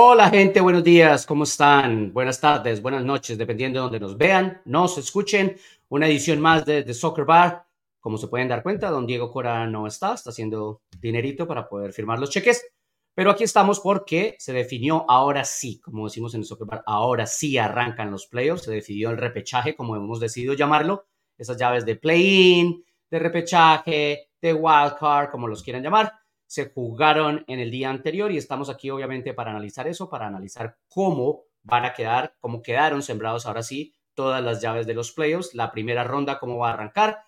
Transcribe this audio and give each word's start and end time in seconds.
Hola 0.00 0.30
gente, 0.30 0.60
buenos 0.60 0.84
días, 0.84 1.26
¿cómo 1.26 1.42
están? 1.42 2.12
Buenas 2.12 2.40
tardes, 2.40 2.80
buenas 2.80 3.04
noches, 3.04 3.36
dependiendo 3.36 3.80
de 3.80 3.82
donde 3.82 3.98
nos 3.98 4.16
vean, 4.16 4.62
nos 4.64 4.96
escuchen. 4.96 5.56
Una 5.88 6.06
edición 6.06 6.40
más 6.40 6.64
de, 6.64 6.84
de 6.84 6.94
Soccer 6.94 7.24
Bar. 7.24 7.66
Como 7.98 8.16
se 8.16 8.28
pueden 8.28 8.46
dar 8.46 8.62
cuenta, 8.62 8.90
don 8.90 9.08
Diego 9.08 9.32
Cora 9.32 9.66
no 9.66 9.88
está, 9.88 10.14
está 10.14 10.30
haciendo 10.30 10.82
dinerito 11.00 11.48
para 11.48 11.68
poder 11.68 11.92
firmar 11.92 12.20
los 12.20 12.30
cheques. 12.30 12.64
Pero 13.12 13.32
aquí 13.32 13.42
estamos 13.42 13.80
porque 13.80 14.36
se 14.38 14.52
definió 14.52 15.04
ahora 15.08 15.44
sí, 15.44 15.80
como 15.80 16.04
decimos 16.04 16.32
en 16.34 16.42
el 16.42 16.46
Soccer 16.46 16.68
Bar, 16.68 16.84
ahora 16.86 17.26
sí 17.26 17.58
arrancan 17.58 18.12
los 18.12 18.28
playoffs, 18.28 18.62
se 18.62 18.70
decidió 18.70 19.10
el 19.10 19.16
repechaje, 19.16 19.74
como 19.74 19.96
hemos 19.96 20.20
decidido 20.20 20.54
llamarlo, 20.54 21.06
esas 21.36 21.56
llaves 21.56 21.84
de 21.84 21.96
play-in, 21.96 22.84
de 23.10 23.18
repechaje, 23.18 24.28
de 24.40 24.54
wildcard, 24.54 25.28
como 25.32 25.48
los 25.48 25.64
quieran 25.64 25.82
llamar 25.82 26.12
se 26.48 26.70
jugaron 26.70 27.44
en 27.46 27.60
el 27.60 27.70
día 27.70 27.90
anterior 27.90 28.32
y 28.32 28.38
estamos 28.38 28.70
aquí 28.70 28.88
obviamente 28.88 29.34
para 29.34 29.50
analizar 29.50 29.86
eso, 29.86 30.08
para 30.08 30.26
analizar 30.26 30.78
cómo 30.88 31.44
van 31.62 31.84
a 31.84 31.92
quedar, 31.92 32.34
cómo 32.40 32.62
quedaron 32.62 33.02
sembrados 33.02 33.46
ahora 33.46 33.62
sí 33.62 33.94
todas 34.14 34.42
las 34.42 34.60
llaves 34.60 34.86
de 34.86 34.94
los 34.94 35.12
playoffs, 35.12 35.54
la 35.54 35.70
primera 35.70 36.02
ronda, 36.02 36.40
cómo 36.40 36.58
va 36.58 36.70
a 36.70 36.72
arrancar, 36.72 37.18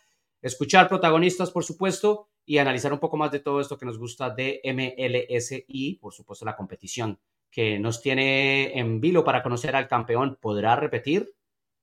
escuchar 0.43 0.89
protagonistas, 0.89 1.53
por 1.53 1.63
supuesto, 1.63 2.31
y 2.45 2.59
analizar 2.59 2.93
un 2.93 2.99
poco 2.99 3.17
más 3.17 3.31
de 3.31 3.39
todo 3.39 3.61
esto 3.61 3.79
que 3.79 3.87
nos 3.87 3.97
gusta 3.97 4.31
de 4.31 4.61
MLS 4.65 5.63
y, 5.69 5.99
por 5.99 6.13
supuesto, 6.13 6.45
la 6.45 6.57
competición 6.57 7.21
que 7.49 7.79
nos 7.79 8.01
tiene 8.01 8.77
en 8.77 9.01
vilo 9.01 9.23
para 9.23 9.43
conocer 9.43 9.77
al 9.77 9.87
campeón. 9.87 10.39
¿Podrá 10.41 10.75
repetir? 10.75 11.33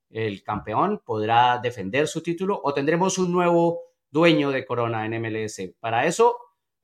¿El 0.09 0.43
campeón 0.43 1.01
podrá 1.05 1.59
defender 1.63 2.07
su 2.09 2.21
título 2.21 2.59
o 2.61 2.73
tendremos 2.73 3.17
un 3.17 3.31
nuevo 3.31 3.83
dueño 4.09 4.49
de 4.49 4.65
Corona 4.65 5.05
en 5.05 5.21
MLS? 5.21 5.61
Para 5.79 6.05
eso 6.05 6.37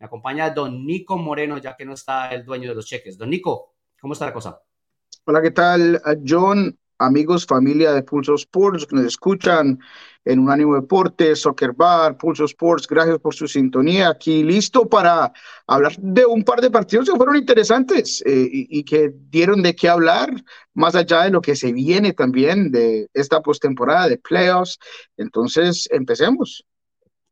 me 0.03 0.07
acompaña 0.07 0.49
don 0.49 0.85
Nico 0.85 1.17
Moreno, 1.17 1.57
ya 1.59 1.77
que 1.77 1.85
no 1.85 1.93
está 1.93 2.29
el 2.31 2.43
dueño 2.43 2.67
de 2.67 2.75
los 2.75 2.85
cheques. 2.85 3.17
Don 3.17 3.29
Nico, 3.29 3.75
¿cómo 4.01 4.11
está 4.11 4.25
la 4.25 4.33
cosa? 4.33 4.61
Hola, 5.23 5.41
¿qué 5.41 5.51
tal, 5.51 6.01
John? 6.27 6.77
Amigos, 6.99 7.45
familia 7.45 7.93
de 7.93 8.03
Pulso 8.03 8.35
Sports 8.35 8.85
que 8.85 8.97
nos 8.97 9.05
escuchan 9.05 9.79
en 10.25 10.39
un 10.39 10.51
ánimo 10.51 10.75
Deporte, 10.75 11.37
Soccer 11.37 11.71
Bar, 11.71 12.17
Pulso 12.17 12.43
Sports, 12.43 12.85
gracias 12.85 13.17
por 13.19 13.33
su 13.33 13.47
sintonía. 13.47 14.09
Aquí 14.09 14.43
listo 14.43 14.89
para 14.89 15.31
hablar 15.67 15.95
de 15.97 16.25
un 16.25 16.43
par 16.43 16.59
de 16.59 16.69
partidos 16.69 17.09
que 17.09 17.15
fueron 17.15 17.37
interesantes 17.37 18.21
eh, 18.25 18.49
y, 18.51 18.79
y, 18.79 18.83
que 18.83 19.13
dieron 19.29 19.63
de 19.63 19.73
qué 19.73 19.87
hablar, 19.87 20.29
más 20.73 20.95
allá 20.95 21.23
de 21.23 21.29
lo 21.29 21.39
que 21.39 21.55
se 21.55 21.71
viene 21.71 22.11
también 22.11 22.71
de 22.71 23.07
esta 23.13 23.41
postemporada 23.41 24.09
de 24.09 24.17
playoffs. 24.17 24.79
Entonces, 25.15 25.87
empecemos. 25.91 26.65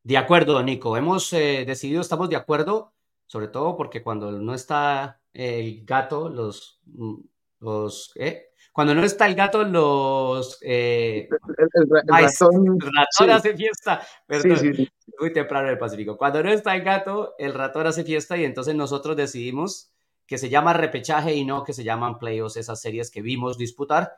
De 0.04 0.18
acuerdo, 0.18 0.62
Nico. 0.64 0.98
Hemos 0.98 1.32
eh, 1.34 1.64
decidido, 1.66 2.02
estamos 2.02 2.30
de 2.30 2.36
acuerdo, 2.36 2.94
sobre 3.28 3.48
todo 3.48 3.78
porque 3.78 4.02
cuando 4.02 4.32
no 4.32 4.54
está 4.54 5.22
el 5.34 5.86
gato, 5.86 6.30
los, 6.30 6.82
mm, 6.86 7.16
los 7.60 8.12
¿eh? 8.16 8.52
cuando 8.72 8.96
no 8.96 9.04
está 9.04 9.28
el 9.28 9.36
gato, 9.36 9.64
los 9.64 10.58
eh, 10.62 11.28
el, 11.30 11.70
el, 11.74 11.98
el, 11.98 12.04
ay, 12.12 12.26
ratón, 12.26 12.66
el 12.68 12.82
ratón 12.82 13.28
sí. 13.28 13.30
hace 13.30 13.56
fiesta. 13.56 14.02
Perdón, 14.26 14.58
sí, 14.58 14.74
sí, 14.74 14.90
muy 15.20 15.34
temprano 15.34 15.67
en 15.67 15.73
el 15.73 15.80
Pacífico. 15.80 16.17
Cuando 16.17 16.42
no 16.42 16.50
está 16.50 16.76
el 16.76 16.82
gato, 16.82 17.36
el 17.38 17.54
ratón 17.54 17.86
hace 17.88 18.04
fiesta 18.04 18.38
y 18.38 18.45
entonces 18.45 18.73
nosotros 18.76 19.16
decidimos 19.16 19.92
que 20.26 20.38
se 20.38 20.50
llama 20.50 20.72
repechaje 20.73 21.36
y 21.36 21.44
no 21.44 21.64
que 21.66 21.73
se 21.73 21.84
llaman 21.84 22.17
playoffs, 22.17 22.56
esas 22.56 22.80
series 22.80 23.11
que 23.11 23.22
vimos 23.22 23.58
disputar. 23.58 24.17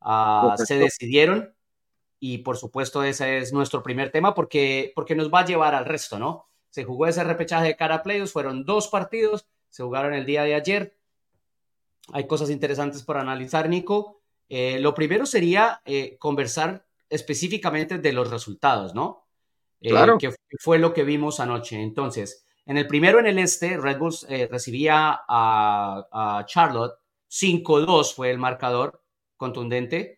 Uh, 0.00 0.56
se 0.56 0.78
decidieron 0.78 1.52
y 2.20 2.38
por 2.38 2.56
supuesto 2.56 3.02
ese 3.02 3.38
es 3.38 3.52
nuestro 3.52 3.82
primer 3.82 4.10
tema 4.10 4.34
porque, 4.34 4.92
porque 4.94 5.14
nos 5.14 5.32
va 5.32 5.40
a 5.40 5.44
llevar 5.44 5.74
al 5.74 5.84
resto, 5.84 6.18
¿no? 6.18 6.48
Se 6.70 6.84
jugó 6.84 7.06
ese 7.06 7.24
repechaje 7.24 7.68
de 7.68 7.76
cara 7.76 7.96
a 7.96 8.02
playoffs, 8.02 8.32
fueron 8.32 8.64
dos 8.64 8.88
partidos, 8.88 9.46
se 9.68 9.82
jugaron 9.82 10.14
el 10.14 10.26
día 10.26 10.42
de 10.42 10.54
ayer. 10.54 10.98
Hay 12.12 12.26
cosas 12.26 12.50
interesantes 12.50 13.02
por 13.02 13.16
analizar, 13.16 13.68
Nico. 13.68 14.20
Eh, 14.48 14.78
lo 14.80 14.94
primero 14.94 15.26
sería 15.26 15.82
eh, 15.84 16.16
conversar 16.18 16.86
específicamente 17.08 17.98
de 17.98 18.12
los 18.12 18.30
resultados, 18.30 18.94
¿no? 18.94 19.26
Eh, 19.80 19.90
claro. 19.90 20.18
Que 20.18 20.32
fue 20.60 20.78
lo 20.78 20.92
que 20.92 21.04
vimos 21.04 21.40
anoche. 21.40 21.80
Entonces, 21.80 22.46
en 22.66 22.76
el 22.76 22.86
primero 22.86 23.18
en 23.18 23.26
el 23.26 23.38
este, 23.38 23.76
Red 23.76 23.98
Bulls 23.98 24.26
recibía 24.50 25.20
a, 25.26 26.38
a 26.38 26.44
Charlotte, 26.46 26.98
5-2 27.30 28.14
fue 28.14 28.30
el 28.30 28.38
marcador 28.38 29.02
contundente. 29.36 30.17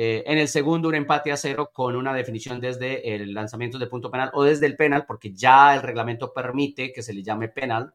Eh, 0.00 0.22
en 0.30 0.38
el 0.38 0.46
segundo, 0.46 0.86
un 0.86 0.94
empate 0.94 1.32
a 1.32 1.36
cero 1.36 1.72
con 1.74 1.96
una 1.96 2.14
definición 2.14 2.60
desde 2.60 3.16
el 3.16 3.34
lanzamiento 3.34 3.80
de 3.80 3.88
punto 3.88 4.12
penal 4.12 4.30
o 4.32 4.44
desde 4.44 4.66
el 4.66 4.76
penal, 4.76 5.04
porque 5.04 5.32
ya 5.34 5.74
el 5.74 5.82
reglamento 5.82 6.32
permite 6.32 6.92
que 6.92 7.02
se 7.02 7.12
le 7.12 7.24
llame 7.24 7.48
penal 7.48 7.92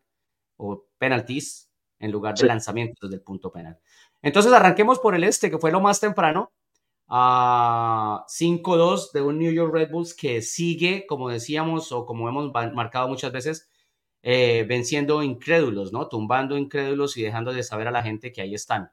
o 0.57 0.85
penalties 0.97 1.71
en 1.99 2.11
lugar 2.11 2.33
de 2.33 2.41
sí. 2.41 2.45
lanzamientos 2.45 3.09
desde 3.09 3.15
el 3.15 3.21
punto 3.21 3.53
penal. 3.53 3.79
Entonces 4.21 4.51
arranquemos 4.51 4.99
por 4.99 5.15
el 5.15 5.23
este, 5.23 5.49
que 5.49 5.57
fue 5.57 5.71
lo 5.71 5.79
más 5.79 6.01
temprano, 6.01 6.51
a 7.07 8.25
5-2 8.27 9.13
de 9.13 9.21
un 9.21 9.39
New 9.39 9.53
York 9.53 9.73
Red 9.73 9.89
Bulls 9.89 10.13
que 10.13 10.41
sigue, 10.41 11.05
como 11.07 11.29
decíamos 11.29 11.93
o 11.93 12.05
como 12.05 12.27
hemos 12.27 12.51
marcado 12.73 13.07
muchas 13.07 13.31
veces, 13.31 13.69
eh, 14.23 14.65
venciendo 14.67 15.23
incrédulos, 15.23 15.93
¿no? 15.93 16.09
Tumbando 16.09 16.57
incrédulos 16.57 17.15
y 17.15 17.23
dejando 17.23 17.53
de 17.53 17.63
saber 17.63 17.87
a 17.87 17.91
la 17.91 18.03
gente 18.03 18.33
que 18.33 18.41
ahí 18.41 18.55
están. 18.55 18.91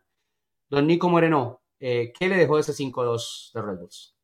Don 0.68 0.86
Nico 0.86 1.08
Moreno, 1.08 1.59
eh, 1.80 2.12
¿Qué 2.18 2.28
le 2.28 2.36
dejó 2.36 2.58
ese 2.58 2.72
5-2 2.72 3.50
de 3.54 3.62
Red 3.62 3.78
Bulls? 3.78 4.14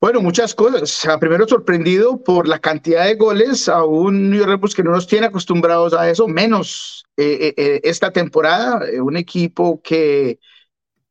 Bueno, 0.00 0.20
muchas 0.20 0.54
cosas. 0.54 1.06
Primero 1.20 1.48
sorprendido 1.48 2.22
por 2.22 2.46
la 2.46 2.58
cantidad 2.58 3.06
de 3.06 3.14
goles 3.14 3.68
a 3.68 3.84
un 3.84 4.30
New 4.30 4.38
York 4.38 4.50
Red 4.50 4.58
Bulls 4.58 4.74
que 4.74 4.82
no 4.82 4.90
nos 4.90 5.06
tiene 5.06 5.26
acostumbrados 5.26 5.94
a 5.94 6.10
eso, 6.10 6.28
menos 6.28 7.06
eh, 7.16 7.54
eh, 7.56 7.80
esta 7.84 8.12
temporada. 8.12 8.80
Un 9.00 9.16
equipo 9.16 9.80
que 9.82 10.38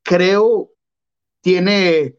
creo 0.04 0.72
tiene 1.42 2.18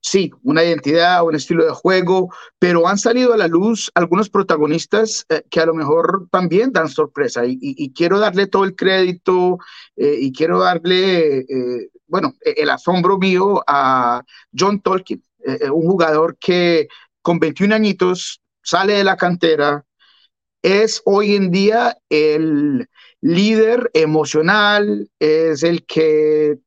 sí, 0.00 0.30
una 0.42 0.64
identidad, 0.64 1.24
un 1.24 1.34
estilo 1.34 1.64
de 1.64 1.72
juego, 1.72 2.32
pero 2.58 2.88
han 2.88 2.98
salido 2.98 3.32
a 3.34 3.36
la 3.36 3.48
luz 3.48 3.90
algunos 3.94 4.30
protagonistas 4.30 5.26
eh, 5.28 5.42
que 5.50 5.60
a 5.60 5.66
lo 5.66 5.74
mejor 5.74 6.28
también 6.30 6.72
dan 6.72 6.88
sorpresa. 6.88 7.42
Y, 7.46 7.92
quiero 7.92 8.18
darle 8.18 8.46
todo 8.46 8.64
el 8.64 8.74
crédito 8.76 9.58
eh, 9.96 10.16
y 10.20 10.32
quiero 10.32 10.60
darle, 10.60 11.38
eh, 11.40 11.90
bueno, 12.06 12.34
e, 12.44 12.54
el 12.58 12.70
asombro 12.70 13.18
mío 13.18 13.62
a 13.66 14.22
John 14.56 14.80
Tolkien, 14.80 15.22
un 15.72 15.82
jugador 15.82 16.36
que 16.38 16.88
con 17.22 17.38
21 17.38 17.74
añitos 17.74 18.42
sale 18.62 18.94
de 18.94 19.04
la 19.04 19.16
cantera, 19.16 19.84
es 20.62 21.00
hoy 21.04 21.36
en 21.36 21.50
día 21.50 21.96
el 22.10 22.88
líder 23.20 23.90
emocional, 23.94 25.08
es 25.18 25.62
el 25.62 25.86
que 25.86 26.58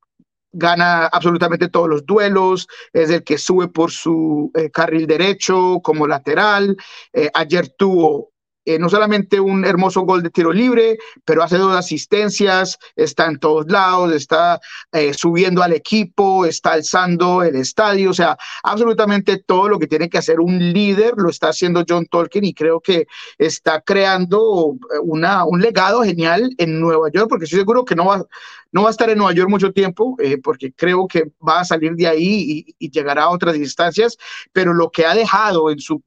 gana 0.51 1.05
absolutamente 1.05 1.69
todos 1.69 1.89
los 1.89 2.05
duelos, 2.05 2.67
es 2.93 3.09
el 3.09 3.23
que 3.23 3.37
sube 3.37 3.67
por 3.67 3.91
su 3.91 4.51
eh, 4.55 4.69
carril 4.69 5.07
derecho 5.07 5.79
como 5.81 6.07
lateral. 6.07 6.75
Eh, 7.13 7.29
ayer 7.33 7.69
tuvo 7.69 8.30
eh, 8.65 8.77
no 8.77 8.89
solamente 8.89 9.39
un 9.39 9.65
hermoso 9.65 10.01
gol 10.01 10.21
de 10.21 10.29
tiro 10.29 10.51
libre, 10.53 10.97
pero 11.25 11.43
hace 11.43 11.57
dos 11.57 11.75
asistencias, 11.75 12.77
está 12.95 13.25
en 13.25 13.39
todos 13.39 13.65
lados, 13.67 14.13
está 14.13 14.59
eh, 14.91 15.13
subiendo 15.13 15.63
al 15.63 15.73
equipo, 15.73 16.45
está 16.45 16.73
alzando 16.73 17.43
el 17.43 17.55
estadio, 17.55 18.11
o 18.11 18.13
sea, 18.13 18.37
absolutamente 18.63 19.37
todo 19.37 19.67
lo 19.67 19.79
que 19.79 19.87
tiene 19.87 20.09
que 20.09 20.19
hacer 20.19 20.39
un 20.39 20.73
líder 20.73 21.13
lo 21.17 21.29
está 21.29 21.49
haciendo 21.49 21.83
John 21.87 22.05
Tolkien 22.05 22.45
y 22.45 22.53
creo 22.53 22.79
que 22.79 23.07
está 23.37 23.81
creando 23.81 24.75
una, 25.03 25.45
un 25.45 25.61
legado 25.61 26.03
genial 26.03 26.53
en 26.57 26.79
Nueva 26.79 27.09
York, 27.11 27.27
porque 27.29 27.45
estoy 27.45 27.59
seguro 27.59 27.83
que 27.83 27.95
no 27.95 28.05
va, 28.05 28.23
no 28.71 28.83
va 28.83 28.89
a 28.89 28.91
estar 28.91 29.09
en 29.09 29.17
Nueva 29.17 29.33
York 29.33 29.49
mucho 29.49 29.71
tiempo, 29.73 30.15
eh, 30.19 30.37
porque 30.37 30.71
creo 30.73 31.07
que 31.07 31.31
va 31.45 31.61
a 31.61 31.65
salir 31.65 31.93
de 31.93 32.07
ahí 32.07 32.65
y, 32.67 32.75
y 32.77 32.91
llegará 32.91 33.23
a 33.23 33.29
otras 33.29 33.55
instancias, 33.55 34.17
pero 34.53 34.73
lo 34.73 34.91
que 34.91 35.05
ha 35.05 35.15
dejado 35.15 35.71
en 35.71 35.79
su 35.79 36.01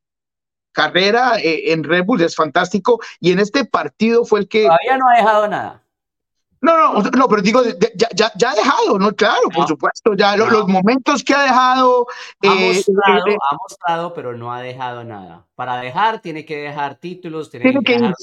carrera 0.75 1.38
eh, 1.38 1.73
en 1.73 1.82
Red 1.85 2.05
Bull 2.05 2.21
es 2.21 2.37
fantástico 2.37 3.00
y 3.21 3.32
en 3.32 3.38
este 3.38 3.65
partido 3.65 4.26
fue 4.26 4.41
el 4.41 4.49
que... 4.49 4.65
Todavía 4.65 4.99
no 4.99 5.09
ha 5.09 5.17
dejado 5.17 5.49
nada. 5.49 5.81
No, 6.61 6.94
no, 6.94 7.03
no, 7.11 7.29
pero 7.29 7.43
digo, 7.43 7.62
ya, 7.94 8.09
ya, 8.15 8.32
ya 8.37 8.50
ha 8.53 8.55
dejado, 8.55 8.99
¿no? 8.99 9.12
Claro, 9.15 9.43
no. 9.50 9.55
por 9.55 9.69
supuesto, 9.69 10.15
ya 10.17 10.35
no. 10.35 10.49
los 10.49 10.67
momentos 10.67 11.23
que 11.23 11.35
ha 11.35 11.43
dejado... 11.43 12.06
Ha, 12.43 12.47
eh, 12.47 12.73
mostrado, 12.75 13.26
eh, 13.29 13.37
ha 13.50 13.56
mostrado, 13.56 14.15
pero 14.15 14.35
no 14.35 14.50
ha 14.50 14.62
dejado 14.62 15.05
nada. 15.05 15.47
Para 15.55 15.76
dejar, 15.76 16.23
tiene 16.23 16.47
que 16.47 16.56
dejar 16.56 16.94
títulos, 16.94 17.50
tiene, 17.50 17.65
tiene 17.65 17.81
que, 17.81 17.93
que 17.93 18.00
dejar 18.00 18.15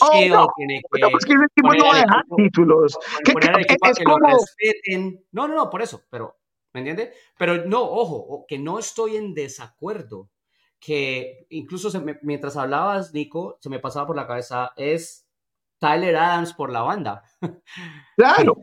oh, 0.00 0.28
no, 0.28 0.48
tiene 0.56 0.80
que... 0.90 0.98
No, 0.98 1.10
pues 1.10 1.26
que 1.26 1.34
tipo 1.54 1.74
no 1.74 1.84
va 1.84 1.92
a 1.92 1.96
dejar 1.96 2.20
equipo, 2.20 2.36
títulos. 2.36 2.98
Que, 3.22 3.34
que, 3.34 3.76
es 3.82 3.98
que 3.98 4.04
como... 4.04 4.26
respeten. 4.26 5.22
No, 5.32 5.46
no, 5.46 5.54
no, 5.54 5.68
por 5.68 5.82
eso, 5.82 6.02
pero, 6.08 6.38
¿me 6.72 6.80
entiende? 6.80 7.12
Pero 7.36 7.66
no, 7.66 7.82
ojo, 7.82 8.46
que 8.48 8.58
no 8.58 8.78
estoy 8.78 9.16
en 9.16 9.34
desacuerdo 9.34 10.30
que 10.80 11.46
incluso 11.50 11.90
se 11.90 12.00
me, 12.00 12.18
mientras 12.22 12.56
hablabas, 12.56 13.12
Nico, 13.12 13.58
se 13.60 13.68
me 13.68 13.78
pasaba 13.78 14.06
por 14.06 14.16
la 14.16 14.26
cabeza, 14.26 14.72
es 14.76 15.28
Tyler 15.78 16.16
Adams 16.16 16.54
por 16.54 16.70
la 16.72 16.82
banda. 16.82 17.22
Claro. 18.16 18.56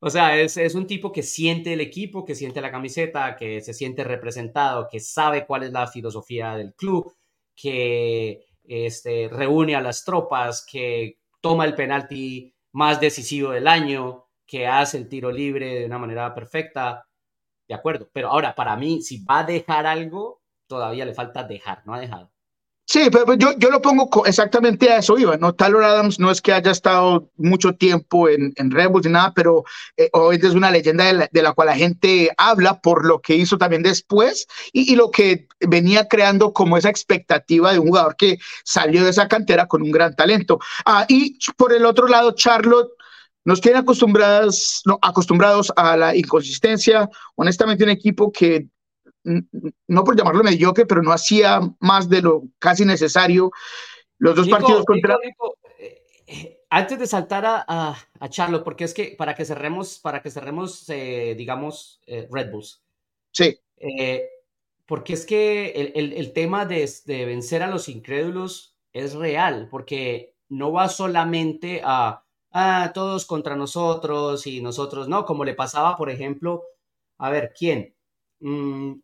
o 0.00 0.08
sea, 0.08 0.38
es, 0.40 0.56
es, 0.56 0.74
un 0.74 0.86
tipo 0.86 1.12
que 1.12 1.22
siente 1.22 1.74
el 1.74 1.80
equipo, 1.82 2.24
que 2.24 2.34
siente 2.34 2.62
la 2.62 2.70
camiseta, 2.70 3.36
que 3.36 3.60
se 3.60 3.74
siente 3.74 4.04
representado, 4.04 4.88
que 4.90 5.00
sabe 5.00 5.46
cuál 5.46 5.64
es 5.64 5.72
la 5.72 5.86
filosofía 5.86 6.54
del 6.56 6.74
club, 6.74 7.14
que 7.54 8.46
este, 8.64 9.28
reúne 9.30 9.76
a 9.76 9.80
las 9.80 10.04
tropas, 10.04 10.66
que 10.66 11.18
toma 11.40 11.64
el 11.64 11.74
penalti 11.74 12.54
más 12.72 13.00
decisivo 13.00 13.50
del 13.50 13.68
año, 13.68 14.26
que 14.46 14.66
hace 14.66 14.98
el 14.98 15.08
tiro 15.08 15.30
libre 15.30 15.80
de 15.80 15.86
una 15.86 15.98
manera 15.98 16.34
perfecta, 16.34 17.06
de 17.68 17.74
acuerdo. 17.74 18.08
Pero 18.12 18.28
ahora, 18.28 18.54
para 18.54 18.76
mí, 18.76 19.02
si 19.02 19.24
va 19.24 19.40
a 19.40 19.44
dejar 19.44 19.86
algo, 19.86 20.41
todavía 20.72 21.04
le 21.04 21.12
falta 21.12 21.42
dejar, 21.44 21.82
no 21.84 21.92
ha 21.92 22.00
dejado. 22.00 22.32
Sí, 22.86 23.08
pero 23.12 23.34
yo, 23.34 23.52
yo 23.58 23.70
lo 23.70 23.82
pongo 23.82 24.24
exactamente 24.24 24.90
a 24.90 24.96
eso, 24.96 25.18
iba, 25.18 25.36
¿no? 25.36 25.54
Taylor 25.54 25.84
Adams 25.84 26.18
no 26.18 26.30
es 26.30 26.40
que 26.40 26.52
haya 26.54 26.70
estado 26.70 27.30
mucho 27.36 27.74
tiempo 27.74 28.26
en, 28.28 28.54
en 28.56 28.70
Rebels 28.70 29.04
ni 29.04 29.12
nada, 29.12 29.34
pero 29.34 29.64
eh, 29.98 30.10
es 30.32 30.54
una 30.54 30.70
leyenda 30.70 31.28
de 31.30 31.42
la, 31.42 31.52
cual 31.52 31.68
la 31.68 31.76
gente 31.76 32.30
habla 32.38 32.80
por 32.80 33.04
lo 33.04 33.20
que 33.20 33.36
hizo 33.36 33.58
también 33.58 33.82
después 33.82 34.46
y, 34.72 34.90
y, 34.90 34.96
lo 34.96 35.10
que 35.10 35.46
venía 35.60 36.08
creando 36.08 36.54
como 36.54 36.78
esa 36.78 36.88
expectativa 36.88 37.72
de 37.72 37.78
un 37.78 37.88
jugador 37.88 38.16
que 38.16 38.38
salió 38.64 39.04
de 39.04 39.10
esa 39.10 39.28
cantera 39.28 39.68
con 39.68 39.82
un 39.82 39.90
gran 39.90 40.16
talento. 40.16 40.58
Ah, 40.86 41.04
y 41.06 41.38
por 41.56 41.74
el 41.74 41.84
otro 41.84 42.08
lado, 42.08 42.32
Charlotte 42.32 42.92
nos 43.44 43.60
tiene 43.60 43.78
acostumbradas, 43.78 44.82
no, 44.86 44.98
acostumbrados 45.02 45.72
a 45.76 45.96
la 45.96 46.16
inconsistencia. 46.16 47.08
Honestamente, 47.36 47.84
un 47.84 47.90
equipo 47.90 48.32
que 48.32 48.66
no 49.24 50.04
por 50.04 50.16
llamarlo 50.16 50.42
mediocre, 50.42 50.86
pero 50.86 51.02
no 51.02 51.12
hacía 51.12 51.60
más 51.80 52.08
de 52.08 52.22
lo 52.22 52.44
casi 52.58 52.84
necesario. 52.84 53.50
Los 54.18 54.36
dos 54.36 54.48
partidos 54.48 54.84
contra... 54.84 55.16
Eh, 55.78 56.02
eh, 56.26 56.60
antes 56.70 56.98
de 56.98 57.06
saltar 57.06 57.44
a, 57.44 57.96
a, 58.18 58.28
Charlotte, 58.28 58.64
porque 58.64 58.84
es 58.84 58.94
que 58.94 59.14
para 59.18 59.34
que 59.34 59.44
cerremos, 59.44 59.98
para 59.98 60.22
que 60.22 60.30
cerremos, 60.30 60.88
eh, 60.88 61.34
digamos, 61.36 62.00
Red 62.06 62.50
Bulls. 62.50 62.82
Sí. 63.32 63.58
porque 64.86 65.14
es 65.14 65.26
que 65.26 65.70
el, 65.70 65.92
el, 65.94 66.12
el 66.12 66.32
tema 66.32 66.66
de, 66.66 66.90
de, 67.06 67.24
vencer 67.24 67.62
a 67.62 67.66
los 67.68 67.88
incrédulos 67.88 68.76
es 68.92 69.14
real, 69.14 69.68
porque 69.70 70.34
no 70.48 70.72
va 70.72 70.88
solamente 70.88 71.80
a, 71.84 72.24
a 72.52 72.92
todos 72.92 73.24
contra 73.24 73.56
nosotros 73.56 74.46
y 74.46 74.60
nosotros 74.60 75.08
no, 75.08 75.24
como 75.24 75.44
le 75.44 75.54
pasaba, 75.54 75.96
por 75.96 76.10
ejemplo, 76.10 76.64
a 77.18 77.30
ver, 77.30 77.52
¿quién? 77.58 77.94
Mm, 78.40 78.94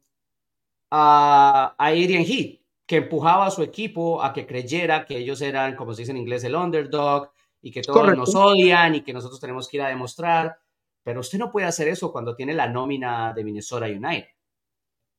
a, 0.91 1.75
a 1.79 1.87
Adrian 1.87 2.25
Heath, 2.25 2.61
que 2.87 2.97
empujaba 2.97 3.47
a 3.47 3.51
su 3.51 3.63
equipo 3.63 4.23
a 4.23 4.33
que 4.33 4.47
creyera 4.47 5.05
que 5.05 5.19
ellos 5.19 5.43
eran, 5.43 5.77
como 5.77 5.93
se 5.93 6.03
dice 6.03 6.13
en 6.13 6.19
inglés, 6.19 6.43
el 6.45 6.55
underdog 6.55 7.31
y 7.61 7.71
que 7.71 7.83
todos 7.83 8.17
nos 8.17 8.35
odian 8.35 8.95
y 8.95 9.03
que 9.03 9.13
nosotros 9.13 9.41
tenemos 9.41 9.69
que 9.69 9.77
ir 9.77 9.83
a 9.83 9.89
demostrar. 9.89 10.59
Pero 11.03 11.21
usted 11.21 11.39
no 11.39 11.51
puede 11.51 11.67
hacer 11.67 11.89
eso 11.89 12.11
cuando 12.13 12.35
tiene 12.35 12.55
la 12.55 12.69
nómina 12.69 13.33
de 13.35 13.45
Minnesota 13.45 13.87
United. 13.87 14.29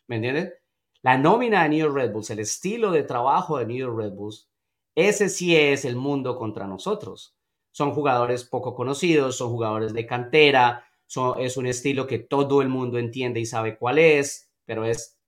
¿Me 0.07 0.15
entiende? 0.15 0.53
La 1.01 1.17
nómina 1.17 1.63
de 1.63 1.69
New 1.69 1.79
York 1.79 1.95
Red 1.95 2.11
Bulls, 2.11 2.29
el 2.31 2.39
estilo 2.39 2.91
de 2.91 3.03
trabajo 3.03 3.57
de 3.57 3.65
New 3.67 3.77
York 3.77 3.97
Red 3.97 4.13
Bulls, 4.13 4.49
ese 4.95 5.29
sí 5.29 5.55
es 5.55 5.85
el 5.85 5.95
mundo 5.95 6.37
contra 6.37 6.65
nosotros. 6.65 7.35
Son 7.71 7.91
jugadores 7.91 8.43
poco 8.45 8.73
conocidos, 8.73 9.37
son 9.37 9.51
jugadores 9.51 9.93
de 9.93 10.07
cantera, 10.07 10.85
son, 11.05 11.39
es 11.39 11.55
un 11.55 11.67
estilo 11.67 12.07
que 12.07 12.19
todo 12.19 12.63
el 12.63 12.67
mundo 12.67 12.97
entiende 12.97 13.39
y 13.39 13.45
sabe 13.45 13.77
cuál 13.77 13.99
es, 13.99 14.51
pero 14.65 14.83
es 14.85 15.18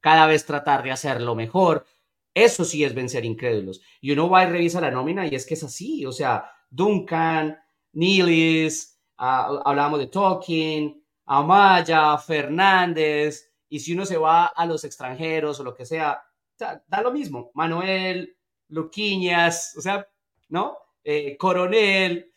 cada 0.00 0.26
vez 0.26 0.46
tratar 0.46 0.82
de 0.82 0.92
hacerlo 0.92 1.34
mejor. 1.34 1.86
Eso 2.34 2.64
sí 2.64 2.84
es 2.84 2.94
vencer 2.94 3.24
incrédulos. 3.24 3.80
Y 4.00 4.12
uno 4.12 4.28
va 4.28 4.44
y 4.44 4.46
revisa 4.50 4.80
la 4.80 4.90
nómina 4.90 5.26
y 5.26 5.34
es 5.34 5.46
que 5.46 5.54
es 5.54 5.64
así. 5.64 6.06
O 6.06 6.12
sea, 6.12 6.50
Duncan, 6.70 7.58
Nilis, 7.92 9.00
uh, 9.18 9.60
hablamos 9.64 9.98
de 9.98 10.06
Tolkien, 10.06 11.02
Amaya, 11.26 12.16
Fernández. 12.18 13.52
Y 13.68 13.80
si 13.80 13.92
uno 13.92 14.06
se 14.06 14.16
va 14.16 14.46
a 14.46 14.66
los 14.66 14.84
extranjeros 14.84 15.60
o 15.60 15.64
lo 15.64 15.74
que 15.74 15.84
sea, 15.84 16.22
da 16.58 17.02
lo 17.02 17.12
mismo. 17.12 17.50
Manuel, 17.54 18.36
Luquiñas, 18.68 19.74
o 19.76 19.80
sea, 19.80 20.06
¿no? 20.48 20.76
Eh, 21.04 21.36
Coronel. 21.36 22.32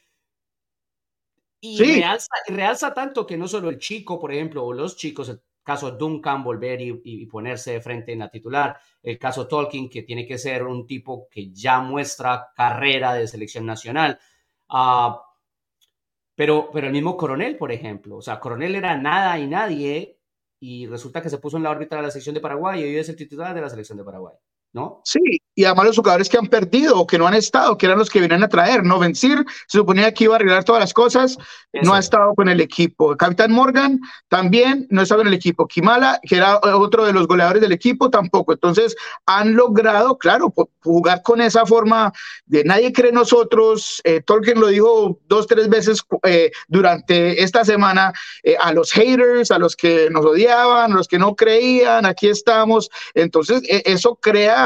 Y 1.59 1.77
realza, 1.77 2.33
realza 2.47 2.93
tanto 2.93 3.25
que 3.27 3.37
no 3.37 3.47
solo 3.47 3.69
el 3.69 3.77
chico, 3.77 4.19
por 4.19 4.31
ejemplo, 4.31 4.65
o 4.65 4.73
los 4.73 4.95
chicos, 4.95 5.37
caso 5.63 5.91
Duncan 5.91 6.43
volver 6.43 6.81
y, 6.81 7.25
ponerse 7.27 7.73
de 7.73 7.81
frente 7.81 8.13
en 8.13 8.19
la 8.19 8.29
titular, 8.29 8.77
el 9.01 9.17
caso 9.17 9.47
Tolkien 9.47 9.89
que 9.89 10.03
tiene 10.03 10.25
que 10.25 10.37
ser 10.37 10.63
un 10.63 10.87
tipo 10.87 11.27
que 11.29 11.51
ya 11.51 11.79
muestra 11.79 12.51
carrera 12.55 13.13
de 13.13 13.27
selección 13.27 13.65
nacional. 13.65 14.19
Uh, 14.69 15.15
pero, 16.35 16.69
pero 16.71 16.87
el 16.87 16.93
mismo 16.93 17.17
Coronel, 17.17 17.57
por 17.57 17.71
ejemplo, 17.71 18.17
o 18.17 18.21
sea, 18.21 18.39
Coronel 18.39 18.75
era 18.75 18.97
nada 18.97 19.37
y 19.39 19.47
nadie 19.47 20.17
y 20.59 20.87
resulta 20.87 21.21
que 21.21 21.29
se 21.29 21.37
puso 21.39 21.57
en 21.57 21.63
la 21.63 21.71
órbita 21.71 21.95
de 21.95 22.03
la 22.03 22.11
selección 22.11 22.35
de 22.35 22.41
Paraguay 22.41 22.81
y 22.81 22.83
hoy 22.83 22.97
es 22.97 23.09
el 23.09 23.15
titular 23.15 23.53
de 23.53 23.61
la 23.61 23.69
selección 23.69 23.97
de 23.97 24.03
Paraguay. 24.03 24.35
¿No? 24.73 25.01
Sí, 25.03 25.19
y 25.53 25.65
además 25.65 25.87
los 25.87 25.97
jugadores 25.97 26.29
que 26.29 26.37
han 26.37 26.47
perdido 26.47 26.97
o 26.97 27.05
que 27.05 27.17
no 27.17 27.27
han 27.27 27.33
estado, 27.33 27.77
que 27.77 27.85
eran 27.85 27.99
los 27.99 28.09
que 28.09 28.19
vienen 28.19 28.43
a 28.43 28.47
traer, 28.47 28.83
¿no? 28.83 28.99
Vencir, 28.99 29.45
se 29.67 29.77
suponía 29.77 30.13
que 30.13 30.23
iba 30.25 30.33
a 30.33 30.37
arreglar 30.37 30.63
todas 30.63 30.79
las 30.79 30.93
cosas, 30.93 31.37
no 31.83 31.93
ha 31.93 31.99
estado 31.99 32.33
con 32.35 32.47
el 32.49 32.61
equipo. 32.61 33.15
Capitán 33.17 33.51
Morgan 33.51 33.99
también 34.29 34.87
no 34.89 35.01
estaba 35.01 35.21
en 35.21 35.27
el 35.27 35.33
equipo. 35.33 35.67
Kimala, 35.67 36.19
que 36.23 36.37
era 36.37 36.57
otro 36.57 37.05
de 37.05 37.13
los 37.13 37.27
goleadores 37.27 37.61
del 37.61 37.71
equipo, 37.71 38.09
tampoco. 38.09 38.53
Entonces, 38.53 38.95
han 39.25 39.55
logrado, 39.55 40.17
claro, 40.17 40.53
jugar 40.83 41.21
con 41.21 41.41
esa 41.41 41.65
forma 41.65 42.11
de 42.45 42.63
nadie 42.63 42.93
cree 42.93 43.09
en 43.09 43.15
nosotros. 43.15 44.01
Eh, 44.03 44.21
Tolkien 44.21 44.59
lo 44.59 44.67
dijo 44.67 45.19
dos, 45.27 45.47
tres 45.47 45.69
veces 45.69 46.01
eh, 46.23 46.51
durante 46.67 47.43
esta 47.43 47.63
semana, 47.65 48.13
eh, 48.43 48.55
a 48.59 48.73
los 48.73 48.91
haters, 48.91 49.51
a 49.51 49.59
los 49.59 49.75
que 49.75 50.09
nos 50.09 50.25
odiaban, 50.25 50.91
a 50.91 50.95
los 50.95 51.07
que 51.07 51.19
no 51.19 51.35
creían, 51.35 52.05
aquí 52.05 52.27
estamos. 52.27 52.89
Entonces, 53.13 53.63
e, 53.69 53.83
eso 53.85 54.15
crea 54.15 54.60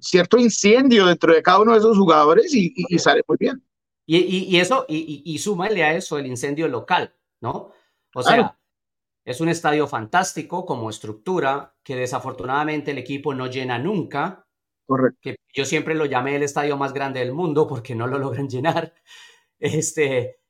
cierto 0.00 0.38
incendio 0.38 1.06
dentro 1.06 1.34
de 1.34 1.42
cada 1.42 1.60
uno 1.60 1.72
de 1.72 1.78
esos 1.78 1.96
jugadores 1.96 2.54
y, 2.54 2.72
sale 2.98 3.22
muy 3.26 3.36
bien. 3.38 3.62
Y, 4.06 4.56
eso, 4.58 4.86
y, 4.88 5.22
y, 5.24 5.38
súmale 5.38 5.84
a 5.84 5.94
eso 5.94 6.18
el 6.18 6.26
incendio 6.26 6.66
local, 6.66 7.14
¿no? 7.40 7.72
O 8.14 8.22
sea, 8.22 8.58
es 9.28 9.42
un 9.42 9.50
estadio 9.50 9.86
fantástico 9.86 10.64
como 10.64 10.88
estructura 10.88 11.74
que 11.82 11.96
desafortunadamente 11.96 12.92
el 12.92 12.98
equipo 12.98 13.34
no 13.34 13.46
llena 13.46 13.78
nunca. 13.78 14.46
Correcto. 14.86 15.18
Que 15.20 15.36
yo 15.52 15.66
siempre 15.66 15.94
lo 15.94 16.06
llamé 16.06 16.36
el 16.36 16.42
estadio 16.42 16.78
más 16.78 16.94
grande 16.94 17.20
del 17.20 17.34
mundo 17.34 17.68
porque 17.68 17.94
no 17.94 18.06
lo 18.06 18.18
logran 18.18 18.48
llenar. 18.48 18.94
Este, 19.58 20.40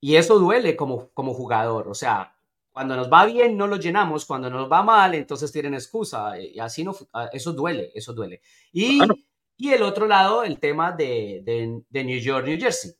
y 0.00 0.16
eso 0.16 0.40
duele 0.40 0.74
como, 0.74 1.10
como 1.10 1.32
jugador. 1.32 1.86
O 1.88 1.94
sea, 1.94 2.36
cuando 2.74 2.96
nos 2.96 3.08
va 3.08 3.24
bien 3.24 3.56
no 3.56 3.68
lo 3.68 3.76
llenamos, 3.76 4.26
cuando 4.26 4.50
nos 4.50 4.70
va 4.70 4.82
mal 4.82 5.14
entonces 5.14 5.52
tienen 5.52 5.74
excusa 5.74 6.36
y 6.40 6.58
así 6.58 6.82
no, 6.82 6.92
ah, 7.12 7.30
eso 7.32 7.52
duele, 7.52 7.92
eso 7.94 8.12
duele. 8.12 8.40
Y, 8.72 8.98
y 9.56 9.70
el 9.70 9.84
otro 9.84 10.08
lado, 10.08 10.42
el 10.42 10.58
tema 10.58 10.90
de, 10.90 11.40
de, 11.88 12.04
New 12.04 12.18
York, 12.18 12.44
New 12.44 12.58
Jersey, 12.58 12.90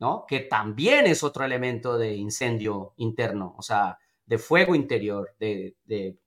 ¿no? 0.00 0.26
Que 0.28 0.40
también 0.40 1.06
es 1.06 1.22
otro 1.22 1.46
elemento 1.46 1.96
de 1.96 2.14
incendio 2.14 2.92
interno, 2.98 3.54
o 3.56 3.62
sea, 3.62 3.98
de 4.26 4.36
fuego 4.36 4.74
interior, 4.74 5.34
de, 5.40 5.76
de, 5.84 6.18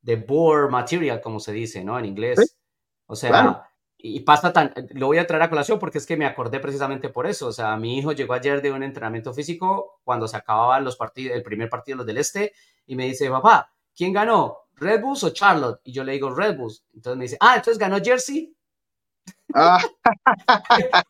de 0.00 0.16
bore 0.16 0.70
material, 0.70 1.20
como 1.20 1.38
se 1.38 1.52
dice, 1.52 1.84
¿no? 1.84 1.98
En 1.98 2.06
inglés. 2.06 2.56
O 3.04 3.14
sea, 3.14 3.71
y 4.04 4.20
pasa 4.20 4.52
tan, 4.52 4.74
lo 4.94 5.06
voy 5.06 5.18
a 5.18 5.26
traer 5.26 5.44
a 5.44 5.48
colación 5.48 5.78
porque 5.78 5.98
es 5.98 6.06
que 6.06 6.16
me 6.16 6.26
acordé 6.26 6.58
precisamente 6.58 7.08
por 7.08 7.26
eso. 7.26 7.46
O 7.46 7.52
sea, 7.52 7.76
mi 7.76 7.98
hijo 7.98 8.12
llegó 8.12 8.34
ayer 8.34 8.60
de 8.60 8.72
un 8.72 8.82
entrenamiento 8.82 9.32
físico 9.32 10.00
cuando 10.02 10.26
se 10.26 10.36
acababan 10.36 10.84
los 10.84 10.96
partidos, 10.96 11.36
el 11.36 11.42
primer 11.44 11.70
partido 11.70 11.98
los 11.98 12.06
del 12.06 12.18
Este, 12.18 12.52
y 12.86 12.96
me 12.96 13.06
dice, 13.06 13.30
papá, 13.30 13.72
¿quién 13.94 14.12
ganó? 14.12 14.58
¿Red 14.74 15.02
Bulls 15.02 15.22
o 15.22 15.30
Charlotte? 15.30 15.80
Y 15.84 15.92
yo 15.92 16.02
le 16.02 16.12
digo, 16.12 16.34
Red 16.34 16.56
Bulls. 16.56 16.84
Entonces 16.92 17.16
me 17.16 17.24
dice, 17.24 17.36
ah, 17.40 17.54
entonces 17.56 17.78
ganó 17.78 17.98
Jersey. 18.02 18.52
Ah. 19.54 19.80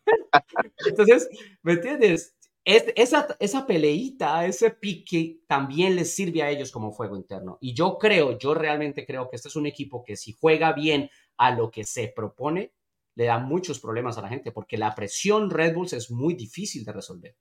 entonces, 0.85 1.29
¿me 1.63 1.73
entiendes? 1.73 2.35
esa, 2.65 3.27
esa 3.39 3.65
peleita, 3.65 4.45
ese 4.45 4.69
pique, 4.71 5.41
también 5.47 5.95
les 5.95 6.13
sirve 6.13 6.43
a 6.43 6.49
ellos 6.49 6.71
como 6.71 6.91
fuego 6.91 7.17
interno. 7.17 7.57
Y 7.59 7.73
yo 7.73 7.97
creo, 7.97 8.37
yo 8.37 8.53
realmente 8.53 9.05
creo 9.05 9.29
que 9.29 9.35
este 9.35 9.49
es 9.49 9.55
un 9.55 9.65
equipo 9.65 10.03
que 10.03 10.15
si 10.15 10.31
juega 10.31 10.71
bien 10.73 11.09
a 11.37 11.51
lo 11.51 11.71
que 11.71 11.83
se 11.83 12.07
propone, 12.07 12.71
le 13.15 13.25
da 13.25 13.39
muchos 13.39 13.79
problemas 13.79 14.17
a 14.17 14.21
la 14.21 14.29
gente, 14.29 14.51
porque 14.51 14.77
la 14.77 14.93
presión 14.95 15.49
Red 15.49 15.75
Bulls 15.75 15.93
es 15.93 16.11
muy 16.11 16.33
difícil 16.33 16.83
de 16.83 16.93
resolver. 16.93 17.35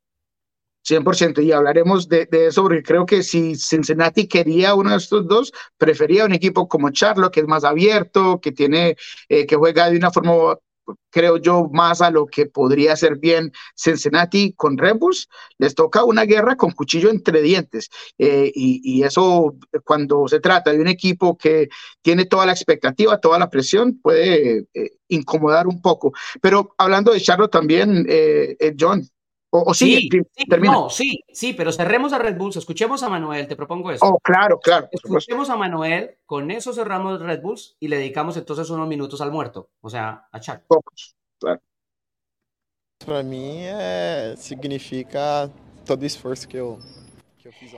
100%, 0.84 1.44
y 1.44 1.52
hablaremos 1.52 2.08
de, 2.08 2.28
eso 2.32 2.62
porque 2.62 2.82
creo 2.82 3.06
que 3.06 3.22
si 3.22 3.54
Cincinnati 3.54 4.26
quería 4.26 4.74
uno 4.74 4.90
de 4.90 4.96
estos 4.96 5.26
dos, 5.28 5.52
prefería 5.78 6.24
un 6.24 6.32
equipo 6.32 6.66
como 6.66 6.90
Charlotte, 6.90 7.32
que 7.32 7.40
es 7.40 7.46
más 7.46 7.62
abierto, 7.62 8.40
que 8.40 8.50
tiene, 8.50 8.96
eh, 9.28 9.46
que 9.46 9.56
juega 9.56 9.88
de 9.90 9.96
una 9.96 10.10
forma 10.10 10.58
creo 11.10 11.36
yo, 11.36 11.68
más 11.72 12.00
a 12.00 12.10
lo 12.10 12.26
que 12.26 12.46
podría 12.46 12.96
ser 12.96 13.18
bien 13.18 13.52
Cincinnati 13.76 14.54
con 14.54 14.78
Red 14.78 14.96
Bulls, 14.96 15.28
les 15.58 15.74
toca 15.74 16.04
una 16.04 16.24
guerra 16.24 16.56
con 16.56 16.72
cuchillo 16.72 17.10
entre 17.10 17.42
dientes. 17.42 17.88
Eh, 18.18 18.50
y, 18.54 19.02
eso, 19.02 19.56
cuando 19.84 20.26
se 20.28 20.40
trata 20.40 20.72
de 20.72 20.80
un 20.80 20.88
equipo 20.88 21.36
que 21.36 21.68
tiene 22.02 22.24
toda 22.24 22.46
la 22.46 22.52
expectativa, 22.52 23.20
toda 23.20 23.38
la 23.38 23.50
presión, 23.50 24.00
puede 24.00 24.66
eh, 24.74 24.90
incomodar 25.08 25.66
un 25.66 25.80
poco. 25.82 26.12
Pero 26.40 26.74
hablando 26.78 27.12
de 27.12 27.20
Charlo 27.20 27.48
también, 27.48 28.06
eh, 28.08 28.74
John, 28.78 29.06
o, 29.54 29.74
sí, 29.74 30.08
sí, 30.10 30.44
No, 30.62 30.88
sí, 30.88 31.24
sí, 31.30 31.52
pero 31.52 31.72
cerremos 31.72 32.14
a 32.14 32.18
Red 32.18 32.38
Bulls, 32.38 32.56
escuchemos 32.56 33.02
a 33.02 33.10
Manuel, 33.10 33.46
te 33.46 33.54
propongo 33.54 33.90
eso. 33.90 34.04
Oh, 34.06 34.18
claro, 34.18 34.58
claro. 34.58 34.88
Escuchemos 34.90 35.50
a 35.50 35.56
Manuel, 35.56 36.16
con 36.24 36.50
eso 36.50 36.72
cerramos 36.72 37.20
Red 37.20 37.42
Bulls 37.42 37.76
y 37.78 37.88
le 37.88 37.98
dedicamos 37.98 38.36
entonces 38.38 38.70
unos 38.70 38.88
minutos 38.88 39.20
al 39.20 39.30
muerto, 39.30 39.68
o 39.82 39.90
sea, 39.90 40.26
a 40.32 40.40
Chuck. 40.40 40.60
Pocos, 40.66 41.14
claro. 41.38 41.60
Para 43.04 43.22
mí 43.22 43.64
significa 44.36 45.50
todo 45.84 46.06
esfuerzo 46.06 46.48
que 46.48 46.56
yo 46.56 46.78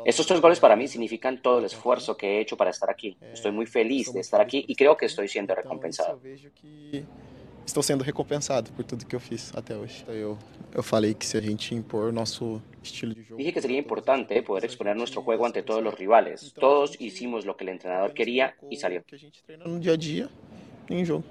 estos 0.04 0.26
tres 0.26 0.40
goles 0.40 0.61
para 0.61 0.76
mí 0.76 0.88
significan 0.88 1.40
todo 1.40 1.59
el 1.59 1.64
esfuerzo 1.64 2.16
que 2.16 2.37
he 2.37 2.40
hecho 2.40 2.57
para 2.57 2.71
estar 2.71 2.90
aquí. 2.90 3.16
Estoy 3.21 3.52
muy 3.52 3.66
feliz 3.66 4.12
de 4.12 4.21
estar 4.21 4.40
aquí 4.40 4.64
y 4.69 4.75
creo 4.76 4.97
que 4.97 5.07
estoy 5.07 5.28
siendo 5.28 5.54
recompensado. 5.54 6.21
Estou 7.66 7.83
sendo 7.83 8.04
recompensado 8.04 8.71
por 8.73 8.85
tudo 8.85 9.06
que 9.06 9.16
eu 9.16 9.21
fiz 9.21 9.52
até 9.56 9.75
hoje. 9.75 10.04
Eu, 10.06 10.38
eu 10.73 10.83
falei 10.83 11.14
que 11.14 11.26
se 11.26 11.37
a 11.37 11.40
gente 11.40 11.75
impor 11.75 12.12
nosso 12.12 12.61
estilo 12.83 13.14
de 13.14 13.23
jogo. 13.23 13.38
Dije 13.38 13.52
que 13.52 13.61
sería 13.61 13.78
importante 13.78 14.42
poder 14.42 14.64
exponer 14.64 14.94
nuestro 14.94 15.23
juego 15.23 15.47
ante 15.47 15.62
todos 15.62 15.83
los 15.83 15.94
rivales. 15.94 16.52
Todos 16.52 16.97
hicimos 17.00 17.47
lo 17.47 17.56
que 17.56 17.64
el 17.64 17.71
entrenador 17.71 18.12
quería 18.12 18.54
y 18.71 18.76
salió. 18.76 19.02
Que 19.04 19.16
a 19.16 19.18
gente 19.18 19.40
treina 19.47 19.64
no 19.64 19.78
dia 19.78 19.92
a 19.92 19.97
dia 19.97 20.28
em 20.90 21.04
jogo. 21.04 21.25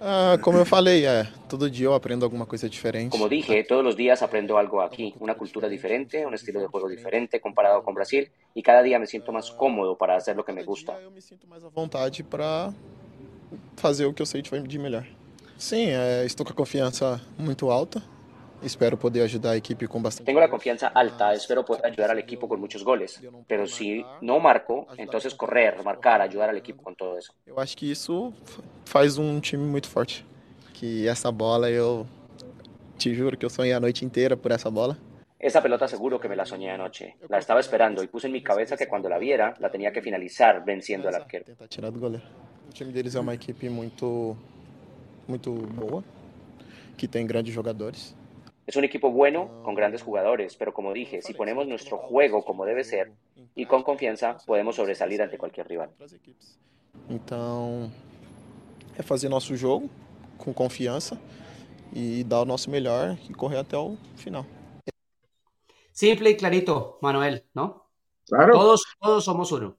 Ah, 0.00 0.36
como 0.42 0.58
eu 0.58 0.66
falei, 0.66 1.06
é, 1.06 1.26
todo 1.48 1.70
dia 1.70 1.86
eu 1.86 1.94
aprendo 1.94 2.24
alguma 2.24 2.44
coisa 2.44 2.68
diferente. 2.68 3.10
Como 3.10 3.28
dije, 3.28 3.64
todos 3.64 3.82
los 3.82 3.96
días 3.96 4.22
aprendo 4.22 4.58
algo 4.58 4.82
aquí, 4.82 5.14
una 5.20 5.34
cultura 5.34 5.68
diferente, 5.68 6.26
un 6.26 6.34
estilo 6.34 6.60
de 6.60 6.66
juego 6.66 6.88
diferente 6.88 7.40
comparado 7.40 7.82
con 7.82 7.94
Brasil 7.94 8.30
y 8.54 8.62
cada 8.62 8.82
día 8.82 8.98
me 8.98 9.06
siento 9.06 9.32
más 9.32 9.50
cómodo 9.50 9.96
para 9.96 10.16
hacer 10.16 10.36
lo 10.36 10.44
que 10.44 10.52
me 10.52 10.64
gusta. 10.64 11.00
Eu 11.02 11.10
me 11.10 11.20
sinto 11.20 11.46
mais 11.48 11.64
à 11.64 11.68
vontade 11.70 12.22
para 12.22 12.72
fazer 13.76 14.04
o 14.04 14.12
que 14.12 14.20
eu 14.20 14.26
sei 14.26 14.42
de 14.42 14.78
melhor. 14.78 15.06
Sim, 15.58 15.88
é, 15.88 16.24
estou 16.24 16.44
com 16.44 16.52
a 16.52 16.56
confiança 16.56 17.20
muito 17.38 17.70
alta. 17.70 18.02
Espero 18.62 18.96
poder 18.96 19.22
ayudar 19.22 19.50
a 19.50 19.56
equipe 19.56 19.86
con 19.86 20.02
bastante. 20.02 20.26
Tengo 20.26 20.40
la 20.40 20.48
confianza 20.48 20.88
alta, 20.88 21.34
espero 21.34 21.64
poder 21.64 21.84
ayudar 21.84 22.10
al 22.10 22.18
equipo 22.18 22.48
con 22.48 22.58
muchos 22.58 22.82
goles. 22.82 23.20
Pero 23.46 23.66
si 23.66 24.04
no 24.22 24.40
marco, 24.40 24.86
entonces 24.96 25.34
correr, 25.34 25.82
marcar, 25.84 26.20
ayudar 26.20 26.48
al 26.48 26.56
equipo 26.56 26.82
con 26.82 26.94
todo 26.94 27.18
eso. 27.18 27.34
Eu 27.46 27.60
acho 27.60 27.76
que 27.76 27.90
isso 27.90 28.32
faz 28.86 29.18
um 29.18 29.40
time 29.40 29.64
muito 29.64 29.88
forte. 29.88 30.24
Que 30.72 31.06
essa 31.06 31.30
bola 31.30 31.70
eu 31.70 32.06
te 32.98 33.14
juro 33.14 33.36
que 33.36 33.44
eu 33.44 33.50
sonhei 33.50 33.74
a 33.74 33.80
noite 33.80 34.04
inteira 34.04 34.36
por 34.36 34.50
essa 34.50 34.70
bola. 34.70 34.96
Esa 35.38 35.60
pelota 35.60 35.86
seguro 35.86 36.18
que 36.18 36.28
me 36.28 36.34
la 36.34 36.46
soñé 36.46 36.70
anoche. 36.70 37.14
La 37.28 37.38
estaba 37.38 37.60
esperando 37.60 38.02
y 38.02 38.08
puse 38.08 38.26
en 38.26 38.32
mi 38.32 38.42
cabeza 38.42 38.76
que 38.76 38.88
cuando 38.88 39.08
la 39.08 39.18
viera, 39.18 39.54
la 39.60 39.70
tenía 39.70 39.92
que 39.92 40.00
finalizar 40.00 40.64
venciendo 40.64 41.08
al 41.08 41.14
arquero. 41.14 41.44
O 41.60 42.72
time 42.72 42.90
deles 42.90 43.14
é 43.14 43.20
uma 43.20 43.34
equipe 43.34 43.68
muito, 43.68 44.36
muito 45.26 45.52
boa, 45.52 46.02
que 46.96 47.06
tem 47.08 47.26
grandes 47.26 47.54
jogadores. 47.54 48.14
Es 48.66 48.74
un 48.74 48.84
equipo 48.84 49.10
bueno, 49.10 49.62
con 49.62 49.74
grandes 49.74 50.02
jugadores, 50.02 50.56
pero 50.56 50.72
como 50.72 50.92
dije, 50.92 51.22
si 51.22 51.34
ponemos 51.34 51.68
nuestro 51.68 51.98
juego 51.98 52.44
como 52.44 52.64
debe 52.64 52.82
ser 52.82 53.12
y 53.54 53.64
con 53.66 53.84
confianza, 53.84 54.38
podemos 54.44 54.74
sobresalir 54.74 55.22
ante 55.22 55.38
cualquier 55.38 55.68
rival. 55.68 55.90
Então, 57.08 57.92
é 58.98 59.02
fazer 59.02 59.28
nosso 59.28 59.54
jogo 59.56 59.88
com 60.36 60.52
confiança 60.52 61.16
e 61.92 62.24
dar 62.24 62.40
o 62.40 62.44
nosso 62.44 62.68
melhor 62.68 63.16
e 63.30 63.34
correr 63.34 63.58
até 63.58 63.76
o 63.76 63.96
final. 64.16 64.44
Simple 65.92 66.30
y 66.30 66.36
clarito, 66.36 66.98
Manuel, 67.00 67.44
¿no? 67.54 67.86
Claro. 68.26 68.52
Todos, 68.52 68.84
todos 69.00 69.24
somos 69.24 69.50
uno. 69.52 69.78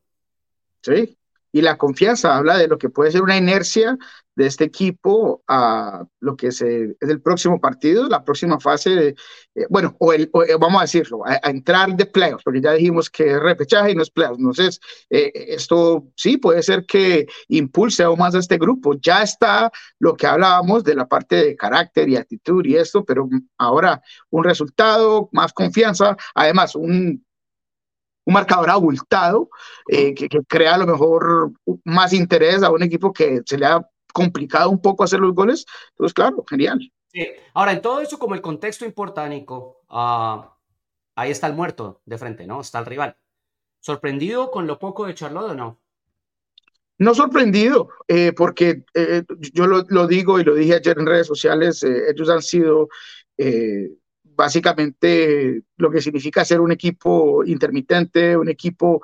Sí. 0.82 1.18
Y 1.58 1.62
la 1.64 1.76
confianza 1.76 2.38
habla 2.38 2.56
de 2.56 2.68
lo 2.68 2.78
que 2.78 2.90
puede 2.90 3.12
ser 3.12 3.24
una 3.24 3.36
inercia 3.36 3.98
de 4.36 4.46
este 4.46 4.64
equipo 4.66 5.42
a 5.48 6.06
lo 6.20 6.38
que 6.38 6.52
se, 6.52 6.96
es 7.00 7.10
el 7.10 7.20
próximo 7.20 7.60
partido, 7.60 8.08
la 8.08 8.24
próxima 8.24 8.60
fase, 8.60 8.92
de, 8.92 9.08
eh, 9.56 9.66
bueno, 9.68 9.96
o, 9.98 10.14
el, 10.14 10.30
o, 10.34 10.44
eh, 10.44 10.56
vamos 10.60 10.78
a 10.78 10.84
decirlo, 10.84 11.26
a, 11.26 11.40
a, 11.42 11.50
entrar 11.50 11.96
de 11.96 12.06
playoffs, 12.06 12.44
porque 12.44 12.62
ya 12.62 12.74
dijimos 12.74 13.10
que 13.10 13.32
es 13.32 13.40
repechaje 13.40 13.90
y 13.90 13.96
no 13.96 14.04
es 14.04 14.12
playoffs. 14.12 14.38
Entonces, 14.38 14.80
eh, 15.10 15.32
esto 15.34 16.06
sí 16.16 16.38
puede 16.38 16.62
ser 16.62 16.86
que 16.86 17.26
impulse 17.48 18.04
aún 18.04 18.20
más 18.20 18.36
a 18.36 18.40
este 18.40 18.60
grupo. 18.60 18.94
Ya 19.02 19.24
está 19.24 19.72
lo 19.98 20.16
que 20.16 20.28
hablábamos 20.28 20.84
de 20.84 20.94
la 20.94 21.08
parte 21.08 21.38
de 21.38 21.56
carácter 21.56 22.08
y 22.08 22.18
actitud 22.18 22.64
y 22.68 22.76
esto, 22.76 23.04
pero 23.04 23.28
ahora 23.58 24.00
un 24.30 24.44
resultado, 24.44 25.30
más 25.32 25.54
confianza, 25.54 26.16
además 26.36 26.76
un 26.76 27.26
un 28.28 28.34
marcador 28.34 28.70
abultado 28.70 29.50
eh, 29.88 30.14
que, 30.14 30.28
que, 30.28 30.40
crea 30.42 30.76
a 30.76 30.78
lo 30.78 30.86
mejor 30.86 31.54
más 31.86 32.12
interés 32.12 32.62
a 32.62 32.70
un 32.70 32.84
equipo 32.84 33.14
que 33.14 33.42
se 33.46 33.58
le 33.58 33.66
ha 33.66 33.90
complicado 34.14 34.70
un 34.70 34.82
poco 34.82 35.06
hacer 35.06 35.22
los 35.22 35.34
goles. 35.34 35.66
Entonces, 35.92 36.14
claro, 36.14 36.44
genial. 36.50 36.92
Sí. 37.08 37.26
Ahora, 37.54 37.72
en 37.72 37.82
todo 37.82 38.02
eso, 38.02 38.20
como 38.20 38.36
el 38.36 38.42
contexto 38.42 38.84
importa, 38.84 39.28
Nico, 39.30 39.82
uh, 39.90 40.42
ahí 41.16 41.32
está 41.32 41.48
el 41.48 41.54
muerto 41.54 42.02
de 42.06 42.18
frente, 42.18 42.46
¿no? 42.46 42.60
Está 42.60 42.80
el 42.80 42.86
rival. 42.86 43.16
¿Sorprendido 43.80 44.52
con 44.52 44.68
lo 44.68 44.78
poco 44.78 45.06
de 45.06 45.16
Charlotte 45.16 45.52
o 45.52 45.56
no? 45.56 45.80
No 46.98 47.16
sorprendido, 47.16 47.90
eh, 48.10 48.34
porque 48.36 48.84
eh, 48.94 49.24
yo 49.54 49.68
lo, 49.68 49.86
lo, 49.88 50.06
digo 50.06 50.38
y 50.40 50.44
lo 50.44 50.54
dije 50.54 50.76
ayer 50.76 51.00
en 51.00 51.06
redes 51.06 51.28
sociales, 51.28 51.82
ellos 51.84 52.30
han 52.30 52.42
sido 52.42 52.90
básicamente 54.38 55.64
lo 55.78 55.92
que 55.92 56.02
significa 56.02 56.46
ser 56.46 56.62
un 56.62 56.72
equipo 56.72 57.44
intermitente, 57.44 58.38
un 58.38 58.48
equipo 58.48 59.02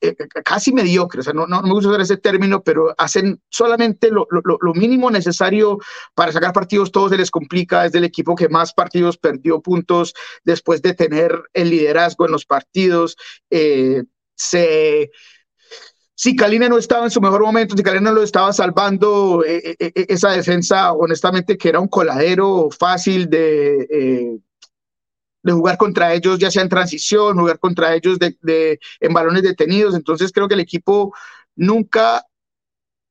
eh, 0.00 0.14
casi 0.44 0.72
mediocre, 0.72 1.20
o 1.20 1.22
sea, 1.22 1.32
no, 1.32 1.46
no, 1.46 1.62
me 1.62 1.72
gusta 1.72 1.88
usar 1.88 2.02
ese 2.02 2.18
término, 2.18 2.62
pero 2.62 2.94
hacen 2.98 3.40
solamente 3.48 4.10
lo, 4.10 4.26
lo, 4.30 4.42
lo, 4.60 4.74
mínimo 4.74 5.10
necesario 5.10 5.78
para 6.14 6.32
sacar 6.32 6.52
partidos, 6.52 6.92
todo 6.92 7.08
se 7.08 7.16
les 7.16 7.30
complica, 7.30 7.86
es 7.86 7.92
del 7.92 8.04
equipo 8.04 8.34
que 8.34 8.48
más 8.48 8.74
partidos 8.74 9.16
perdió 9.16 9.60
puntos 9.60 10.14
después 10.44 10.82
de 10.82 10.94
tener 10.94 11.42
el 11.54 11.70
liderazgo 11.70 12.26
en 12.26 12.32
los 12.32 12.44
partidos, 12.44 13.16
eh, 13.50 14.04
se... 14.36 15.10
Si 16.16 16.36
Kalina 16.36 16.68
no 16.68 16.78
estaba 16.78 17.04
en 17.04 17.10
su 17.10 17.20
mejor 17.20 17.42
momento, 17.42 17.76
si 17.76 17.82
Kalina 17.82 18.12
lo 18.12 18.22
estaba 18.22 18.52
salvando, 18.52 19.44
eh, 19.44 19.74
eh, 19.80 19.92
esa 20.08 20.30
defensa, 20.30 20.92
honestamente, 20.92 21.58
que 21.58 21.68
era 21.68 21.80
un 21.80 21.88
coladero 21.88 22.68
fácil 22.70 23.28
de, 23.28 23.88
eh, 23.90 24.38
de 25.44 25.52
jugar 25.52 25.76
contra 25.76 26.12
ellos, 26.14 26.38
ya 26.38 26.50
sea 26.50 26.62
en 26.62 26.68
transición, 26.68 27.38
jugar 27.38 27.58
contra 27.60 27.94
ellos 27.94 28.18
de, 28.18 28.36
de, 28.42 28.80
en 29.00 29.12
balones 29.12 29.42
detenidos. 29.42 29.94
Entonces 29.94 30.32
creo 30.32 30.48
que 30.48 30.54
el 30.54 30.60
equipo 30.60 31.14
nunca 31.54 32.24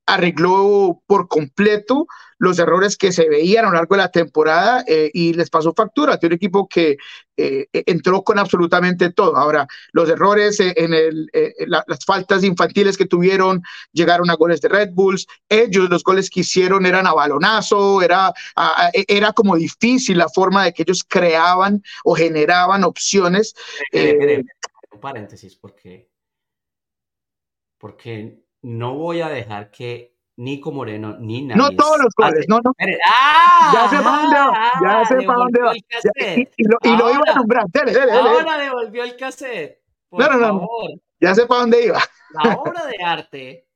arregló 0.05 1.01
por 1.07 1.27
completo 1.27 2.07
los 2.43 2.59
errores 2.59 2.97
que 2.97 3.13
se 3.13 3.29
veían 3.29 3.63
a 3.63 3.69
lo 3.69 3.75
largo 3.75 3.95
de 3.95 4.01
la 4.01 4.11
temporada 4.11 4.83
eh, 4.85 5.09
y 5.13 5.33
les 5.33 5.49
pasó 5.49 5.73
factura. 5.73 6.17
Tiene 6.17 6.33
un 6.33 6.37
equipo 6.37 6.67
que 6.67 6.97
eh, 7.37 7.67
entró 7.71 8.21
con 8.21 8.37
absolutamente 8.37 9.13
todo. 9.13 9.37
Ahora, 9.37 9.65
los 9.93 10.09
errores 10.09 10.59
en 10.59 10.93
el, 10.93 11.29
eh, 11.31 11.53
la, 11.67 11.85
las 11.87 12.03
faltas 12.03 12.43
infantiles 12.43 12.97
que 12.97 13.05
tuvieron 13.05 13.63
llegaron 13.93 14.29
a 14.29 14.35
goles 14.35 14.59
de 14.59 14.67
Red 14.67 14.89
Bulls. 14.91 15.25
Ellos, 15.47 15.89
los 15.89 16.03
goles 16.03 16.29
que 16.29 16.41
hicieron 16.41 16.85
eran 16.85 17.07
a 17.07 17.13
balonazo, 17.13 18.01
era, 18.01 18.33
a, 18.57 18.91
era 18.93 19.31
como 19.31 19.55
difícil 19.55 20.17
la 20.17 20.27
forma 20.27 20.65
de 20.65 20.73
que 20.73 20.83
ellos 20.83 21.05
creaban 21.07 21.81
o 22.03 22.13
generaban 22.13 22.83
opciones. 22.83 23.55
Un 23.93 24.99
paréntesis, 24.99 25.55
porque, 25.55 26.09
porque 27.77 28.42
no 28.63 28.95
voy 28.95 29.21
a 29.21 29.29
dejar 29.29 29.69
que 29.69 30.13
Nico 30.37 30.71
Moreno 30.71 31.17
ni 31.19 31.43
nadie. 31.43 31.61
No 31.61 31.69
todos 31.75 31.99
los 31.99 32.13
goles, 32.17 32.45
no, 32.47 32.59
no. 32.63 32.71
¡Ah! 33.05 33.71
Ya 33.73 33.89
sé 33.89 34.03
para 34.03 34.17
dónde 34.17 34.39
va, 34.39 34.71
ya 34.81 35.05
sé 35.05 35.15
para 35.21 35.39
dónde 35.39 35.61
va. 35.61 35.73
Ya, 35.73 36.35
y, 36.35 36.49
y, 36.57 36.63
lo, 36.63 36.77
y 36.81 36.97
lo, 36.97 37.11
iba 37.11 37.23
a 37.27 37.35
nombrar. 37.35 37.65
Dele, 37.67 37.91
dele, 37.91 38.05
dele. 38.07 38.29
Ahora 38.29 38.57
devolvió 38.57 39.03
el 39.03 39.15
cassette. 39.15 39.83
Por 40.09 40.21
no, 40.21 40.29
no, 40.29 40.37
no. 40.37 40.59
favor. 40.59 40.91
Ya 41.19 41.35
sé 41.35 41.45
para 41.45 41.61
dónde 41.61 41.85
iba. 41.85 41.99
La 42.43 42.55
obra 42.55 42.85
de 42.85 43.03
arte 43.03 43.67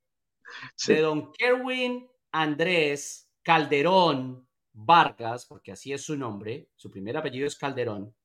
sí. 0.76 0.94
de 0.94 1.02
don 1.02 1.32
Kerwin 1.32 2.10
Andrés 2.32 3.30
Calderón 3.44 4.48
Vargas, 4.74 5.46
porque 5.46 5.72
así 5.72 5.94
es 5.94 6.04
su 6.04 6.18
nombre, 6.18 6.70
su 6.76 6.90
primer 6.90 7.18
apellido 7.18 7.48
es 7.48 7.56
Calderón. 7.56 8.16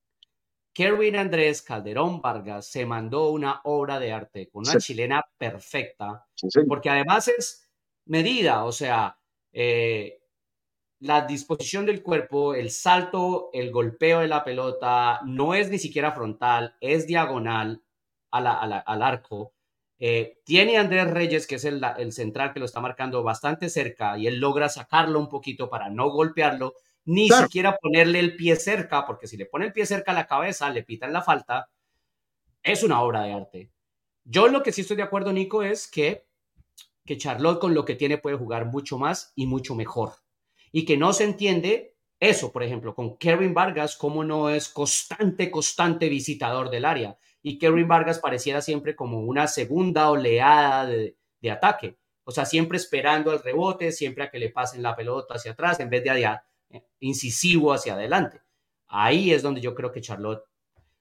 Kerwin 0.72 1.16
Andrés 1.16 1.62
Calderón 1.62 2.20
Vargas 2.20 2.66
se 2.66 2.86
mandó 2.86 3.30
una 3.30 3.60
obra 3.64 3.98
de 3.98 4.12
arte 4.12 4.48
con 4.48 4.60
una 4.60 4.80
sí. 4.80 4.92
chilena 4.92 5.24
perfecta, 5.36 6.26
sí, 6.34 6.48
sí. 6.50 6.60
porque 6.66 6.90
además 6.90 7.28
es 7.28 7.70
medida, 8.06 8.64
o 8.64 8.72
sea, 8.72 9.18
eh, 9.52 10.22
la 11.00 11.26
disposición 11.26 11.84
del 11.84 12.02
cuerpo, 12.02 12.54
el 12.54 12.70
salto, 12.70 13.50
el 13.52 13.70
golpeo 13.72 14.20
de 14.20 14.28
la 14.28 14.44
pelota, 14.44 15.20
no 15.26 15.54
es 15.54 15.68
ni 15.68 15.78
siquiera 15.78 16.12
frontal, 16.12 16.76
es 16.80 17.06
diagonal 17.06 17.82
a 18.30 18.40
la, 18.40 18.52
a 18.52 18.66
la, 18.66 18.78
al 18.78 19.02
arco. 19.02 19.52
Eh, 19.98 20.40
tiene 20.44 20.78
Andrés 20.78 21.10
Reyes, 21.10 21.46
que 21.46 21.56
es 21.56 21.64
el, 21.64 21.82
el 21.98 22.12
central 22.12 22.52
que 22.52 22.60
lo 22.60 22.66
está 22.66 22.80
marcando 22.80 23.22
bastante 23.22 23.68
cerca, 23.68 24.16
y 24.16 24.26
él 24.26 24.38
logra 24.38 24.68
sacarlo 24.68 25.18
un 25.18 25.28
poquito 25.28 25.68
para 25.68 25.90
no 25.90 26.08
golpearlo, 26.10 26.74
ni 27.04 27.28
claro. 27.28 27.46
siquiera 27.46 27.76
ponerle 27.78 28.20
el 28.20 28.36
pie 28.36 28.56
cerca, 28.56 29.06
porque 29.06 29.26
si 29.26 29.36
le 29.36 29.46
pone 29.46 29.66
el 29.66 29.72
pie 29.72 29.86
cerca 29.86 30.12
a 30.12 30.14
la 30.14 30.26
cabeza, 30.26 30.70
le 30.70 30.82
pitan 30.82 31.12
la 31.12 31.22
falta. 31.22 31.68
Es 32.62 32.82
una 32.82 33.02
obra 33.02 33.22
de 33.22 33.32
arte. 33.32 33.70
Yo 34.24 34.48
lo 34.48 34.62
que 34.62 34.72
sí 34.72 34.82
estoy 34.82 34.96
de 34.96 35.02
acuerdo, 35.02 35.32
Nico, 35.32 35.62
es 35.62 35.88
que, 35.88 36.26
que 37.04 37.18
Charlotte 37.18 37.60
con 37.60 37.74
lo 37.74 37.84
que 37.84 37.96
tiene 37.96 38.18
puede 38.18 38.36
jugar 38.36 38.66
mucho 38.66 38.98
más 38.98 39.32
y 39.34 39.46
mucho 39.46 39.74
mejor. 39.74 40.12
Y 40.70 40.84
que 40.84 40.96
no 40.96 41.12
se 41.12 41.24
entiende 41.24 41.96
eso, 42.20 42.52
por 42.52 42.62
ejemplo, 42.62 42.94
con 42.94 43.16
Kevin 43.16 43.52
Vargas, 43.52 43.96
como 43.96 44.22
no 44.22 44.48
es 44.48 44.68
constante, 44.68 45.50
constante 45.50 46.08
visitador 46.08 46.70
del 46.70 46.84
área. 46.84 47.16
Y 47.42 47.58
Kevin 47.58 47.88
Vargas 47.88 48.20
pareciera 48.20 48.60
siempre 48.60 48.94
como 48.94 49.20
una 49.20 49.48
segunda 49.48 50.08
oleada 50.08 50.86
de, 50.86 51.16
de 51.40 51.50
ataque. 51.50 51.98
O 52.22 52.30
sea, 52.30 52.46
siempre 52.46 52.78
esperando 52.78 53.32
el 53.32 53.42
rebote, 53.42 53.90
siempre 53.90 54.22
a 54.22 54.30
que 54.30 54.38
le 54.38 54.50
pasen 54.50 54.84
la 54.84 54.94
pelota 54.94 55.34
hacia 55.34 55.50
atrás, 55.50 55.80
en 55.80 55.90
vez 55.90 56.04
de 56.04 56.10
allá 56.10 56.44
incisivo 57.00 57.72
hacia 57.72 57.94
adelante. 57.94 58.40
ahí 58.88 59.32
es 59.32 59.42
donde 59.42 59.60
yo 59.60 59.74
creo 59.74 59.90
que 59.90 60.02
Charlotte 60.02 60.44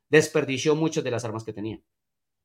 desperdició 0.09 0.75
muchas 0.75 1.03
de 1.03 1.11
las 1.11 1.25
armas 1.25 1.43
que 1.43 1.53
tenía. 1.53 1.79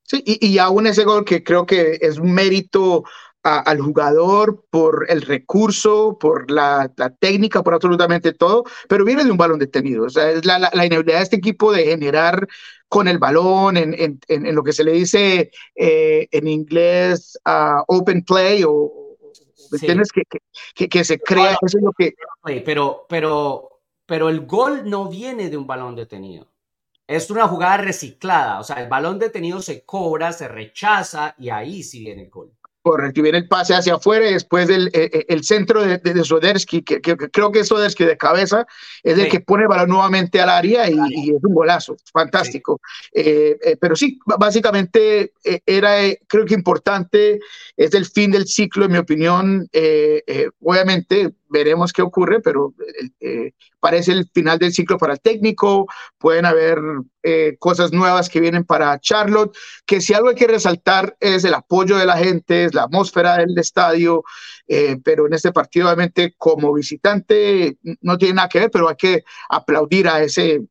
Sí, 0.03 0.23
y, 0.25 0.47
y 0.47 0.59
aún 0.59 0.87
ese 0.87 1.05
gol 1.05 1.25
que 1.25 1.43
creo 1.43 1.67
que 1.67 1.99
es 2.01 2.19
un 2.19 2.33
mérito 2.33 3.05
al 3.47 3.81
jugador 3.81 4.65
por 4.71 5.07
el 5.09 5.23
recurso, 5.23 6.19
por 6.19 6.51
la, 6.51 6.93
técnica, 7.21 7.63
por 7.63 7.75
absolutamente 7.75 8.33
todo, 8.33 8.65
pero 8.89 9.05
viene 9.05 9.25
de 9.25 9.31
un 9.31 9.37
balón 9.37 9.59
detenido. 9.59 10.05
O 10.05 10.11
sea, 10.11 10.31
es 10.31 10.45
la, 10.45 10.59
la, 10.59 10.87
inhabilidad 10.87 11.19
de 11.19 11.23
este 11.23 11.37
equipo 11.37 11.73
de 11.73 11.85
generar 11.85 12.49
con 12.89 13.09
el 13.09 13.19
balón 13.19 13.77
en, 13.77 13.95
en, 13.95 14.19
en 14.29 14.55
lo 14.55 14.63
que 14.63 14.73
se 14.73 14.85
le 14.85 14.93
dice 14.93 15.51
eh, 15.75 16.29
en 16.31 16.49
inglés 16.49 17.39
uh, 17.47 17.83
open 17.87 18.23
play 18.25 18.65
o, 18.67 18.96
tienes 19.81 20.11
que, 20.13 20.23
que, 20.75 20.89
que, 20.89 21.05
se 21.05 21.19
crea, 21.19 21.53
eso 21.63 21.79
es 21.79 21.83
lo 21.83 21.93
que... 21.93 22.15
Pero, 22.65 23.07
pero, 23.09 23.81
pero 24.07 24.29
el 24.29 24.47
gol 24.47 24.89
no 24.89 25.09
viene 25.09 25.51
de 25.51 25.57
un 25.57 25.67
balón 25.67 25.97
detenido. 25.97 26.49
Es 27.07 27.31
una 27.31 27.47
jugada 27.47 27.77
reciclada, 27.77 28.59
o 28.59 28.65
sea, 28.65 28.83
el 28.83 28.89
balón 28.89 29.19
detenido 29.19 29.63
se 29.63 29.85
cobra, 29.85 30.33
se 30.33 30.49
rechaza 30.49 31.35
y 31.39 31.51
ahí 31.51 31.83
sí 31.83 32.01
viene 32.01 32.23
el 32.25 32.31
gol. 32.31 32.53
Y 33.15 33.21
viene 33.21 33.39
el 33.39 33.49
pase 33.49 33.75
hacia 33.75 33.95
afuera 33.95 34.29
y 34.29 34.35
después 34.35 34.69
del 34.69 34.89
eh, 34.89 35.11
eh, 35.13 35.27
el 35.29 35.43
centro 35.43 35.85
de, 35.85 35.99
de, 35.99 36.25
Sodersky, 36.25 36.83
que, 36.83 37.01
creo 37.01 37.51
que 37.51 37.61
es 37.61 37.69
Sodersky 37.69 38.05
de 38.05 38.17
cabeza, 38.17 38.65
es 39.03 39.19
el 39.19 39.29
que 39.29 39.41
pone 39.41 39.65
el 39.65 39.69
balón 39.69 39.89
nuevamente 39.89 40.41
al 40.41 40.51
área 40.51 40.89
y, 40.89 40.95
es 40.95 41.43
un 41.43 41.55
golazo, 41.55 41.97
fantástico. 42.13 42.81
Eh, 43.13 43.77
pero 43.81 43.97
sí, 43.97 44.21
básicamente 44.25 45.33
era, 45.67 45.97
creo 46.29 46.45
que 46.45 46.55
importante, 46.55 47.41
es 47.77 47.93
el 47.93 48.07
fin 48.07 48.31
del 48.31 48.47
ciclo, 48.47 48.85
en 48.85 48.93
mi 48.93 48.99
opinión. 48.99 49.69
obviamente 50.63 51.33
veremos 51.49 51.93
qué 51.93 52.03
ocurre, 52.03 52.41
pero 52.41 52.75
parece 53.81 54.13
el 54.13 54.29
final 54.35 54.59
del 54.59 54.73
ciclo 54.73 54.99
para 54.99 55.13
el 55.13 55.21
técnico, 55.21 55.87
pueden 56.19 56.45
haber 56.45 56.79
eh, 57.23 57.57
cosas 57.59 57.93
nuevas 57.93 58.29
que 58.29 58.41
vienen 58.41 58.65
para 58.65 58.99
Charlotte, 58.99 59.57
que 59.87 60.01
si 60.01 60.15
algo 60.15 60.29
hay 60.29 60.35
que 60.35 60.47
resaltar 60.47 61.17
es 61.21 61.45
el 61.45 61.55
apoyo 61.55 61.97
de 61.97 62.07
la 62.07 62.17
gente, 62.17 62.65
es 62.65 62.75
la 62.75 62.85
atmósfera 62.85 63.37
del 63.39 63.57
estadio, 63.59 64.25
eh, 64.67 64.97
pero 65.05 65.27
en 65.27 65.35
este 65.35 65.53
partido 65.53 65.87
obviamente 65.87 66.35
como 66.37 66.73
visitante 66.73 67.79
no 68.01 68.19
tiene 68.19 68.35
nada 68.35 68.49
que 68.49 68.61
ver, 68.61 68.71
pero 68.71 68.89
hay 68.89 68.97
que 68.97 69.25
aplaudir 69.49 70.09
a 70.09 70.23
ese 70.23 70.63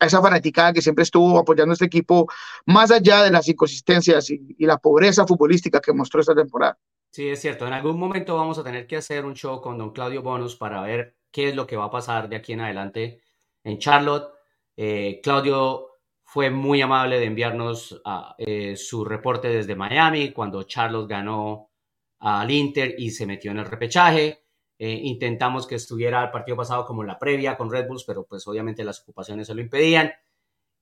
esa 0.00 0.20
fanaticada 0.20 0.72
que 0.72 0.82
siempre 0.82 1.02
estuvo 1.04 1.38
apoyando 1.38 1.72
este 1.72 1.86
equipo, 1.86 2.28
más 2.66 2.90
allá 2.90 3.22
de 3.22 3.30
las 3.30 3.48
inconsistencias 3.48 4.28
y, 4.30 4.54
y 4.58 4.66
la 4.66 4.76
pobreza 4.78 5.26
futbolística 5.26 5.80
que 5.80 5.92
mostró 5.92 6.20
esta 6.20 6.34
temporada. 6.34 6.78
Sí, 7.14 7.28
es 7.28 7.40
cierto. 7.40 7.64
En 7.64 7.72
algún 7.72 7.96
momento 7.96 8.34
vamos 8.34 8.58
a 8.58 8.64
tener 8.64 8.88
que 8.88 8.96
hacer 8.96 9.24
un 9.24 9.34
show 9.34 9.60
con 9.60 9.78
don 9.78 9.92
Claudio 9.92 10.20
Bonus 10.20 10.56
para 10.56 10.82
ver 10.82 11.14
qué 11.30 11.48
es 11.50 11.54
lo 11.54 11.64
que 11.64 11.76
va 11.76 11.84
a 11.84 11.90
pasar 11.90 12.28
de 12.28 12.34
aquí 12.34 12.54
en 12.54 12.60
adelante 12.62 13.20
en 13.62 13.78
Charlotte. 13.78 14.32
Eh, 14.76 15.20
Claudio 15.22 15.90
fue 16.24 16.50
muy 16.50 16.82
amable 16.82 17.20
de 17.20 17.26
enviarnos 17.26 18.02
eh, 18.36 18.74
su 18.76 19.04
reporte 19.04 19.46
desde 19.46 19.76
Miami 19.76 20.32
cuando 20.32 20.64
Charlotte 20.64 21.08
ganó 21.08 21.70
al 22.18 22.50
Inter 22.50 22.96
y 22.98 23.10
se 23.10 23.26
metió 23.26 23.52
en 23.52 23.58
el 23.60 23.66
repechaje. 23.66 24.42
Eh, 24.76 24.98
intentamos 25.04 25.68
que 25.68 25.76
estuviera 25.76 26.20
el 26.24 26.32
partido 26.32 26.56
pasado 26.56 26.84
como 26.84 27.04
la 27.04 27.16
previa 27.16 27.56
con 27.56 27.70
Red 27.70 27.86
Bulls, 27.86 28.02
pero 28.04 28.24
pues 28.26 28.44
obviamente 28.48 28.82
las 28.82 29.00
ocupaciones 29.02 29.46
se 29.46 29.54
lo 29.54 29.60
impedían. 29.60 30.12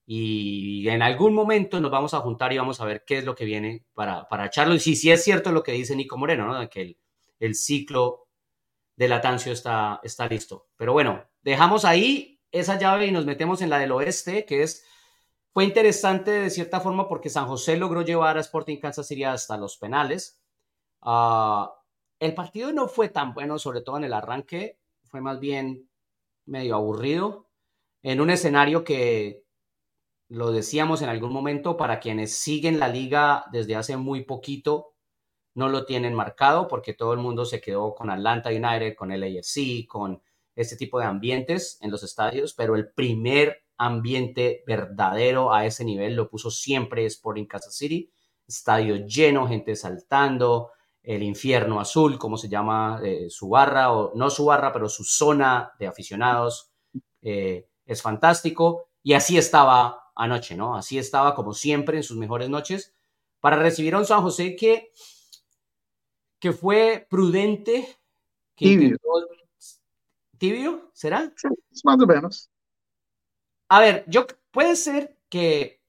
Y 0.05 0.89
en 0.89 1.03
algún 1.03 1.35
momento 1.35 1.81
nos 1.81 1.91
vamos 1.91 2.13
a 2.15 2.21
juntar 2.21 2.53
y 2.53 2.59
vamos 2.59 2.81
a 2.81 2.85
ver 2.85 3.05
qué 3.07 3.19
es 3.19 3.25
lo 3.25 3.35
que 3.35 3.45
viene 3.45 3.85
para, 3.95 4.29
para 4.29 4.51
Charlotte. 4.51 4.79
Y 4.79 4.81
si 4.81 4.97
sí, 4.97 5.11
es 5.11 5.23
cierto 5.23 5.53
lo 5.53 5.63
que 5.63 5.73
dice 5.73 5.97
Nico 5.97 6.19
Moreno, 6.19 6.47
¿no? 6.47 6.69
que 6.69 6.83
el, 6.83 6.99
el 7.39 7.55
ciclo 7.55 8.29
de 8.97 9.09
Latancio 9.09 9.53
está, 9.53 10.01
está 10.03 10.27
listo. 10.27 10.69
Pero 10.77 10.93
bueno, 10.93 11.25
dejamos 11.43 11.85
ahí 11.85 12.41
esa 12.51 12.79
llave 12.79 13.07
y 13.07 13.13
nos 13.13 13.27
metemos 13.27 13.63
en 13.63 13.71
la 13.71 13.79
del 13.79 13.93
oeste, 13.93 14.45
que 14.45 14.63
es, 14.63 14.85
fue 15.53 15.65
interesante 15.65 16.31
de 16.31 16.51
cierta 16.51 16.81
forma 16.81 17.09
porque 17.09 17.31
San 17.31 17.47
José 17.47 17.77
logró 17.77 18.03
llevar 18.03 18.37
a 18.37 18.41
Sporting 18.41 18.79
Kansas 18.79 19.07
City 19.07 19.25
hasta 19.25 19.57
los 19.57 19.77
penales. 19.77 20.41
Ah, 21.01 21.75
el 22.21 22.35
partido 22.35 22.73
no 22.73 22.89
fue 22.89 23.09
tan 23.09 23.35
bueno, 23.35 23.59
sobre 23.59 23.81
todo 23.81 23.97
en 23.97 24.05
el 24.05 24.13
arranque, 24.13 24.79
fue 25.05 25.21
más 25.21 25.41
bien 25.41 25.89
medio 26.47 26.77
aburrido, 26.77 27.49
en 28.03 28.21
un 28.21 28.31
escenario 28.31 28.85
que 28.85 29.45
lo 30.33 30.51
decíamos 30.51 31.03
en 31.03 31.11
algún 31.11 31.31
momento, 31.31 31.77
para 31.77 32.01
quienes 32.01 32.35
siguen 32.35 32.79
la 32.79 32.89
liga 32.89 33.45
desde 33.53 33.77
hace 33.77 33.99
muy 33.99 34.25
poquito, 34.25 34.95
no 35.55 35.69
lo 35.69 35.85
tienen 35.85 36.15
marcado 36.15 36.69
porque 36.69 36.95
todo 36.95 37.13
el 37.13 37.19
mundo 37.19 37.45
se 37.45 37.61
quedó 37.61 37.95
con 37.95 38.09
Atlanta 38.09 38.49
United, 38.49 38.95
con 38.97 39.13
el 39.13 39.25
AFC, 39.25 39.87
con 39.87 40.23
este 40.57 40.77
tipo 40.77 40.99
de 40.99 41.05
ambientes 41.05 41.77
en 41.83 41.91
los 41.91 42.03
estadios, 42.03 42.55
pero 42.55 42.77
el 42.77 42.91
primer 42.93 43.63
ambiente 43.77 44.65
verdadero 44.67 45.53
a 45.53 45.67
ese 45.67 45.85
nivel 45.85 46.17
lo 46.17 46.31
puso 46.31 46.51
siempre 46.51 47.05
Sporting 47.05 47.45
Kansas 47.45 47.77
City, 47.77 48.11
estadio 48.49 49.05
lleno, 49.05 49.47
gente 49.47 49.77
saltando, 49.77 50.71
el 51.03 51.23
infierno 51.23 51.79
azul, 51.79 52.19
como 52.19 52.39
se 52.39 52.49
llama 52.49 53.03
eh, 53.05 53.27
su 53.29 53.51
barra, 53.51 53.93
o 53.93 54.13
no 54.15 54.31
su 54.31 54.47
barra, 54.47 54.73
pero 54.73 54.89
su 54.89 55.05
zona 55.05 55.73
de 55.79 55.89
aficionados, 55.89 56.73
eh, 57.21 57.69
es 57.85 58.01
fantástico. 58.01 58.87
Y 59.03 59.13
así 59.13 59.37
estaba 59.37 60.02
anoche, 60.23 60.57
¿no? 60.57 60.77
Así 60.77 60.99
estaba 60.99 61.35
como 61.35 61.55
siempre 61.55 61.97
en 61.97 62.03
sus 62.03 62.17
mejores 62.17 62.49
noches 62.49 62.95
para 63.41 63.57
recibir 63.57 63.95
a 63.95 63.99
un 63.99 64.07
San 64.07 64.23
José 64.23 64.57
que 64.57 64.91
que 66.43 66.53
fue 66.53 67.07
prudente. 67.09 67.87
tibio. 68.57 68.97
¿Tibio? 70.39 70.91
¿Será? 70.93 71.33
Sí, 71.37 71.47
más 71.85 72.01
o 72.01 72.07
menos. 72.07 72.51
A 73.69 73.79
ver, 73.79 74.05
yo 74.09 74.27
puede 74.51 74.75
ser 74.75 75.17
que, 75.29 75.81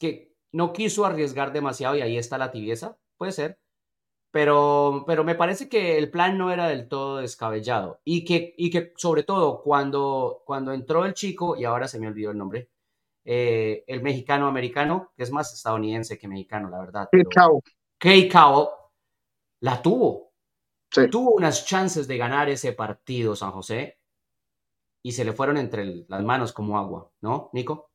que 0.00 0.34
no 0.52 0.72
quiso 0.72 1.04
arriesgar 1.04 1.52
demasiado 1.52 1.96
y 1.96 2.00
ahí 2.00 2.16
está 2.16 2.38
la 2.38 2.50
tibieza, 2.50 2.96
puede 3.18 3.32
ser. 3.32 3.58
Pero, 4.30 5.04
pero 5.06 5.22
me 5.22 5.34
parece 5.34 5.68
que 5.68 5.98
el 5.98 6.10
plan 6.10 6.38
no 6.38 6.50
era 6.50 6.66
del 6.66 6.88
todo 6.88 7.18
descabellado 7.18 8.00
y 8.04 8.24
que, 8.24 8.54
y 8.56 8.70
que 8.70 8.94
sobre 8.96 9.22
todo 9.22 9.62
cuando, 9.62 10.42
cuando 10.46 10.72
entró 10.72 11.04
el 11.04 11.12
chico, 11.12 11.56
y 11.56 11.64
ahora 11.64 11.88
se 11.88 12.00
me 12.00 12.08
olvidó 12.08 12.30
el 12.30 12.38
nombre, 12.38 12.70
eh, 13.24 13.84
el 13.86 14.02
mexicano 14.02 14.46
americano, 14.46 15.12
que 15.16 15.22
es 15.22 15.30
más 15.30 15.52
estadounidense 15.52 16.18
que 16.18 16.28
mexicano, 16.28 16.68
la 16.68 16.80
verdad. 16.80 17.08
Kate 17.10 17.24
Cowell. 17.34 17.62
Kate 17.98 18.28
Cowell 18.28 18.68
la 19.60 19.80
tuvo. 19.80 20.32
Tuvo 21.10 21.32
unas 21.32 21.66
chances 21.66 22.06
de 22.06 22.16
ganar 22.16 22.48
ese 22.48 22.72
partido 22.72 23.34
San 23.34 23.50
José 23.50 23.98
y 25.02 25.12
se 25.12 25.24
le 25.24 25.32
fueron 25.32 25.56
entre 25.56 26.04
las 26.08 26.22
manos 26.22 26.52
como 26.52 26.78
agua, 26.78 27.10
¿no, 27.20 27.50
Nico? 27.52 27.90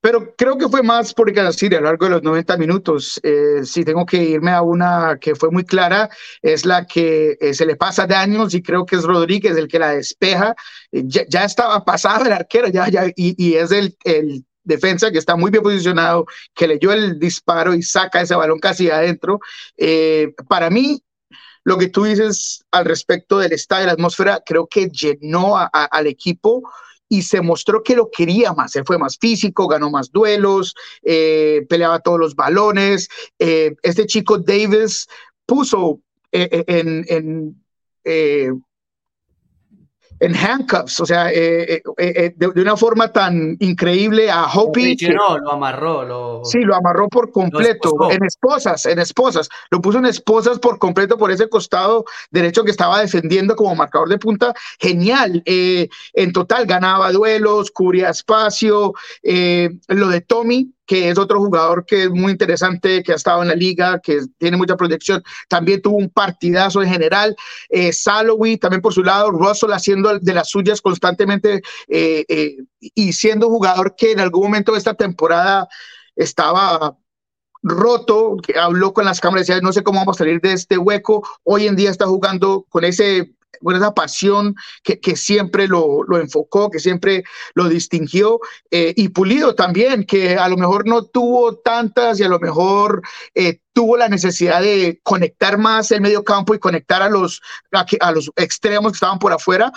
Pero 0.00 0.34
creo 0.36 0.56
que 0.56 0.68
fue 0.68 0.82
más 0.82 1.12
por 1.14 1.28
City 1.54 1.74
a 1.74 1.80
lo 1.80 1.86
largo 1.86 2.06
de 2.06 2.10
los 2.12 2.22
90 2.22 2.56
minutos. 2.58 3.18
Eh, 3.22 3.64
si 3.64 3.84
tengo 3.84 4.06
que 4.06 4.22
irme 4.22 4.52
a 4.52 4.62
una 4.62 5.18
que 5.20 5.34
fue 5.34 5.50
muy 5.50 5.64
clara, 5.64 6.08
es 6.42 6.64
la 6.64 6.86
que 6.86 7.36
eh, 7.40 7.54
se 7.54 7.66
le 7.66 7.76
pasa 7.76 8.06
daños 8.06 8.54
y 8.54 8.62
creo 8.62 8.86
que 8.86 8.96
es 8.96 9.02
Rodríguez 9.02 9.56
el 9.56 9.68
que 9.68 9.78
la 9.78 9.90
despeja. 9.90 10.54
Eh, 10.92 11.02
ya, 11.06 11.44
estaba 11.44 11.84
pasado 11.84 12.24
el 12.26 12.32
arquero 12.32 12.68
ya, 12.68 12.88
ya, 12.88 13.06
y, 13.16 13.54
es 13.54 13.72
el, 13.72 13.96
el 14.04 14.44
defensa 14.66 15.10
que 15.10 15.18
está 15.18 15.36
muy 15.36 15.50
bien 15.50 15.62
posicionado, 15.62 16.26
que 16.54 16.68
leyó 16.68 16.92
el 16.92 17.18
disparo 17.18 17.74
y 17.74 17.82
saca 17.82 18.20
ese 18.20 18.34
balón 18.34 18.58
casi 18.58 18.90
adentro. 18.90 19.40
Eh, 19.76 20.34
para 20.48 20.68
mí, 20.68 21.02
lo 21.64 21.78
que 21.78 21.88
tú 21.88 22.04
dices 22.04 22.64
al 22.70 22.84
respecto 22.84 23.38
del 23.38 23.52
estado 23.52 23.80
de 23.80 23.86
la 23.86 23.92
atmósfera, 23.94 24.42
creo 24.44 24.66
que 24.66 24.88
llenó 24.88 25.56
al 25.56 26.06
equipo 26.06 26.62
y 27.08 27.22
se 27.22 27.40
mostró 27.40 27.82
que 27.82 27.96
lo 27.96 28.10
quería 28.10 28.52
más. 28.52 28.74
Él 28.76 28.84
fue 28.86 28.98
más 28.98 29.18
físico, 29.18 29.68
ganó 29.68 29.90
más 29.90 30.10
duelos, 30.10 30.74
eh, 31.02 31.64
peleaba 31.68 32.00
todos 32.00 32.18
los 32.18 32.34
balones. 32.34 33.08
Eh, 33.38 33.74
este 33.82 34.06
chico 34.06 34.38
Davis 34.38 35.06
puso 35.46 36.00
en, 36.32 37.04
en 37.08 37.56
en 40.20 40.34
handcuffs, 40.34 41.00
o 41.00 41.06
sea, 41.06 41.30
eh, 41.30 41.74
eh, 41.74 41.82
eh, 41.98 42.34
de, 42.36 42.60
una 42.60 42.76
forma 42.76 43.12
tan 43.12 43.56
increíble 43.60 44.30
a 44.30 44.46
Hopi. 44.46 44.96
No, 45.14 45.38
lo 45.38 45.52
amarró. 45.52 46.04
Lo, 46.04 46.44
sí, 46.44 46.60
lo 46.60 46.74
amarró 46.74 47.08
por 47.08 47.30
completo, 47.30 48.10
en 48.10 48.24
esposas, 48.24 48.86
en 48.86 48.98
esposas. 48.98 49.48
Lo 49.70 49.80
puso 49.80 49.98
en 49.98 50.06
esposas 50.06 50.58
por 50.58 50.78
completo 50.78 51.18
por 51.18 51.30
ese 51.30 51.48
costado 51.48 52.04
derecho 52.30 52.64
que 52.64 52.70
estaba 52.70 53.00
defendiendo 53.00 53.56
como 53.56 53.74
marcador 53.74 54.08
de 54.08 54.18
punta. 54.18 54.54
Genial. 54.78 55.42
en 55.44 56.32
total 56.32 56.66
ganaba 56.66 57.12
duelos, 57.12 57.70
cubría 57.70 58.10
espacio. 58.10 58.94
lo 59.22 60.08
de 60.08 60.20
Tommy, 60.20 60.75
que 60.86 61.10
es 61.10 61.18
otro 61.18 61.38
jugador 61.40 61.84
que 61.84 62.04
es 62.04 62.10
muy 62.10 62.32
interesante, 62.32 63.02
que 63.02 63.12
ha 63.12 63.16
estado 63.16 63.42
en 63.42 63.48
la 63.48 63.54
liga, 63.54 64.00
que 64.00 64.20
tiene 64.38 64.56
mucha 64.56 64.76
proyección. 64.76 65.22
También 65.48 65.82
tuvo 65.82 65.96
un 65.96 66.08
partidazo 66.10 66.82
en 66.82 66.88
general. 66.88 67.36
Eh, 67.68 67.90
también 68.60 68.80
por 68.80 68.94
su 68.94 69.02
lado, 69.02 69.30
Russell 69.30 69.72
haciendo 69.72 70.18
de 70.18 70.34
las 70.34 70.48
suyas 70.48 70.80
constantemente 70.80 71.62
eh, 71.88 72.24
eh, 72.28 72.56
y 72.80 73.12
siendo 73.12 73.48
jugador 73.48 73.94
que 73.96 74.12
en 74.12 74.20
algún 74.20 74.44
momento 74.44 74.72
de 74.72 74.78
esta 74.78 74.94
temporada 74.94 75.68
estaba 76.14 76.96
roto, 77.62 78.36
habló 78.60 78.92
con 78.92 79.04
las 79.04 79.20
cámaras 79.20 79.48
y 79.48 79.52
decía, 79.52 79.62
no 79.62 79.72
sé 79.72 79.82
cómo 79.82 79.98
vamos 79.98 80.16
a 80.16 80.18
salir 80.18 80.40
de 80.40 80.52
este 80.52 80.78
hueco. 80.78 81.26
Hoy 81.42 81.66
en 81.66 81.74
día 81.74 81.90
está 81.90 82.06
jugando 82.06 82.64
con 82.68 82.84
ese 82.84 83.32
esa 83.74 83.94
pasión 83.94 84.54
que, 84.82 85.00
que 85.00 85.16
siempre 85.16 85.68
lo, 85.68 86.02
lo, 86.04 86.18
enfocó, 86.18 86.70
que 86.70 86.78
siempre 86.78 87.24
lo 87.54 87.68
distinguió, 87.68 88.40
eh, 88.70 88.92
y 88.96 89.08
Pulido 89.08 89.54
también, 89.54 90.04
que 90.04 90.36
a 90.36 90.48
lo 90.48 90.56
mejor 90.56 90.86
no 90.86 91.04
tuvo 91.04 91.56
tantas 91.56 92.20
y 92.20 92.24
a 92.24 92.28
lo 92.28 92.38
mejor 92.38 93.02
eh, 93.34 93.60
tuvo 93.72 93.96
la 93.96 94.08
necesidad 94.08 94.62
de 94.62 95.00
conectar 95.02 95.58
más 95.58 95.90
el 95.90 96.00
medio 96.00 96.24
campo 96.24 96.54
y 96.54 96.58
conectar 96.58 97.02
a 97.02 97.10
los, 97.10 97.42
a, 97.72 98.12
los 98.12 98.30
extremos 98.36 98.92
que 98.92 98.96
estaban 98.96 99.18
por 99.18 99.32
afuera. 99.32 99.70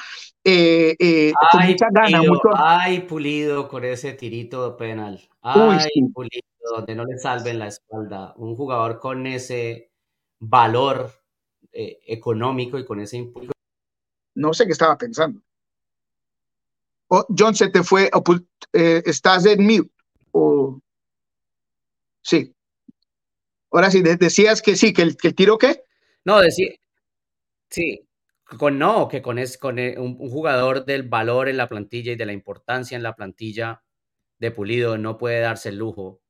Eh, 0.43 0.95
ay, 0.99 1.33
con 1.51 1.67
mucha 1.67 1.87
gana, 1.91 2.19
mucho... 2.19 2.49
ay, 2.55 3.01
Pulido 3.01 3.67
con 3.67 3.83
ese 3.83 4.13
tirito 4.13 4.77
penal. 4.77 5.19
Ay, 5.41 5.89
Pulido, 6.13 6.43
donde 6.77 6.95
no 6.95 7.03
le 7.03 7.17
salven 7.17 7.59
la 7.59 7.67
espalda. 7.67 8.33
Un 8.37 8.55
jugador 8.55 8.99
con 8.99 9.27
ese 9.27 9.91
valor 10.39 11.11
eh, 11.73 11.99
económico 12.07 12.79
y 12.79 12.85
con 12.85 12.99
ese 12.99 13.17
impulso. 13.17 13.51
No 14.39 14.54
sé 14.54 14.65
qué 14.65 14.71
estaba 14.71 14.97
pensando. 14.97 15.41
Oh, 17.10 17.25
John, 17.38 17.54
se 17.54 17.67
te 17.69 17.84
fue, 17.84 18.10
eh, 18.71 19.04
estás 19.06 19.45
en 19.45 19.65
mute. 19.65 19.91
O... 20.32 20.80
Sí. 22.21 22.56
Ahora 23.69 23.91
sí, 23.91 24.02
decías 24.02 24.62
que 24.62 24.78
sí, 24.78 24.93
que 24.93 25.02
el, 25.02 25.17
tiro 25.17 25.58
qué? 25.58 25.84
No, 26.23 26.39
decía, 26.39 26.73
sí, 27.69 28.08
con 28.58 28.80
no, 28.80 29.10
que 29.10 29.21
con, 29.21 29.39
es, 29.39 29.58
con 29.58 29.78
eh, 29.78 29.95
un, 29.97 30.15
un, 30.19 30.30
jugador 30.30 30.86
del 30.86 31.04
valor 31.04 31.49
en 31.49 31.58
la 31.58 31.67
plantilla 31.67 32.13
y 32.13 32.15
de 32.15 32.25
la 32.25 32.34
importancia 32.34 32.95
en 32.95 33.04
la 33.04 33.15
plantilla 33.15 33.84
de 34.38 34.52
Pulido 34.52 34.97
no 34.97 35.17
puede 35.17 35.41
darse 35.41 35.69
el 35.69 35.78
lujo 35.78 36.21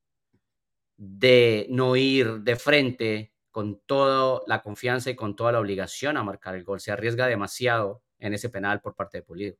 de 0.97 1.67
no 1.69 1.95
ir 1.95 2.41
de 2.41 2.55
frente 2.55 3.33
con 3.59 3.81
toda 3.85 4.41
la 4.47 4.61
confianza 4.61 5.09
y 5.09 5.17
con 5.17 5.35
toda 5.35 5.51
la 5.51 5.59
obligación 5.59 6.15
a 6.15 6.23
marcar 6.23 6.55
el 6.55 6.63
gol. 6.63 6.79
Se 6.79 6.93
arriesga 6.93 7.27
demasiado 7.27 8.01
en 8.17 8.33
ese 8.33 8.47
penal 8.47 8.79
por 8.79 8.95
parte 8.95 9.17
de 9.17 9.23
Pulido. 9.23 9.57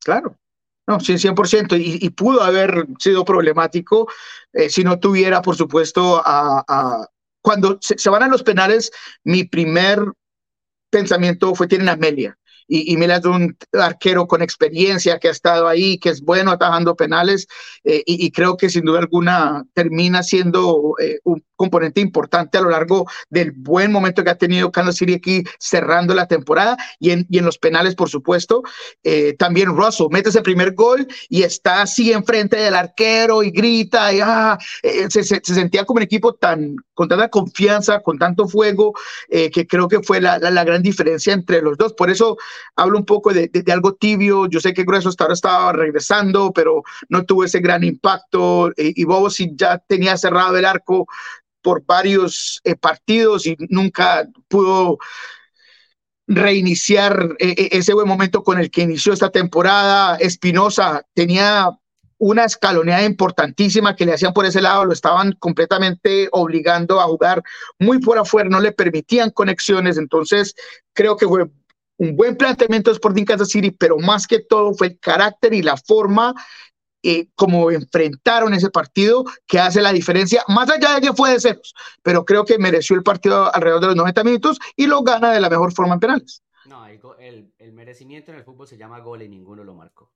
Claro, 0.00 0.36
no, 0.84 0.98
sí, 0.98 1.12
100%, 1.12 1.78
y, 1.78 2.04
y 2.04 2.10
pudo 2.10 2.42
haber 2.42 2.88
sido 2.98 3.24
problemático 3.24 4.10
eh, 4.52 4.68
si 4.68 4.82
no 4.82 4.98
tuviera, 4.98 5.40
por 5.42 5.54
supuesto, 5.54 6.20
a, 6.24 7.06
cuando 7.40 7.78
se, 7.80 7.96
se, 7.96 8.10
van 8.10 8.24
a 8.24 8.28
los 8.28 8.42
penales, 8.42 8.90
mi 9.22 9.44
primer 9.44 10.00
pensamiento 10.90 11.54
fue, 11.54 11.68
tienen 11.68 11.88
a 11.90 11.92
Amelia 11.92 12.36
y, 12.68 12.92
y 12.92 12.96
Mila 12.96 13.16
es 13.16 13.24
un 13.24 13.56
arquero 13.72 14.26
con 14.26 14.42
experiencia 14.42 15.18
que 15.18 15.28
ha 15.28 15.32
estado 15.32 15.66
ahí, 15.66 15.98
que 15.98 16.10
es 16.10 16.20
bueno 16.20 16.52
atajando 16.52 16.94
penales 16.94 17.48
eh, 17.84 18.02
y, 18.06 18.30
creo 18.30 18.56
que 18.56 18.68
sin 18.68 18.84
duda 18.84 19.00
alguna 19.00 19.64
termina 19.72 20.22
siendo 20.22 20.94
eh, 21.00 21.18
un 21.24 21.42
componente 21.56 22.00
importante 22.00 22.56
a 22.56 22.60
lo 22.60 22.70
largo 22.70 23.06
del 23.28 23.52
buen 23.52 23.90
momento 23.90 24.22
que 24.22 24.30
ha 24.30 24.38
tenido 24.38 24.70
Kansas 24.70 24.96
City 24.96 25.14
aquí 25.14 25.42
cerrando 25.58 26.14
la 26.14 26.28
temporada 26.28 26.76
y 27.00 27.10
en, 27.10 27.26
y 27.28 27.38
en 27.38 27.44
los 27.44 27.58
penales, 27.58 27.96
por 27.96 28.08
supuesto. 28.08 28.62
Eh, 29.02 29.34
también 29.38 29.76
Russell 29.76 30.06
mete 30.10 30.28
ese 30.28 30.42
primer 30.42 30.74
gol 30.74 31.06
y 31.28 31.42
está 31.42 31.82
así 31.82 32.12
enfrente 32.12 32.56
del 32.56 32.74
arquero 32.74 33.42
y 33.42 33.50
grita 33.50 34.12
y 34.12 34.20
ah, 34.22 34.56
eh, 34.82 35.06
se, 35.10 35.24
se, 35.24 35.40
se, 35.42 35.54
sentía 35.54 35.84
como 35.84 35.98
un 35.98 36.04
equipo 36.04 36.34
tan 36.34 36.76
con 36.94 37.08
tanta 37.08 37.28
confianza, 37.28 38.00
con 38.00 38.18
tanto 38.18 38.48
fuego, 38.48 38.92
eh, 39.28 39.50
que 39.50 39.68
creo 39.68 39.86
que 39.86 40.02
fue 40.02 40.20
la, 40.20 40.38
la, 40.38 40.50
la, 40.50 40.64
gran 40.64 40.82
diferencia 40.82 41.32
entre 41.32 41.62
los 41.62 41.78
dos. 41.78 41.92
Por 41.92 42.10
eso 42.10 42.36
hablo 42.76 42.98
un 42.98 43.04
poco 43.04 43.32
de, 43.32 43.48
de, 43.48 43.72
algo 43.72 43.94
tibio. 43.94 44.46
Yo 44.46 44.60
sé 44.60 44.72
que 44.72 44.84
Grueso 44.84 45.08
hasta 45.08 45.24
ahora 45.24 45.34
estaba 45.34 45.72
regresando, 45.72 46.52
pero 46.52 46.82
no 47.08 47.24
tuvo 47.24 47.44
ese 47.44 47.60
gran 47.60 47.84
impacto. 47.84 48.70
Eh, 48.76 48.92
y 48.94 49.04
Bobo 49.04 49.30
sí 49.30 49.52
ya 49.54 49.78
tenía 49.78 50.16
cerrado 50.16 50.56
el 50.56 50.64
arco 50.64 51.06
por 51.62 51.84
varios 51.84 52.60
eh, 52.64 52.76
partidos 52.76 53.46
y 53.46 53.56
nunca 53.68 54.26
pudo 54.48 54.98
reiniciar 56.26 57.36
eh, 57.38 57.68
ese 57.72 57.94
buen 57.94 58.06
momento 58.06 58.42
con 58.42 58.58
el 58.58 58.70
que 58.70 58.82
inició 58.82 59.12
esta 59.12 59.30
temporada. 59.30 60.16
Espinosa 60.16 61.02
tenía 61.14 61.70
una 62.18 62.44
escaloneada 62.44 63.04
importantísima 63.04 63.94
que 63.94 64.04
le 64.04 64.12
hacían 64.12 64.32
por 64.32 64.44
ese 64.44 64.60
lado, 64.60 64.84
lo 64.84 64.92
estaban 64.92 65.32
completamente 65.38 66.28
obligando 66.32 67.00
a 67.00 67.04
jugar 67.04 67.42
muy 67.78 68.00
por 68.00 68.18
afuera, 68.18 68.48
no 68.50 68.60
le 68.60 68.72
permitían 68.72 69.30
conexiones, 69.30 69.98
entonces 69.98 70.54
creo 70.92 71.16
que 71.16 71.26
fue 71.26 71.46
un 71.98 72.16
buen 72.16 72.36
planteamiento 72.36 72.90
de 72.90 72.94
Sporting 72.94 73.24
Kansas 73.24 73.48
City, 73.48 73.70
pero 73.70 73.98
más 73.98 74.26
que 74.26 74.40
todo 74.40 74.72
fue 74.74 74.88
el 74.88 74.98
carácter 74.98 75.52
y 75.52 75.62
la 75.62 75.76
forma 75.76 76.34
eh, 77.02 77.28
como 77.34 77.70
enfrentaron 77.70 78.54
ese 78.54 78.70
partido 78.70 79.24
que 79.46 79.58
hace 79.58 79.80
la 79.80 79.92
diferencia, 79.92 80.42
más 80.48 80.68
allá 80.70 80.94
de 80.94 81.00
que 81.00 81.12
fue 81.12 81.32
de 81.32 81.40
ceros, 81.40 81.74
pero 82.02 82.24
creo 82.24 82.44
que 82.44 82.58
mereció 82.58 82.96
el 82.96 83.02
partido 83.02 83.54
alrededor 83.54 83.80
de 83.80 83.86
los 83.88 83.96
90 83.96 84.24
minutos 84.24 84.58
y 84.74 84.86
lo 84.86 85.02
gana 85.02 85.32
de 85.32 85.40
la 85.40 85.50
mejor 85.50 85.72
forma 85.72 85.94
en 85.94 86.00
penales. 86.00 86.42
No, 86.66 86.86
el, 86.86 87.00
el, 87.20 87.52
el 87.58 87.72
merecimiento 87.72 88.32
en 88.32 88.38
el 88.38 88.44
fútbol 88.44 88.66
se 88.66 88.76
llama 88.76 88.98
gol 89.00 89.22
y 89.22 89.28
ninguno 89.28 89.64
lo 89.64 89.74
marcó. 89.74 90.12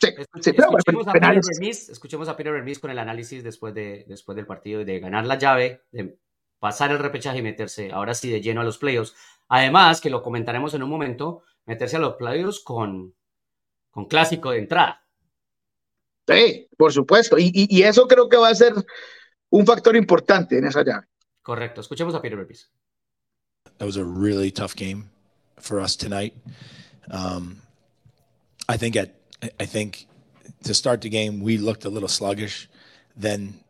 Sí, 0.00 0.08
sí, 0.40 0.50
escuchemos, 0.50 1.06
a 1.06 1.92
escuchemos 1.92 2.28
a 2.28 2.36
Peter 2.36 2.52
Bermis 2.52 2.80
con 2.80 2.90
el 2.90 2.98
análisis 2.98 3.44
después, 3.44 3.72
de, 3.72 4.04
después 4.08 4.34
del 4.34 4.46
partido 4.46 4.80
y 4.80 4.84
de 4.84 4.98
ganar 4.98 5.24
la 5.26 5.38
llave, 5.38 5.82
de 5.92 6.16
pasar 6.62 6.92
el 6.92 7.00
repechaje 7.00 7.38
y 7.38 7.42
meterse 7.42 7.90
ahora 7.90 8.14
sí 8.14 8.30
de 8.30 8.40
lleno 8.40 8.60
a 8.60 8.64
los 8.64 8.78
playoffs. 8.78 9.16
Además, 9.48 10.00
que 10.00 10.10
lo 10.10 10.22
comentaremos 10.22 10.72
en 10.74 10.84
un 10.84 10.90
momento, 10.90 11.42
meterse 11.66 11.96
a 11.96 11.98
los 11.98 12.14
playoffs 12.14 12.60
con, 12.60 13.16
con 13.90 14.04
clásico 14.04 14.52
de 14.52 14.58
entrada. 14.58 15.04
Sí, 16.24 16.68
por 16.78 16.92
supuesto. 16.92 17.36
Y, 17.36 17.50
y, 17.52 17.66
y, 17.76 17.82
eso 17.82 18.06
creo 18.06 18.28
que 18.28 18.36
va 18.36 18.50
a 18.50 18.54
ser 18.54 18.74
un 19.50 19.66
factor 19.66 19.96
importante 19.96 20.56
en 20.56 20.66
esa 20.66 20.84
llave. 20.84 21.08
Correcto. 21.42 21.80
Escuchemos 21.80 22.14
a 22.14 22.22
Peter 22.22 22.38
Berbies. 22.38 22.70
That 23.78 23.86
was 23.86 23.96
a 23.96 24.04
really 24.04 24.52
tough 24.52 24.76
game 24.76 25.10
for 25.58 25.80
us 25.80 25.96
tonight. 25.96 26.32
Um, 27.10 27.60
I 28.68 28.76
think 28.76 28.94
at 28.94 29.16
I 29.60 29.66
think 29.66 30.06
to 30.62 30.74
start 30.74 31.00
the 31.00 31.10
game 31.10 31.42
we 31.42 31.58
looked 31.58 31.84
a 31.84 31.90
little 31.90 32.08
sluggish. 32.08 32.68
Then 33.16 33.61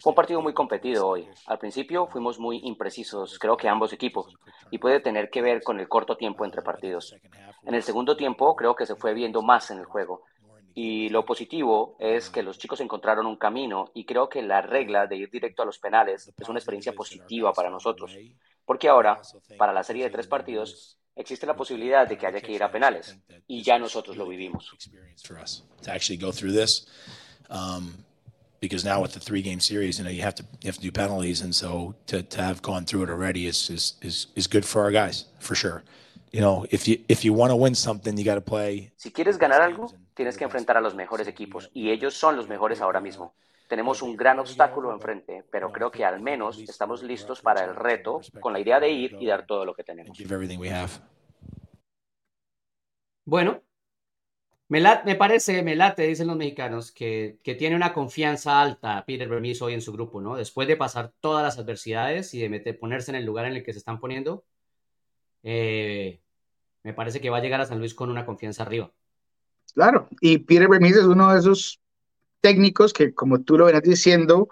Fue 0.00 0.10
un 0.10 0.14
partido 0.14 0.40
muy 0.40 0.52
competido 0.52 1.06
hoy. 1.06 1.28
Al 1.46 1.58
principio 1.58 2.06
fuimos 2.06 2.38
muy 2.38 2.60
imprecisos, 2.64 3.38
creo 3.38 3.56
que 3.56 3.68
ambos 3.68 3.92
equipos, 3.92 4.34
y 4.70 4.78
puede 4.78 5.00
tener 5.00 5.30
que 5.30 5.42
ver 5.42 5.62
con 5.62 5.80
el 5.80 5.88
corto 5.88 6.16
tiempo 6.16 6.44
entre 6.44 6.62
partidos. 6.62 7.14
En 7.64 7.74
el 7.74 7.82
segundo 7.82 8.16
tiempo 8.16 8.54
creo 8.56 8.74
que 8.74 8.86
se 8.86 8.96
fue 8.96 9.14
viendo 9.14 9.42
más 9.42 9.70
en 9.70 9.78
el 9.78 9.84
juego. 9.84 10.22
Y 10.76 11.08
lo 11.10 11.24
positivo 11.24 11.96
es 12.00 12.30
que 12.30 12.42
los 12.42 12.58
chicos 12.58 12.80
encontraron 12.80 13.26
un 13.26 13.36
camino 13.36 13.92
y 13.94 14.04
creo 14.04 14.28
que 14.28 14.42
la 14.42 14.60
regla 14.60 15.06
de 15.06 15.16
ir 15.16 15.30
directo 15.30 15.62
a 15.62 15.66
los 15.66 15.78
penales 15.78 16.32
es 16.36 16.48
una 16.48 16.58
experiencia 16.58 16.92
positiva 16.92 17.52
para 17.52 17.70
nosotros. 17.70 18.16
Porque 18.64 18.88
ahora, 18.88 19.20
para 19.56 19.72
la 19.72 19.84
serie 19.84 20.04
de 20.04 20.10
tres 20.10 20.26
partidos, 20.26 20.98
existe 21.14 21.46
la 21.46 21.54
posibilidad 21.54 22.08
de 22.08 22.18
que 22.18 22.26
haya 22.26 22.40
que 22.40 22.52
ir 22.52 22.62
a 22.62 22.72
penales. 22.72 23.16
Y 23.46 23.62
ya 23.62 23.78
nosotros 23.78 24.16
lo 24.16 24.26
vivimos. 24.26 24.74
Because 28.66 28.84
now 28.84 29.00
with 29.00 29.12
the 29.12 29.20
three 29.20 29.42
game 29.42 29.60
series, 29.60 29.98
you 29.98 30.04
know, 30.04 30.10
you 30.10 30.22
have 30.22 30.34
to 30.36 30.44
you 30.62 30.68
have 30.68 30.76
to 30.76 30.82
do 30.82 30.92
penalties, 30.92 31.42
and 31.42 31.54
so 31.54 31.94
to, 32.06 32.22
to 32.22 32.42
have 32.42 32.60
gone 32.62 32.84
through 32.84 33.04
it 33.04 33.10
already 33.10 33.46
is 33.46 33.70
is 33.70 33.94
is, 34.02 34.26
is 34.34 34.46
good 34.46 34.64
for 34.64 34.82
our 34.82 34.90
guys 34.90 35.26
for 35.38 35.54
sure. 35.54 35.82
You 36.32 36.40
know, 36.40 36.66
if 36.70 36.88
you 36.88 36.98
if 37.08 37.24
you 37.24 37.32
want 37.32 37.50
to 37.50 37.56
win 37.56 37.74
something, 37.74 38.16
you 38.16 38.24
got 38.24 38.34
to 38.36 38.40
play. 38.40 38.92
Si 38.96 39.10
quieres 39.10 39.38
ganar 39.38 39.62
algo, 39.62 39.92
tienes 40.14 40.36
que 40.36 40.44
enfrentar 40.44 40.76
a 40.76 40.80
los 40.80 40.94
mejores 40.94 41.28
equipos 41.28 41.70
y 41.74 41.90
ellos 41.90 42.14
son 42.14 42.36
los 42.36 42.48
mejores 42.48 42.80
ahora 42.80 43.00
mismo. 43.00 43.34
Tenemos 43.68 44.02
un 44.02 44.16
gran 44.16 44.38
obstáculo 44.38 44.92
enfrente, 44.92 45.44
pero 45.50 45.72
creo 45.72 45.90
que 45.90 46.04
al 46.04 46.20
menos 46.20 46.58
estamos 46.58 47.02
listos 47.02 47.40
para 47.40 47.64
el 47.64 47.74
reto 47.74 48.20
con 48.40 48.52
la 48.52 48.60
idea 48.60 48.78
de 48.78 48.90
ir 48.90 49.16
y 49.18 49.26
dar 49.26 49.46
todo 49.46 49.64
lo 49.64 49.74
que 49.74 49.84
tenemos. 49.84 50.18
Bueno, 53.26 53.62
me, 54.80 55.14
parece, 55.16 55.62
me 55.62 55.76
late, 55.76 56.06
dicen 56.06 56.26
los 56.26 56.36
mexicanos, 56.36 56.90
que, 56.90 57.38
que 57.42 57.54
tiene 57.54 57.76
una 57.76 57.92
confianza 57.92 58.60
alta 58.60 59.04
Peter 59.06 59.28
Vermis 59.28 59.60
hoy 59.62 59.74
en 59.74 59.80
su 59.80 59.92
grupo, 59.92 60.20
¿no? 60.20 60.36
Después 60.36 60.66
de 60.68 60.76
pasar 60.76 61.12
todas 61.20 61.42
las 61.42 61.58
adversidades 61.58 62.32
y 62.34 62.40
de 62.40 62.48
meter, 62.48 62.78
ponerse 62.78 63.10
en 63.10 63.16
el 63.16 63.24
lugar 63.24 63.46
en 63.46 63.54
el 63.54 63.62
que 63.62 63.72
se 63.72 63.78
están 63.78 64.00
poniendo, 64.00 64.44
eh, 65.42 66.20
me 66.82 66.94
parece 66.94 67.20
que 67.20 67.30
va 67.30 67.38
a 67.38 67.40
llegar 67.40 67.60
a 67.60 67.66
San 67.66 67.78
Luis 67.78 67.94
con 67.94 68.10
una 68.10 68.26
confianza 68.26 68.62
arriba. 68.62 68.92
Claro, 69.74 70.08
y 70.20 70.38
Peter 70.38 70.68
Vermis 70.68 70.96
es 70.96 71.04
uno 71.04 71.32
de 71.32 71.38
esos 71.38 71.80
técnicos 72.40 72.92
que, 72.92 73.14
como 73.14 73.42
tú 73.42 73.58
lo 73.58 73.66
venías 73.66 73.82
diciendo, 73.82 74.48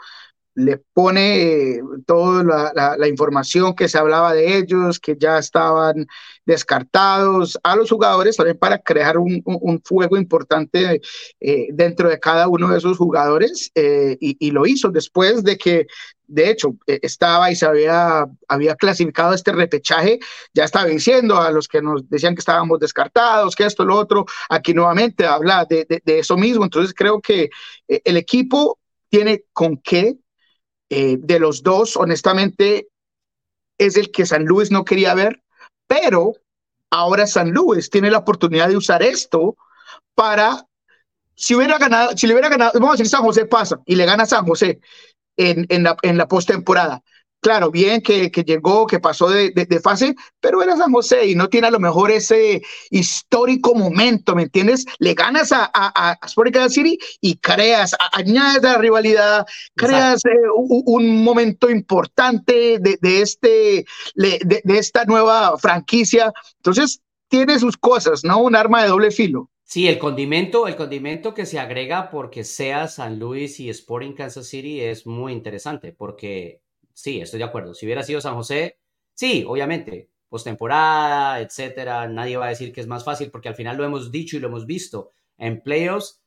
le 0.54 0.78
pone 0.92 1.76
eh, 1.76 1.82
toda 2.06 2.72
la, 2.74 3.08
información 3.08 3.74
que 3.74 3.88
se 3.88 3.98
hablaba 3.98 4.34
de 4.34 4.58
ellos, 4.58 4.98
que 4.98 5.16
ya 5.18 5.38
estaban 5.38 6.06
descartados, 6.44 7.58
a 7.62 7.76
los 7.76 7.90
jugadores 7.90 8.36
también 8.36 8.58
para 8.58 8.78
crear 8.78 9.16
un, 9.16 9.42
un, 9.44 9.80
fuego 9.82 10.16
importante 10.16 11.00
eh, 11.40 11.68
dentro 11.72 12.08
de 12.08 12.20
cada 12.20 12.48
uno 12.48 12.68
de 12.68 12.78
esos 12.78 12.98
jugadores 12.98 13.70
eh, 13.74 14.16
y, 14.20 14.50
lo 14.50 14.66
hizo 14.66 14.90
después 14.90 15.42
de 15.44 15.56
que, 15.56 15.86
de 16.26 16.50
hecho, 16.50 16.76
estaba 16.86 17.50
y 17.50 17.56
se 17.56 17.66
había, 17.66 18.26
había 18.48 18.74
clasificado 18.74 19.34
este 19.34 19.52
repechaje, 19.52 20.18
ya 20.52 20.64
estaba 20.64 20.86
diciendo 20.86 21.40
a 21.40 21.50
los 21.50 21.68
que 21.68 21.80
nos 21.80 22.08
decían 22.08 22.34
que 22.34 22.40
estábamos 22.40 22.78
descartados, 22.80 23.54
que 23.54 23.64
esto, 23.64 23.84
lo 23.84 23.96
otro, 23.96 24.26
aquí 24.48 24.74
nuevamente 24.74 25.26
habla 25.26 25.64
de, 25.64 25.86
de, 25.88 26.02
de 26.04 26.18
eso 26.18 26.36
mismo, 26.36 26.64
entonces 26.64 26.94
creo 26.94 27.20
que 27.20 27.50
el 27.88 28.16
equipo 28.16 28.78
tiene 29.08 29.44
con 29.52 29.76
qué 29.76 30.16
eh, 30.92 31.16
de 31.18 31.40
los 31.40 31.62
dos, 31.62 31.96
honestamente, 31.96 32.88
es 33.78 33.96
el 33.96 34.10
que 34.10 34.26
San 34.26 34.44
Luis 34.44 34.70
no 34.70 34.84
quería 34.84 35.14
ver, 35.14 35.42
pero 35.86 36.34
Ahora 36.92 37.26
San 37.26 37.50
Luis 37.52 37.88
tiene 37.88 38.10
la 38.10 38.18
oportunidad 38.18 38.68
de 38.68 38.76
usar 38.76 39.02
esto 39.02 39.56
para, 40.14 40.66
si 41.34 41.54
hubiera 41.54 41.78
ganado, 41.78 42.14
si 42.14 42.26
le 42.26 42.34
hubiera 42.34 42.50
ganado, 42.50 42.72
vamos 42.74 42.90
a 42.90 42.92
decir 42.92 43.08
San 43.08 43.22
José 43.22 43.46
pasa 43.46 43.80
y 43.86 43.96
le 43.96 44.04
gana 44.04 44.26
San 44.26 44.46
José 44.46 44.78
en, 45.38 45.64
en 45.70 45.84
la, 45.84 45.96
en 46.02 46.18
la 46.18 46.28
postemporada. 46.28 47.02
Claro, 47.42 47.72
bien 47.72 48.00
que, 48.02 48.30
que, 48.30 48.44
llegó, 48.44 48.86
que 48.86 49.00
pasó 49.00 49.28
de, 49.28 49.50
de, 49.50 49.80
fase, 49.80 50.14
pero 50.38 50.62
era 50.62 50.76
San 50.76 50.92
José 50.92 51.26
y 51.26 51.34
no 51.34 51.48
tiene 51.48 51.66
a 51.66 51.72
lo 51.72 51.80
mejor 51.80 52.12
ese 52.12 52.62
histórico 52.88 53.74
momento, 53.74 54.36
¿me 54.36 54.44
entiendes? 54.44 54.86
Le 55.00 55.14
ganas 55.14 55.50
a, 55.50 55.64
a, 55.74 56.12
a 56.12 56.18
Sporting 56.24 56.52
Kansas 56.52 56.74
City 56.74 56.96
y 57.20 57.38
creas, 57.38 57.96
añades 58.12 58.62
la 58.62 58.78
rivalidad, 58.78 59.44
creas 59.74 60.24
eh, 60.24 60.30
un, 60.54 60.84
un, 60.86 61.24
momento 61.24 61.68
importante 61.68 62.78
de, 62.78 62.96
de 63.02 63.22
este, 63.22 63.86
de 64.14 64.78
esta 64.78 65.04
nueva 65.04 65.58
franquicia. 65.58 66.32
Entonces, 66.58 67.00
tiene 67.26 67.58
sus 67.58 67.76
cosas, 67.76 68.22
¿no? 68.22 68.40
Un 68.40 68.54
arma 68.54 68.84
de 68.84 68.88
doble 68.88 69.10
filo. 69.10 69.50
Sí, 69.64 69.88
el 69.88 69.98
condimento, 69.98 70.68
el 70.68 70.76
condimento 70.76 71.34
que 71.34 71.46
se 71.46 71.58
agrega 71.58 72.08
porque 72.08 72.44
sea 72.44 72.86
San 72.86 73.18
Luis 73.18 73.58
y 73.58 73.68
Sporting 73.68 74.12
Kansas 74.12 74.46
City 74.46 74.80
es 74.80 75.08
muy 75.08 75.32
interesante 75.32 75.92
porque 75.92 76.61
sí, 76.94 77.20
estoy 77.20 77.38
de 77.38 77.44
acuerdo. 77.44 77.74
Si 77.74 77.86
hubiera 77.86 78.02
sido 78.02 78.20
San 78.20 78.34
José, 78.34 78.78
sí, 79.14 79.44
obviamente, 79.46 80.10
postemporada, 80.28 81.40
etcétera, 81.40 82.08
nadie 82.08 82.36
va 82.36 82.46
a 82.46 82.50
decir 82.50 82.72
que 82.72 82.80
es 82.80 82.86
más 82.86 83.04
fácil 83.04 83.30
porque 83.30 83.48
al 83.48 83.54
final 83.54 83.76
lo 83.76 83.84
hemos 83.84 84.10
dicho 84.10 84.36
y 84.36 84.40
lo 84.40 84.48
hemos 84.48 84.66
visto. 84.66 85.10
En 85.36 85.62
playoffs, 85.62 86.22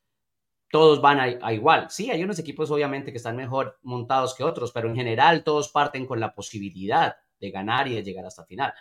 todos 0.71 1.01
van 1.01 1.19
a, 1.19 1.53
igual. 1.53 1.87
Sí, 1.89 2.11
hay 2.11 2.23
unos 2.23 2.39
equipos 2.39 2.69
obviamente 2.69 3.11
que 3.11 3.17
están 3.17 3.35
mejor 3.35 3.79
montados 3.81 4.35
que 4.35 4.43
otros, 4.43 4.71
pero 4.71 4.89
en 4.89 4.95
general 4.95 5.43
todos 5.43 5.69
parten 5.69 6.05
con 6.05 6.19
la 6.19 6.35
posibilidad 6.35 7.15
de 7.39 7.51
ganar 7.51 7.87
y 7.87 7.95
de 7.95 8.03
llegar 8.03 8.25
hasta 8.25 8.45
final. 8.45 8.73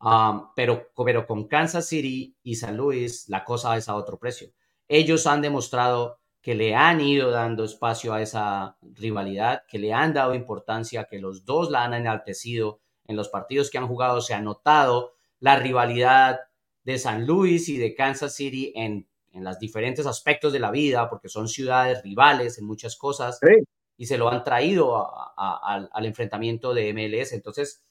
Um, 0.00 0.48
pero, 0.54 0.90
pero 1.04 1.26
con 1.26 1.48
Kansas 1.48 1.88
City 1.88 2.36
y 2.42 2.56
San 2.56 2.76
Luis, 2.76 3.28
la 3.28 3.44
cosa 3.44 3.76
es 3.76 3.88
a 3.88 3.96
otro 3.96 4.18
precio. 4.18 4.48
Ellos 4.86 5.26
han 5.26 5.42
demostrado 5.42 6.20
que 6.44 6.54
le 6.54 6.74
han 6.74 7.00
ido 7.00 7.30
dando 7.30 7.64
espacio 7.64 8.12
a 8.12 8.20
esa 8.20 8.76
rivalidad, 8.82 9.62
que 9.66 9.78
le 9.78 9.94
han 9.94 10.12
dado 10.12 10.34
importancia, 10.34 11.04
que 11.04 11.18
los 11.18 11.46
dos 11.46 11.70
la 11.70 11.84
han 11.84 11.94
enaltecido. 11.94 12.82
En 13.06 13.16
los 13.16 13.30
partidos 13.30 13.70
que 13.70 13.78
han 13.78 13.88
jugado 13.88 14.20
se 14.20 14.34
ha 14.34 14.42
notado 14.42 15.14
la 15.40 15.56
rivalidad 15.56 16.40
de 16.82 16.98
San 16.98 17.26
Luis 17.26 17.70
y 17.70 17.78
de 17.78 17.94
Kansas 17.94 18.34
City 18.34 18.74
en, 18.76 19.08
en 19.32 19.42
los 19.42 19.58
diferentes 19.58 20.04
aspectos 20.04 20.52
de 20.52 20.58
la 20.58 20.70
vida, 20.70 21.08
porque 21.08 21.30
son 21.30 21.48
ciudades 21.48 22.02
rivales 22.02 22.58
en 22.58 22.66
muchas 22.66 22.96
cosas, 22.96 23.38
sí. 23.40 23.64
y 23.96 24.04
se 24.04 24.18
lo 24.18 24.28
han 24.28 24.44
traído 24.44 24.98
a, 24.98 25.32
a, 25.34 25.74
al, 25.74 25.88
al 25.90 26.04
enfrentamiento 26.04 26.74
de 26.74 26.92
MLS. 26.92 27.32
Entonces, 27.32 27.82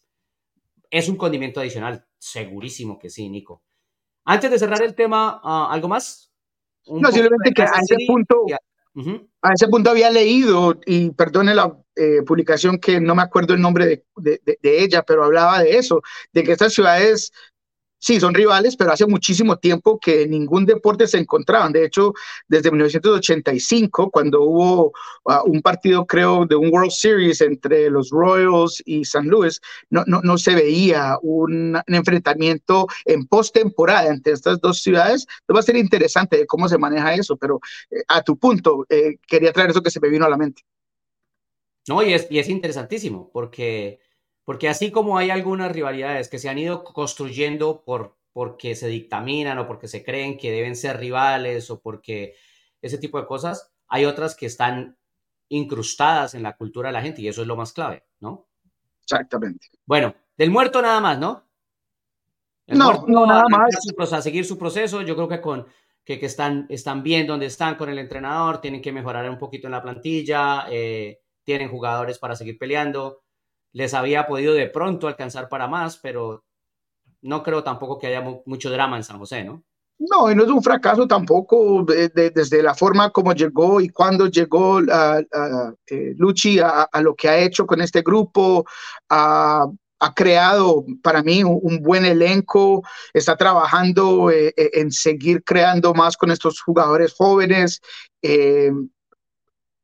es 0.92 1.10
un 1.10 1.18
condimento 1.18 1.60
adicional, 1.60 2.06
segurísimo 2.20 3.00
que 3.00 3.10
sí, 3.10 3.28
Nico. 3.30 3.64
Antes 4.26 4.52
de 4.52 4.60
cerrar 4.60 4.84
el 4.84 4.94
tema, 4.94 5.42
uh, 5.44 5.74
¿algo 5.74 5.88
más? 5.88 6.33
No, 6.88 7.12
simplemente 7.12 7.52
que 7.54 7.64
a 7.64 7.80
ese 7.82 7.96
punto, 8.08 8.44
uh 8.44 9.02
-huh. 9.02 9.28
a 9.42 9.54
ese 9.54 9.68
punto 9.68 9.90
había 9.90 10.10
leído, 10.10 10.80
y 10.86 11.12
perdone 11.12 11.56
la 11.56 11.78
eh, 11.96 12.22
publicación 12.26 12.80
que 12.80 13.00
no 13.00 13.16
me 13.16 13.22
acuerdo 13.22 13.54
el 13.54 13.62
nombre 13.62 13.86
de, 13.86 14.06
de, 14.18 14.42
de, 14.44 14.58
de, 14.62 14.84
ella, 14.84 15.04
pero 15.04 15.24
hablaba 15.24 15.62
de 15.62 15.78
eso, 15.78 16.02
de 16.32 16.44
que 16.44 16.54
estas 16.54 16.74
ciudades 16.74 17.32
sí, 18.04 18.20
son 18.20 18.34
rivales, 18.34 18.76
pero 18.76 18.92
hace 18.92 19.06
muchísimo 19.08 19.58
tiempo 19.58 19.98
que 19.98 20.28
ningún 20.28 20.66
deporte 20.66 21.08
se 21.08 21.20
encontraban. 21.20 21.72
De 21.72 21.86
hecho, 21.86 22.14
desde 22.50 22.70
1985, 22.70 24.12
cuando 24.12 24.42
hubo 24.42 24.88
uh, 25.24 25.46
un 25.46 25.62
partido, 25.62 26.06
creo, 26.06 26.46
de 26.46 26.58
un 26.58 26.70
World 26.70 26.92
Series 26.92 27.40
entre 27.40 27.90
los 27.90 28.10
Royals 28.10 28.84
y 28.86 29.06
San 29.06 29.28
Luis, 29.28 29.62
no, 29.90 30.04
no, 30.06 30.20
no 30.22 30.38
se 30.38 30.54
veía 30.54 31.18
un, 31.22 31.76
un 31.76 31.96
enfrentamiento 31.96 32.88
en 33.06 33.26
postemporada 33.26 34.10
entre 34.10 34.34
estas 34.34 34.60
dos 34.60 34.82
ciudades. 34.82 35.26
Va 35.54 35.62
a 35.62 35.64
ser 35.64 35.78
interesante 35.78 36.36
de 36.38 36.46
cómo 36.46 36.68
se 36.68 36.78
maneja 36.78 37.14
eso, 37.14 37.38
pero 37.38 37.62
eh, 37.90 38.04
a 38.10 38.22
tu 38.22 38.38
punto, 38.38 38.86
eh, 38.90 39.16
quería 39.26 39.54
traer 39.54 39.70
eso 39.70 39.82
que 39.82 39.92
se 39.92 40.02
me 40.02 40.10
vino 40.10 40.26
a 40.26 40.30
la 40.30 40.38
mente. 40.38 40.64
No, 41.88 42.04
y 42.04 42.14
es, 42.14 42.28
y 42.30 42.40
es 42.40 42.50
interesantísimo, 42.50 43.30
porque 43.32 44.00
porque 44.46 44.70
así 44.70 44.92
como 44.92 45.18
hay 45.18 45.30
algunas 45.30 45.72
rivalidades 45.72 46.30
que 46.30 46.40
se 46.40 46.50
han 46.50 46.58
ido 46.58 46.84
construyendo 46.84 47.84
por, 47.84 48.18
porque 48.34 48.76
se 48.76 48.88
dictaminan 48.88 49.58
o 49.60 49.68
porque 49.68 49.88
se 49.88 50.04
creen 50.04 50.38
que 50.38 50.52
deben 50.52 50.76
ser 50.76 50.98
rivales 50.98 51.70
o 51.70 51.82
porque 51.82 52.36
ese 52.82 52.98
tipo 52.98 53.20
de 53.20 53.28
cosas, 53.28 53.72
hay 53.88 54.06
otras 54.06 54.36
que 54.36 54.46
están 54.46 54.98
incrustadas 55.50 56.34
en 56.34 56.44
la 56.44 56.58
cultura 56.58 56.90
de 56.90 56.94
la 56.94 57.02
gente 57.02 57.22
y 57.22 57.28
eso 57.28 57.42
es 57.42 57.48
lo 57.48 57.56
más 57.56 57.72
clave, 57.74 58.06
¿no? 58.20 58.48
Exactamente. 59.04 59.68
Bueno, 59.86 60.16
del 60.38 60.52
muerto 60.52 60.82
nada 60.82 61.00
más, 61.00 61.20
¿no? 61.20 61.48
El 62.66 62.78
no, 62.78 63.06
no, 63.08 63.26
nada 63.26 63.44
más. 63.50 63.70
A 64.12 64.22
seguir 64.22 64.46
su 64.46 64.58
proceso, 64.58 65.02
yo 65.02 65.16
creo 65.16 65.28
que 65.28 65.42
con 65.42 65.68
que, 66.04 66.20
que 66.20 66.26
están, 66.26 66.66
están 66.70 67.04
bien 67.04 67.28
donde 67.28 67.46
están 67.46 67.76
con 67.76 67.90
el 67.90 68.00
entrenador, 68.00 68.60
tienen 68.60 68.82
que 68.82 68.92
mejorar 68.92 69.30
un 69.30 69.38
poquito 69.38 69.68
en 69.68 69.72
la 69.72 69.82
plantilla, 69.82 70.66
eh, 70.70 71.22
tienen 71.44 71.70
jugadores 71.70 72.20
para 72.20 72.36
seguir 72.36 72.58
peleando 72.58 73.23
les 73.74 73.94
había 73.94 74.26
podido 74.26 74.54
de 74.54 74.68
pronto 74.68 75.08
alcanzar 75.08 75.50
para 75.50 75.68
más, 75.68 75.98
pero 75.98 76.44
no 77.22 77.44
creo 77.44 77.64
tampoco 77.64 78.00
que 78.00 78.08
haya 78.08 78.22
mucho 78.46 78.70
drama 78.70 78.98
en 78.98 79.04
San 79.04 79.18
José, 79.18 79.44
¿no? 79.44 79.64
No, 80.00 80.30
y 80.30 80.36
no 80.36 80.44
es 80.44 80.50
un 80.50 80.62
fracaso 80.62 81.08
tampoco 81.08 81.84
de, 81.84 82.10
de, 82.10 82.32
desde 82.32 82.62
la 82.62 82.74
forma 82.74 83.12
como 83.12 83.34
llegó 83.34 83.80
y 83.80 83.90
cuando 83.90 84.28
llegó 84.28 84.78
uh, 84.78 85.76
Luchi 86.18 86.60
a, 86.60 86.90
lo 87.02 87.16
que 87.16 87.30
ha 87.30 87.38
hecho 87.38 87.66
con 87.66 87.80
este 87.80 88.02
grupo, 88.02 88.66
ha 90.04 90.14
creado 90.14 90.84
para 91.02 91.24
mí 91.24 91.44
un, 91.44 91.82
buen 91.82 92.04
elenco, 92.04 92.84
está 93.14 93.38
trabajando 93.38 94.30
eh, 94.30 94.54
eh, 94.58 94.72
en 94.74 94.92
seguir 94.92 95.44
creando 95.44 95.94
más 95.94 96.18
con 96.18 96.32
estos 96.32 96.60
jugadores 96.62 97.14
jóvenes. 97.14 97.80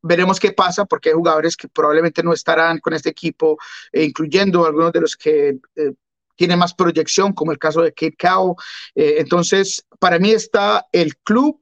Veremos 0.02 0.40
qué 0.40 0.52
pasa, 0.52 0.86
porque 0.86 1.10
hay 1.10 1.16
jugadores 1.16 1.56
que 1.56 1.68
probablemente 1.68 2.24
no 2.24 2.34
estarán 2.34 2.80
con 2.80 2.94
este 2.94 3.10
equipo, 3.10 3.58
eh, 3.92 4.04
incluyendo 4.04 4.66
algunos 4.66 4.92
de 4.92 5.02
los 5.02 5.16
que 5.16 5.60
eh, 5.76 5.94
tienen 6.40 6.58
más 6.58 6.74
proyección, 6.74 7.34
como 7.34 7.52
el 7.52 7.60
caso 7.60 7.82
de 7.82 7.92
Kate 7.92 8.16
Cow. 8.18 8.56
Eh, 8.96 9.16
entonces, 9.18 9.86
para 10.00 10.20
mí 10.20 10.32
está 10.32 10.88
el 10.94 11.18
club 11.18 11.62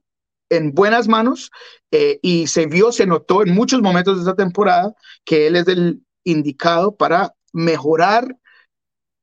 en 0.49 0.71
buenas 0.71 1.07
manos 1.07 1.51
eh, 1.91 2.19
y 2.21 2.45
se 2.45 2.67
vio, 2.67 2.91
se 2.91 3.07
notó 3.07 3.41
en 3.41 3.53
muchos 3.53 3.81
momentos 3.81 4.17
de 4.17 4.21
esta 4.21 4.35
temporada 4.35 4.93
que 5.25 5.47
él 5.47 5.55
es 5.55 5.67
el 5.67 6.01
indicado 6.23 6.95
para 6.95 7.33
mejorar 7.53 8.37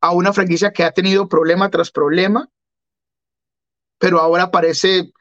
a 0.01 0.11
una 0.13 0.33
franquicia 0.33 0.73
que 0.73 0.83
ha 0.83 0.91
tenido 0.91 1.29
problema 1.29 1.71
tras 1.71 1.91
problema, 1.91 2.49
pero 3.99 4.21
ahora 4.21 4.51
parece 4.51 5.13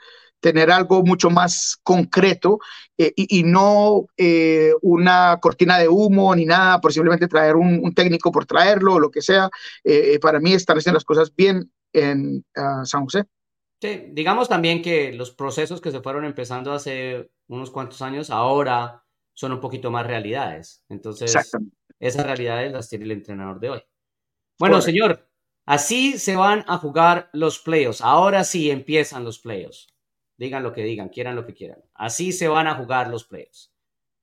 tener 0.44 0.70
algo 0.70 1.04
mucho 1.04 1.30
más 1.30 1.80
concreto 1.84 2.60
eh, 2.98 3.14
y, 3.16 3.40
y, 3.40 3.44
no 3.44 4.08
eh, 4.18 4.74
una 4.82 5.40
cortina 5.42 5.80
de 5.80 5.88
humo 5.88 6.36
ni 6.36 6.44
nada, 6.46 6.82
por 6.82 6.92
simplemente 6.92 7.30
traer 7.30 7.56
un, 7.56 7.80
un 7.82 7.94
técnico 7.96 8.30
por 8.30 8.46
traerlo 8.46 8.96
o 8.96 9.00
lo 9.00 9.10
que 9.10 9.22
sea. 9.22 9.50
Eh, 9.86 10.20
para 10.20 10.42
mí 10.42 10.54
están 10.54 10.78
haciendo 10.78 10.98
las 10.98 11.06
cosas 11.06 11.34
bien 11.34 11.72
en 11.94 12.44
uh, 12.58 12.86
San 12.86 13.06
José. 13.06 13.24
Sí, 13.82 14.10
digamos 14.12 14.50
también 14.50 14.82
que 14.82 15.14
los 15.14 15.32
procesos 15.32 15.80
que 15.80 15.92
se 15.92 16.02
fueron 16.02 16.26
empezando 16.26 16.74
hace 16.74 17.32
unos 17.48 17.72
cuantos 17.72 18.02
años 18.02 18.30
ahora 18.30 19.06
son 19.34 19.54
un 19.54 19.62
poquito 19.62 19.92
más 19.92 20.06
realidades. 20.06 20.84
Entonces, 20.90 21.34
esas 22.00 22.26
realidades 22.26 22.74
las 22.74 22.90
tiene 22.90 23.06
el 23.06 23.12
entrenador 23.12 23.62
de 23.62 23.70
hoy. 23.70 23.84
Bueno, 24.60 24.76
Correcto. 24.76 24.92
señor, 24.92 25.30
así 25.66 26.18
se 26.18 26.36
van 26.36 26.66
a 26.68 26.78
jugar 26.78 27.30
los 27.32 27.60
playoffs. 27.60 28.02
Ahora 28.02 28.44
sí 28.44 28.70
empiezan 28.70 29.24
los 29.24 29.40
playoffs. 29.40 29.93
Digan 30.38 30.64
lo 30.64 30.74
que 30.74 30.84
digan, 30.84 31.10
quieran 31.10 31.36
lo 31.36 31.46
que 31.46 31.54
quieran. 31.54 31.84
Así 31.94 32.32
se 32.32 32.48
van 32.48 32.68
a 32.68 32.76
jugar 32.76 33.10
los 33.10 33.26
playoffs. 33.26 33.72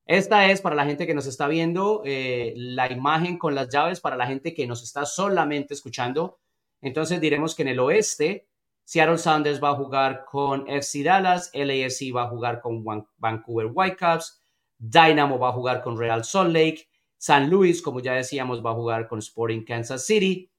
Esta 0.07 0.51
es 0.51 0.61
para 0.61 0.75
la 0.75 0.87
gente 0.87 1.07
que 1.07 1.15
nos 1.15 1.27
está 1.27 1.47
viendo, 1.47 2.03
eh, 2.05 2.53
la 2.57 2.91
imagen 2.91 3.39
con 3.39 3.55
las 3.55 3.69
llaves 3.69 4.01
para 4.01 4.17
la 4.17 4.27
gente 4.27 4.55
que 4.55 4.67
nos 4.67 4.83
está 4.83 5.07
solamente 5.07 5.73
escuchando. 5.73 6.41
Entonces 6.81 7.21
diremos 7.21 7.55
que 7.55 7.63
en 7.63 7.69
el 7.69 7.79
oeste, 7.79 8.49
Seattle 8.85 9.19
Sounders 9.19 9.63
va 9.63 9.71
a 9.71 9.77
jugar 9.77 10.25
con 10.25 10.69
FC 10.69 11.05
Dallas, 11.05 11.53
LAFC 11.55 12.13
va 12.13 12.25
a 12.25 12.29
jugar 12.29 12.61
con 12.61 12.85
Vancouver 13.19 13.71
Whitecaps, 13.73 14.43
Dynamo 14.79 15.39
va 15.39 15.51
a 15.51 15.53
jugar 15.53 15.81
con 15.81 15.97
Real 15.97 16.25
Salt 16.25 16.53
Lake, 16.53 16.89
San 17.17 17.49
Luis, 17.49 17.81
como 17.83 18.01
ya 18.01 18.15
decíamos, 18.15 18.65
va 18.65 18.71
a 18.71 18.75
jugar 18.75 19.07
con 19.07 19.21
Sporting 19.21 19.63
Kansas 19.63 20.07
City, 20.07 20.51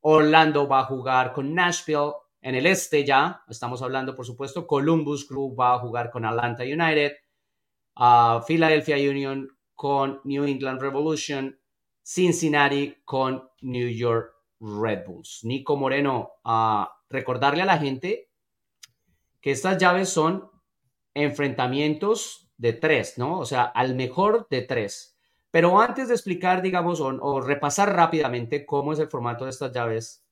Orlando 0.00 0.68
va 0.68 0.80
a 0.80 0.84
jugar 0.84 1.32
con 1.32 1.54
Nashville, 1.54 2.12
en 2.40 2.54
el 2.54 2.66
este 2.66 3.04
ya, 3.04 3.42
estamos 3.48 3.82
hablando 3.82 4.14
por 4.14 4.24
supuesto, 4.24 4.66
Columbus 4.66 5.26
Crew 5.26 5.54
va 5.54 5.74
a 5.74 5.78
jugar 5.78 6.10
con 6.10 6.24
Atlanta 6.24 6.62
United, 6.62 7.12
Philadelphia 8.46 8.96
Union 8.96 9.48
con 9.74 10.20
New 10.24 10.44
England 10.44 10.80
Revolution, 10.80 11.58
Cincinnati 12.02 12.96
con 13.04 13.48
New 13.60 13.88
York 13.88 14.32
Red 14.60 15.06
Bulls. 15.06 15.40
Nico 15.42 15.76
Moreno, 15.76 16.32
recordarle 17.08 17.62
a 17.62 17.66
la 17.66 17.78
gente 17.78 18.30
que 19.40 19.50
estas 19.50 19.78
llaves 19.78 20.08
son 20.08 20.50
enfrentamientos 21.14 22.50
de 22.56 22.72
tres, 22.72 23.18
¿no? 23.18 23.38
O 23.38 23.44
sea, 23.44 23.64
al 23.64 23.94
mejor 23.94 24.48
de 24.50 24.62
tres. 24.62 25.16
Pero 25.50 25.80
antes 25.80 26.08
de 26.08 26.14
explicar, 26.14 26.60
digamos, 26.60 27.00
o 27.00 27.40
repasar 27.40 27.94
rápidamente 27.94 28.66
cómo 28.66 28.92
es 28.92 28.98
el 28.98 29.08
formato 29.08 29.44
de 29.44 29.50
estas 29.50 29.72
llaves, 29.72 30.24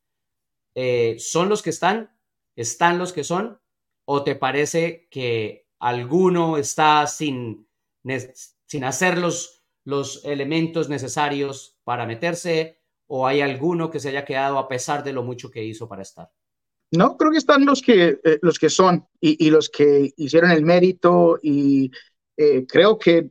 eh, 0.77 1.17
son 1.19 1.49
los 1.49 1.63
que 1.63 1.71
están, 1.71 2.11
están 2.55 2.99
los 2.99 3.15
que 3.15 3.25
son, 3.25 3.59
o 4.05 4.23
te 4.23 4.35
parece 4.35 5.09
que 5.11 5.67
alguno 5.79 6.59
está 6.59 7.07
sin, 7.07 7.67
sin 8.67 8.85
hacer 8.85 9.17
los, 9.17 9.65
los 9.85 10.23
elementos 10.27 10.91
necesarios 10.91 11.79
para 11.83 12.05
meterse, 12.05 12.79
o 13.07 13.27
hay 13.27 13.41
alguno 13.41 13.91
que 13.91 14.01
se 14.01 14.11
haya 14.11 14.27
quedado 14.27 14.59
a 14.59 14.69
pesar 14.69 15.03
de 15.03 15.15
lo 15.15 15.23
mucho 15.23 15.51
que 15.51 15.65
hizo 15.65 15.89
para 15.89 16.03
estar? 16.03 16.31
No, 16.91 17.17
creo 17.17 17.31
que 17.31 17.39
están 17.39 17.65
los 17.65 17.81
que, 17.81 18.21
eh, 18.23 18.39
los 18.43 18.59
que 18.59 18.69
son 18.69 19.09
y, 19.19 19.49
los 19.49 19.71
que 19.71 20.13
hicieron 20.19 20.51
el 20.51 20.63
mérito 20.63 21.39
y 21.43 21.91
eh, 22.37 22.67
creo 22.67 22.99
que 22.99 23.31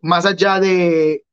más 0.00 0.26
allá 0.26 0.60
de 0.60 1.24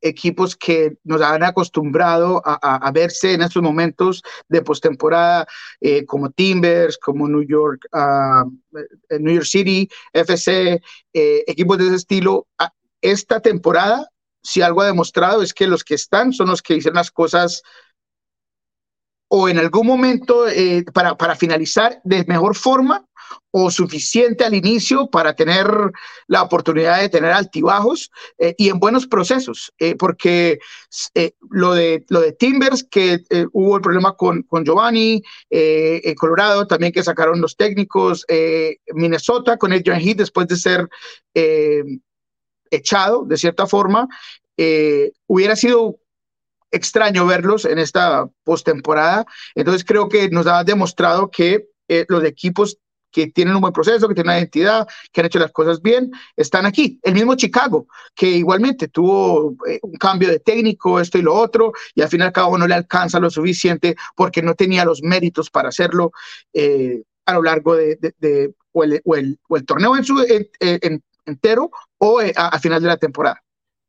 equipos 0.00 0.56
que 0.56 0.96
nos 1.04 1.20
han 1.22 1.42
acostumbrado 1.42 2.42
a, 2.44 2.90
verse 2.92 3.34
en 3.34 3.42
estos 3.42 3.62
momentos 3.62 4.22
de 4.48 4.62
postemporada, 4.62 5.46
eh, 5.80 6.04
como 6.04 6.30
Timbers, 6.30 6.98
como 6.98 7.28
New 7.28 7.46
York, 7.46 7.86
ah, 7.92 8.44
New 9.18 9.34
York 9.34 9.46
City, 9.46 9.88
FC, 10.12 10.80
equipos 11.12 11.78
de 11.78 11.86
ese 11.86 11.96
estilo. 11.96 12.46
Ah, 12.58 12.72
esta 13.00 13.40
temporada, 13.40 14.08
si 14.42 14.62
algo 14.62 14.82
ha 14.82 14.86
demostrado 14.86 15.42
es 15.42 15.54
que 15.54 15.66
los 15.66 15.84
que 15.84 15.94
están 15.94 16.32
son 16.32 16.48
los 16.48 16.62
que 16.62 16.76
hicieron 16.76 16.96
las 16.96 17.10
cosas 17.10 17.62
o 19.32 19.48
en 19.48 19.58
algún 19.58 19.86
momento 19.86 20.48
eh, 20.48 20.84
para, 20.92 21.16
para 21.16 21.36
finalizar 21.36 22.00
de 22.02 22.24
mejor 22.24 22.56
forma 22.56 23.06
o 23.50 23.70
suficiente 23.70 24.44
al 24.44 24.54
inicio 24.54 25.08
para 25.08 25.34
tener 25.34 25.66
la 26.26 26.42
oportunidad 26.42 27.00
de 27.00 27.08
tener 27.08 27.32
altibajos 27.32 28.10
eh, 28.38 28.54
y 28.58 28.68
en 28.68 28.78
buenos 28.78 29.06
procesos, 29.06 29.72
eh, 29.78 29.96
porque 29.96 30.58
lo, 31.50 31.74
de, 31.74 32.04
lo 32.08 32.20
de 32.20 32.32
Timbers, 32.32 32.84
que 32.84 33.20
hubo 33.52 33.76
el 33.76 33.82
problema 33.82 34.14
con, 34.16 34.42
con 34.42 34.64
Giovanni, 34.64 35.22
en 35.50 36.14
Colorado 36.14 36.66
también 36.66 36.92
que 36.92 37.02
sacaron 37.02 37.40
los 37.40 37.56
técnicos, 37.56 38.24
Minnesota 38.92 39.56
con 39.56 39.72
Adrian 39.72 40.00
Heath 40.00 40.18
después 40.18 40.46
de 40.48 40.56
ser 40.56 40.88
echado 42.70 43.24
de 43.24 43.36
cierta 43.36 43.66
forma, 43.66 44.08
hubiera 45.26 45.56
sido 45.56 46.00
extraño 46.70 47.26
verlos 47.26 47.64
en 47.64 47.78
esta 47.78 48.28
postemporada. 48.44 49.26
Entonces 49.54 49.84
creo 49.84 50.08
que 50.08 50.28
nos 50.30 50.46
ha 50.46 50.64
demostrado 50.64 51.30
que 51.30 51.68
eh, 51.88 52.06
los 52.08 52.24
equipos 52.24 52.78
que 53.10 53.28
tienen 53.28 53.54
un 53.54 53.60
buen 53.60 53.72
proceso, 53.72 54.08
que 54.08 54.14
tienen 54.14 54.30
una 54.30 54.38
identidad, 54.38 54.86
que 55.12 55.20
han 55.20 55.26
hecho 55.26 55.38
las 55.38 55.52
cosas 55.52 55.82
bien, 55.82 56.10
están 56.36 56.66
aquí. 56.66 56.98
El 57.02 57.14
mismo 57.14 57.34
Chicago, 57.34 57.86
que 58.14 58.26
igualmente 58.26 58.88
tuvo 58.88 59.56
eh, 59.68 59.78
un 59.82 59.94
cambio 59.94 60.28
de 60.28 60.40
técnico, 60.40 61.00
esto 61.00 61.18
y 61.18 61.22
lo 61.22 61.34
otro, 61.34 61.72
y 61.94 62.02
al 62.02 62.08
fin 62.08 62.20
y 62.20 62.24
al 62.24 62.32
cabo 62.32 62.56
no 62.56 62.66
le 62.66 62.74
alcanza 62.74 63.20
lo 63.20 63.30
suficiente 63.30 63.96
porque 64.14 64.42
no 64.42 64.54
tenía 64.54 64.84
los 64.84 65.02
méritos 65.02 65.50
para 65.50 65.68
hacerlo 65.70 66.12
eh, 66.52 67.02
a 67.26 67.34
lo 67.34 67.42
largo 67.42 67.76
de, 67.76 67.98
el, 68.74 69.04
torneo 69.66 69.96
en 69.96 70.04
su, 70.04 70.24
entero 71.26 71.70
o 71.98 72.20
a 72.34 72.58
final 72.58 72.82
de 72.82 72.88
la 72.88 72.96
temporada. 72.96 73.42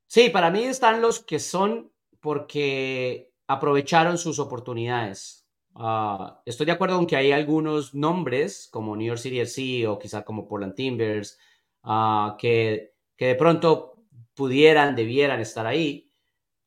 Sí, 0.07 0.29
para 0.29 0.51
mí 0.51 0.63
están 0.63 1.01
los 1.01 1.23
que 1.23 1.39
son 1.39 1.91
porque 2.19 3.31
aprovecharon 3.47 4.17
sus 4.17 4.39
oportunidades. 4.39 5.40
Ah, 5.75 6.41
estoy 6.45 6.65
de 6.65 6.73
acuerdo 6.73 6.97
con 6.97 7.07
que 7.07 7.15
hay 7.15 7.31
algunos 7.31 7.93
nombres 7.93 8.67
como 8.71 8.95
New 8.95 9.07
York 9.07 9.19
City 9.19 9.39
FC 9.39 9.87
o 9.87 9.97
quizá 9.97 10.23
como 10.23 10.47
Portland 10.47 10.75
Timbers 10.75 11.39
uh, 11.83 12.35
que, 12.37 12.93
que, 13.15 13.27
de 13.27 13.35
pronto 13.35 13.95
pudieran, 14.33 14.95
debieran 14.95 15.39
estar 15.39 15.65
ahí, 15.65 16.11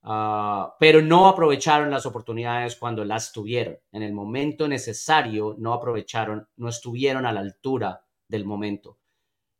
uh, 0.04 0.72
pero 0.80 1.02
no 1.02 1.28
aprovecharon 1.28 1.90
las 1.90 2.06
oportunidades 2.06 2.76
cuando 2.76 3.04
las 3.04 3.32
tuvieron. 3.32 3.78
En 3.92 4.02
el 4.02 4.12
momento 4.12 4.68
necesario 4.68 5.54
no 5.58 5.74
aprovecharon, 5.74 6.48
no 6.56 6.68
estuvieron 6.68 7.26
a 7.26 7.32
la 7.32 7.40
altura 7.40 8.04
del 8.28 8.44
momento. 8.44 8.98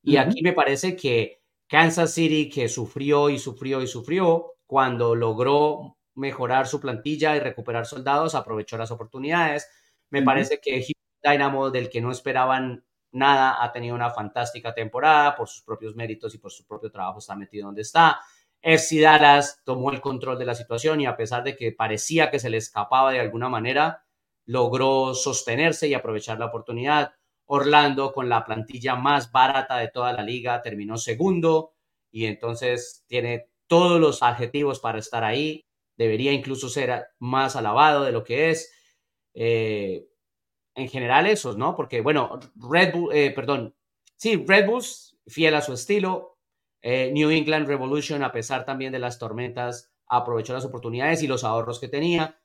Y 0.02 0.16
aquí 0.16 0.42
me 0.42 0.52
parece 0.52 0.96
que 0.96 1.42
Kansas 1.66 2.12
City, 2.12 2.50
que 2.50 2.68
sufrió 2.68 3.30
y 3.30 3.38
sufrió 3.38 3.80
y 3.80 3.86
sufrió, 3.86 4.54
cuando 4.66 5.14
logró 5.14 5.96
mejorar 6.14 6.66
su 6.66 6.80
plantilla 6.80 7.36
y 7.36 7.40
recuperar 7.40 7.86
soldados, 7.86 8.34
aprovechó 8.34 8.76
las 8.76 8.90
oportunidades. 8.90 9.68
Me 10.10 10.22
parece 10.22 10.60
que 10.60 10.84
Dynamo, 11.22 11.70
del 11.70 11.88
que 11.88 12.00
no 12.00 12.10
esperaban 12.10 12.84
nada, 13.12 13.62
ha 13.62 13.72
tenido 13.72 13.94
una 13.94 14.10
fantástica 14.10 14.74
temporada 14.74 15.34
por 15.34 15.48
sus 15.48 15.62
propios 15.62 15.96
méritos 15.96 16.34
y 16.34 16.38
por 16.38 16.52
su 16.52 16.66
propio 16.66 16.90
trabajo, 16.90 17.18
está 17.18 17.34
metido 17.34 17.66
donde 17.66 17.82
está. 17.82 18.20
FC 18.60 19.00
Dallas 19.00 19.60
tomó 19.64 19.90
el 19.90 20.00
control 20.00 20.38
de 20.38 20.46
la 20.46 20.54
situación 20.54 21.00
y 21.00 21.06
a 21.06 21.16
pesar 21.16 21.42
de 21.44 21.54
que 21.56 21.72
parecía 21.72 22.30
que 22.30 22.38
se 22.38 22.50
le 22.50 22.56
escapaba 22.56 23.12
de 23.12 23.20
alguna 23.20 23.48
manera, 23.48 24.04
logró 24.46 25.14
sostenerse 25.14 25.88
y 25.88 25.94
aprovechar 25.94 26.38
la 26.38 26.46
oportunidad. 26.46 27.14
Orlando, 27.46 28.12
con 28.12 28.28
la 28.28 28.44
plantilla 28.44 28.96
más 28.96 29.30
barata 29.32 29.76
de 29.76 29.88
toda 29.88 30.12
la 30.12 30.22
liga, 30.22 30.62
terminó 30.62 30.96
segundo 30.96 31.74
y 32.10 32.26
entonces 32.26 33.04
tiene 33.06 33.48
todos 33.66 34.00
los 34.00 34.22
adjetivos 34.22 34.80
para 34.80 34.98
estar 34.98 35.24
ahí. 35.24 35.64
Debería 35.96 36.32
incluso 36.32 36.68
ser 36.68 37.06
más 37.18 37.56
alabado 37.56 38.04
de 38.04 38.12
lo 38.12 38.24
que 38.24 38.50
es. 38.50 38.72
Eh, 39.34 40.06
en 40.74 40.88
general 40.88 41.26
esos, 41.26 41.56
¿no? 41.56 41.76
Porque, 41.76 42.00
bueno, 42.00 42.38
Red 42.56 42.92
Bull, 42.92 43.14
eh, 43.14 43.30
perdón, 43.30 43.76
sí, 44.16 44.44
Red 44.46 44.66
Bulls, 44.66 45.16
fiel 45.26 45.54
a 45.54 45.60
su 45.60 45.72
estilo. 45.72 46.38
Eh, 46.82 47.10
New 47.12 47.30
England 47.30 47.66
Revolution, 47.66 48.22
a 48.22 48.32
pesar 48.32 48.64
también 48.64 48.92
de 48.92 48.98
las 48.98 49.18
tormentas, 49.18 49.92
aprovechó 50.06 50.52
las 50.52 50.64
oportunidades 50.64 51.22
y 51.22 51.26
los 51.26 51.44
ahorros 51.44 51.80
que 51.80 51.88
tenía. 51.88 52.38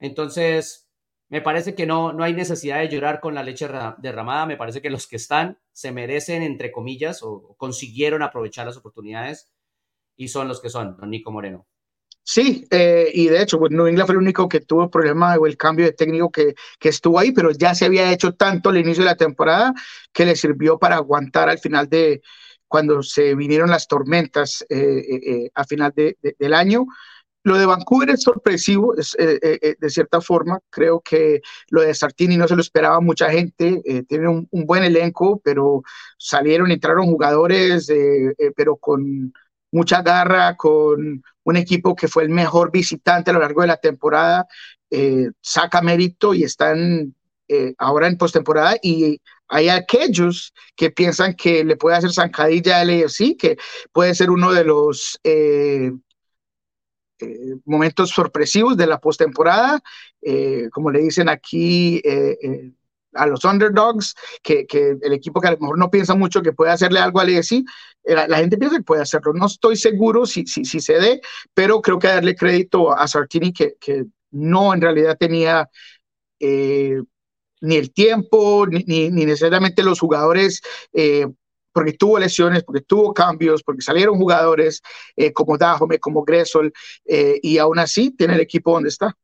Entonces, 0.00 0.90
me 1.28 1.40
parece 1.40 1.74
que 1.74 1.86
no, 1.86 2.12
no 2.12 2.24
hay 2.24 2.32
necesidad 2.32 2.80
de 2.80 2.88
llorar 2.88 3.20
con 3.20 3.34
la 3.34 3.42
leche 3.42 3.68
derramada. 3.98 4.46
Me 4.46 4.56
parece 4.56 4.82
que 4.82 4.90
los 4.90 5.06
que 5.06 5.16
están 5.16 5.58
se 5.72 5.92
merecen, 5.92 6.42
entre 6.42 6.72
comillas, 6.72 7.22
o 7.22 7.54
consiguieron 7.56 8.22
aprovechar 8.22 8.66
las 8.66 8.76
oportunidades 8.76 9.52
y 10.16 10.28
son 10.28 10.48
los 10.48 10.60
que 10.60 10.70
son, 10.70 10.96
don 10.96 11.10
Nico 11.10 11.30
Moreno. 11.30 11.66
Sí, 12.28 12.66
eh, 12.72 13.08
y 13.14 13.28
de 13.28 13.40
hecho, 13.40 13.56
pues 13.56 13.70
New 13.70 13.86
England 13.86 14.06
fue 14.06 14.14
el 14.14 14.20
único 14.20 14.48
que 14.48 14.60
tuvo 14.60 14.84
el 14.84 14.90
problema 14.90 15.36
o 15.36 15.46
el 15.46 15.56
cambio 15.56 15.86
de 15.86 15.92
técnico 15.92 16.28
que, 16.32 16.56
que, 16.80 16.88
estuvo 16.88 17.20
ahí, 17.20 17.30
pero 17.30 17.52
ya 17.52 17.72
se 17.72 17.84
había 17.84 18.12
hecho 18.12 18.32
tanto 18.34 18.70
al 18.70 18.78
inicio 18.78 19.04
de 19.04 19.10
la 19.10 19.16
temporada 19.16 19.72
que 20.12 20.26
le 20.26 20.34
sirvió 20.34 20.76
para 20.76 20.96
aguantar 20.96 21.48
al 21.48 21.60
final 21.60 21.88
de 21.88 22.22
cuando 22.66 23.00
se 23.04 23.36
vinieron 23.36 23.70
las 23.70 23.86
tormentas 23.86 24.64
eh, 24.68 25.02
eh, 25.08 25.50
a 25.54 25.64
final 25.64 25.92
de, 25.94 26.16
del 26.36 26.54
año. 26.54 26.86
Lo 27.44 27.58
de 27.58 27.66
Vancouver 27.66 28.10
es 28.10 28.22
sorpresivo, 28.22 28.96
es, 28.96 29.12
de 29.16 29.90
cierta 29.90 30.20
forma. 30.20 30.58
Creo 30.68 31.00
que 31.00 31.42
lo 31.68 31.82
de 31.82 31.94
Sartini 31.94 32.36
no 32.36 32.48
se 32.48 32.56
lo 32.56 32.60
esperaba 32.60 33.00
mucha 33.00 33.30
gente. 33.30 33.82
tiene 34.08 34.28
un, 34.28 34.48
un, 34.50 34.66
buen 34.66 34.82
elenco, 34.82 35.40
pero 35.44 35.82
salieron, 36.18 36.72
entraron 36.72 37.06
jugadores, 37.06 37.86
pero 38.56 38.76
con 38.78 39.32
mucha 39.70 40.02
garra, 40.02 40.56
con 40.56 41.22
un 41.46 41.56
equipo 41.56 41.94
que 41.94 42.08
fue 42.08 42.24
el 42.24 42.28
mejor 42.28 42.72
visitante 42.72 43.30
a 43.30 43.34
lo 43.34 43.40
largo 43.40 43.60
de 43.62 43.68
la 43.68 43.76
temporada, 43.76 44.46
eh, 44.90 45.30
saca 45.40 45.80
mérito 45.80 46.34
y 46.34 46.42
están 46.42 47.14
eh, 47.48 47.72
ahora 47.78 48.08
en 48.08 48.18
postemporada 48.18 48.76
y 48.82 49.20
hay 49.46 49.68
aquellos 49.68 50.52
que 50.74 50.90
piensan 50.90 51.34
que 51.34 51.64
le 51.64 51.76
puede 51.76 51.96
hacer 51.96 52.12
zancadilla 52.12 52.80
al 52.80 52.90
AFC, 52.90 53.36
que 53.38 53.56
puede 53.92 54.16
ser 54.16 54.30
uno 54.30 54.52
de 54.52 54.64
los 54.64 55.20
eh, 55.22 55.92
momentos 57.64 58.10
sorpresivos 58.10 58.76
de 58.76 58.88
la 58.88 58.98
postemporada, 58.98 59.80
como 60.72 60.90
le 60.90 60.98
dicen 60.98 61.28
aquí 61.28 62.02
a 63.16 63.26
los 63.26 63.44
underdogs, 63.44 64.14
que, 64.42 64.66
que, 64.66 64.96
el 65.00 65.12
equipo 65.12 65.40
que 65.40 65.48
a 65.48 65.52
lo 65.52 65.58
mejor 65.58 65.78
no 65.78 65.90
piensa 65.90 66.14
mucho 66.14 66.42
que 66.42 66.52
puede 66.52 66.72
hacerle 66.72 67.00
algo 67.00 67.20
al 67.20 67.30
ESI, 67.30 67.64
la, 68.04 68.28
la, 68.28 68.38
gente 68.38 68.56
piensa 68.58 68.76
que 68.76 68.82
puede 68.84 69.02
hacerlo. 69.02 69.32
No 69.32 69.46
estoy 69.46 69.76
seguro 69.76 70.26
si, 70.26 70.46
si, 70.46 70.64
si 70.64 70.80
se 70.80 70.94
dé, 70.94 71.20
pero 71.54 71.80
creo 71.80 71.98
que 71.98 72.08
darle 72.08 72.34
crédito 72.34 72.92
a 72.92 73.06
Sartini 73.08 73.52
que, 73.52 73.74
que 73.80 74.04
no 74.30 74.74
en 74.74 74.80
realidad 74.80 75.16
tenía 75.18 75.68
eh, 76.40 77.00
ni 77.60 77.76
el 77.76 77.92
tiempo, 77.92 78.66
ni, 78.66 78.84
ni, 78.86 79.10
necesariamente 79.10 79.82
los 79.82 80.00
jugadores. 80.00 80.60
Eh, 80.92 81.26
porque 81.72 81.92
tuvo 81.92 82.18
lesiones, 82.18 82.64
porque 82.64 82.80
tuvo 82.80 83.12
cambios, 83.12 83.62
porque 83.62 83.82
salieron 83.82 84.16
jugadores 84.16 84.80
eh, 85.14 85.34
como 85.34 85.58
Dajome, 85.58 85.98
como 85.98 86.24
Gressel, 86.24 86.72
y 87.04 87.58
aún 87.58 87.78
así 87.78 88.12
tiene 88.12 88.32
el 88.32 88.40
equipo 88.40 88.72
donde 88.72 88.88
está. 88.88 89.14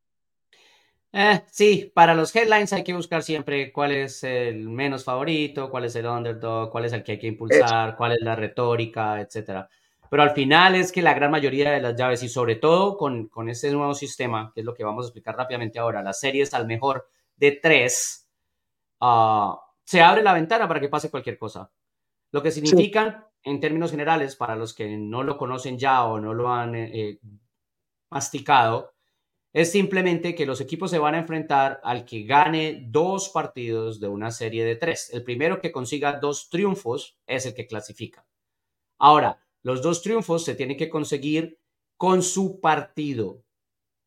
Eh, 1.15 1.43
sí, 1.51 1.93
para 1.95 2.15
los 2.15 2.35
headlines 2.35 2.73
hay 2.73 2.83
que 2.83 2.95
buscar 2.95 3.23
siempre 3.23 3.71
cuál 3.71 3.93
es 3.93 4.25
el 4.25 4.69
menos 4.71 5.05
favorito, 5.05 5.71
cuál 5.71 5.85
es 5.85 5.95
el 5.97 6.07
underdog, 6.07 6.71
cuál 6.71 6.87
es 6.87 6.93
el 6.95 7.05
que 7.05 7.13
hay 7.13 7.19
que 7.19 7.27
impulsar, 7.27 7.97
cuál 7.97 8.13
es 8.13 8.23
la 8.23 8.35
retórica, 8.35 9.21
etcétera. 9.21 9.69
Pero 10.09 10.23
al 10.23 10.31
final 10.31 10.75
es 10.75 10.91
que 10.91 11.03
la 11.03 11.15
gran 11.15 11.31
mayoría 11.31 11.71
de 11.71 11.81
las 11.81 11.97
llaves 11.97 12.23
y 12.23 12.29
sobre 12.29 12.57
todo 12.57 12.97
con, 12.97 13.29
con 13.29 13.49
este 13.51 13.71
nuevo 13.71 13.95
sistema, 13.95 14.53
que 14.55 14.61
es 14.61 14.67
lo 14.67 14.75
que 14.75 14.85
vamos 14.85 15.05
a 15.05 15.09
explicar 15.09 15.37
rápidamente 15.37 15.79
ahora, 15.79 16.03
las 16.03 16.19
series 16.19 16.55
al 16.55 16.67
mejor 16.67 17.09
de 17.37 17.53
tres, 17.53 18.29
uh, 19.01 19.55
se 19.85 20.01
abre 20.01 20.23
la 20.23 20.33
ventana 20.33 20.67
para 20.67 20.81
que 20.81 20.89
pase 20.89 21.11
cualquier 21.11 21.37
cosa. 21.37 21.71
Lo 22.31 22.43
que 22.43 22.51
significa, 22.51 23.29
en 23.43 23.61
términos 23.61 23.91
generales, 23.91 24.37
para 24.37 24.57
los 24.57 24.73
que 24.73 24.97
no 24.97 25.23
lo 25.23 25.37
conocen 25.37 25.79
ya 25.79 26.05
o 26.05 26.19
no 26.19 26.33
lo 26.33 26.51
han 26.51 26.75
eh, 26.75 27.19
masticado, 28.09 28.92
es 29.53 29.71
simplemente 29.71 30.35
que 30.35 30.47
los 30.47 30.61
equipos 30.63 30.91
se 30.91 30.99
van 30.99 31.15
a 31.15 31.19
enfrentar 31.19 31.81
al 31.85 32.07
que 32.07 32.23
gane 32.23 32.87
dos 32.89 33.29
partidos 33.29 34.01
de 34.01 34.09
una 34.09 34.31
serie 34.31 34.65
de 34.65 34.77
tres. 34.77 35.11
El 35.13 35.25
primero 35.25 35.61
que 35.61 35.73
consiga 35.73 36.19
dos 36.19 36.49
triunfos 36.49 37.19
es 37.27 37.45
el 37.45 37.55
que 37.55 37.67
clasifica. 37.67 38.27
Ahora, 38.99 39.45
los 39.63 39.83
dos 39.83 40.01
triunfos 40.01 40.45
se 40.45 40.55
tienen 40.55 40.79
que 40.79 40.89
conseguir 40.89 41.59
con 41.99 42.23
su 42.23 42.61
partido. 42.61 43.45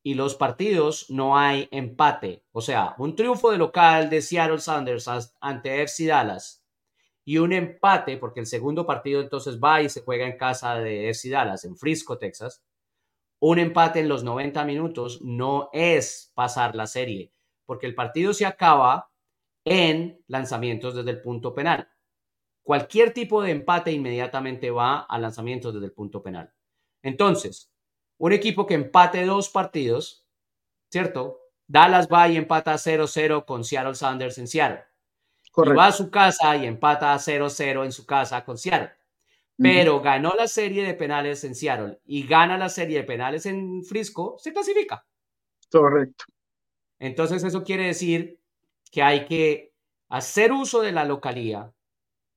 Y 0.01 0.15
los 0.15 0.35
partidos 0.35 1.09
no 1.09 1.37
hay 1.37 1.67
empate. 1.71 2.43
O 2.51 2.61
sea, 2.61 2.95
un 2.97 3.15
triunfo 3.15 3.51
de 3.51 3.57
local 3.57 4.09
de 4.09 4.21
Seattle 4.21 4.59
Sanders 4.59 5.07
ante 5.39 5.83
FC 5.83 6.07
Dallas 6.07 6.63
y 7.23 7.37
un 7.37 7.53
empate, 7.53 8.17
porque 8.17 8.39
el 8.39 8.45
segundo 8.45 8.85
partido 8.85 9.21
entonces 9.21 9.59
va 9.59 9.81
y 9.81 9.89
se 9.89 10.01
juega 10.01 10.25
en 10.25 10.37
casa 10.37 10.75
de 10.75 11.09
FC 11.09 11.29
Dallas, 11.29 11.65
en 11.65 11.75
Frisco, 11.75 12.17
Texas 12.17 12.63
un 13.47 13.59
empate 13.59 13.99
en 13.99 14.09
los 14.09 14.23
90 14.23 14.65
minutos 14.65 15.21
no 15.21 15.69
es 15.71 16.31
pasar 16.33 16.75
la 16.75 16.87
serie, 16.87 17.31
porque 17.67 17.85
el 17.85 17.93
partido 17.93 18.33
se 18.33 18.47
acaba 18.47 19.11
en 19.65 20.19
lanzamientos 20.25 20.95
desde 20.95 21.11
el 21.11 21.21
punto 21.21 21.53
penal. 21.53 21.87
Cualquier 22.63 23.13
tipo 23.13 23.43
de 23.43 23.51
empate 23.51 23.91
inmediatamente 23.91 24.71
va 24.71 25.01
a 25.01 25.19
lanzamientos 25.19 25.75
desde 25.75 25.85
el 25.85 25.91
punto 25.91 26.23
penal. 26.23 26.51
Entonces, 27.03 27.71
un 28.17 28.33
equipo 28.33 28.65
que 28.65 28.73
empate 28.73 29.23
dos 29.25 29.49
partidos, 29.49 30.25
¿cierto? 30.89 31.39
Dallas 31.67 32.07
va 32.11 32.27
y 32.27 32.37
empata 32.37 32.73
0-0 32.73 33.45
con 33.45 33.63
Seattle 33.63 33.93
Sanders 33.93 34.39
en 34.39 34.47
Seattle. 34.47 34.85
Y 35.55 35.69
va 35.69 35.85
a 35.85 35.91
su 35.91 36.09
casa 36.09 36.57
y 36.57 36.65
empata 36.65 37.13
0-0 37.13 37.85
en 37.85 37.91
su 37.91 38.07
casa 38.07 38.43
con 38.43 38.57
Seattle 38.57 38.91
pero 39.57 40.01
ganó 40.01 40.33
la 40.35 40.47
serie 40.47 40.83
de 40.83 40.93
penales 40.93 41.43
en 41.43 41.55
Seattle 41.55 41.99
y 42.05 42.27
gana 42.27 42.57
la 42.57 42.69
serie 42.69 42.99
de 42.99 43.03
penales 43.03 43.45
en 43.45 43.83
Frisco, 43.83 44.37
se 44.39 44.53
clasifica. 44.53 45.05
Correcto. 45.71 46.25
Entonces 46.99 47.43
eso 47.43 47.63
quiere 47.63 47.87
decir 47.87 48.39
que 48.91 49.03
hay 49.03 49.25
que 49.25 49.73
hacer 50.09 50.51
uso 50.51 50.81
de 50.81 50.91
la 50.91 51.05
localía, 51.05 51.73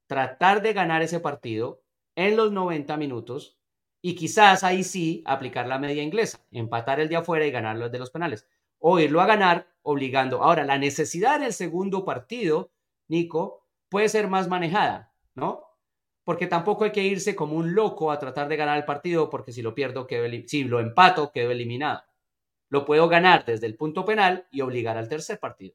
tratar 0.06 0.62
de 0.62 0.72
ganar 0.72 1.02
ese 1.02 1.20
partido 1.20 1.82
en 2.16 2.36
los 2.36 2.52
90 2.52 2.96
minutos 2.96 3.58
y 4.02 4.14
quizás 4.14 4.64
ahí 4.64 4.84
sí 4.84 5.22
aplicar 5.26 5.66
la 5.66 5.78
media 5.78 6.02
inglesa, 6.02 6.40
empatar 6.50 7.00
el 7.00 7.08
de 7.08 7.16
afuera 7.16 7.46
y 7.46 7.50
ganar 7.50 7.76
los 7.76 7.90
de 7.92 7.98
los 7.98 8.10
penales, 8.10 8.46
o 8.78 8.98
irlo 8.98 9.20
a 9.20 9.26
ganar 9.26 9.68
obligando. 9.82 10.42
Ahora, 10.42 10.64
la 10.64 10.78
necesidad 10.78 11.36
en 11.36 11.44
el 11.44 11.52
segundo 11.52 12.04
partido, 12.04 12.70
Nico, 13.08 13.66
puede 13.88 14.08
ser 14.08 14.28
más 14.28 14.48
manejada, 14.48 15.12
¿no? 15.34 15.67
Porque 16.28 16.46
tampoco 16.46 16.84
hay 16.84 16.92
que 16.92 17.02
irse 17.02 17.34
como 17.34 17.54
un 17.54 17.74
loco 17.74 18.12
a 18.12 18.18
tratar 18.18 18.48
de 18.48 18.56
ganar 18.58 18.76
el 18.76 18.84
partido, 18.84 19.30
porque 19.30 19.50
si 19.50 19.62
lo 19.62 19.74
pierdo, 19.74 20.06
quedo 20.06 20.26
si 20.46 20.62
lo 20.64 20.78
empato, 20.78 21.32
quedo 21.32 21.52
eliminado. 21.52 22.02
Lo 22.68 22.84
puedo 22.84 23.08
ganar 23.08 23.46
desde 23.46 23.64
el 23.64 23.76
punto 23.76 24.04
penal 24.04 24.46
y 24.50 24.60
obligar 24.60 24.98
al 24.98 25.08
tercer 25.08 25.40
partido. 25.40 25.74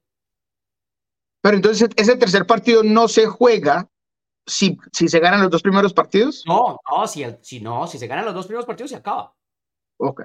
Pero 1.41 1.55
entonces 1.55 1.89
ese 1.95 2.17
tercer 2.17 2.45
partido 2.45 2.83
no 2.83 3.07
se 3.07 3.25
juega 3.25 3.89
si, 4.45 4.77
si 4.91 5.07
se 5.07 5.19
ganan 5.19 5.41
los 5.41 5.49
dos 5.49 5.63
primeros 5.63 5.91
partidos. 5.91 6.43
No, 6.45 6.77
no, 6.87 7.07
si, 7.07 7.25
si 7.41 7.59
no, 7.59 7.87
si 7.87 7.97
se 7.97 8.05
ganan 8.05 8.25
los 8.25 8.35
dos 8.35 8.45
primeros 8.45 8.67
partidos 8.67 8.91
se 8.91 8.97
acaba. 8.97 9.33
Ok. 9.97 10.21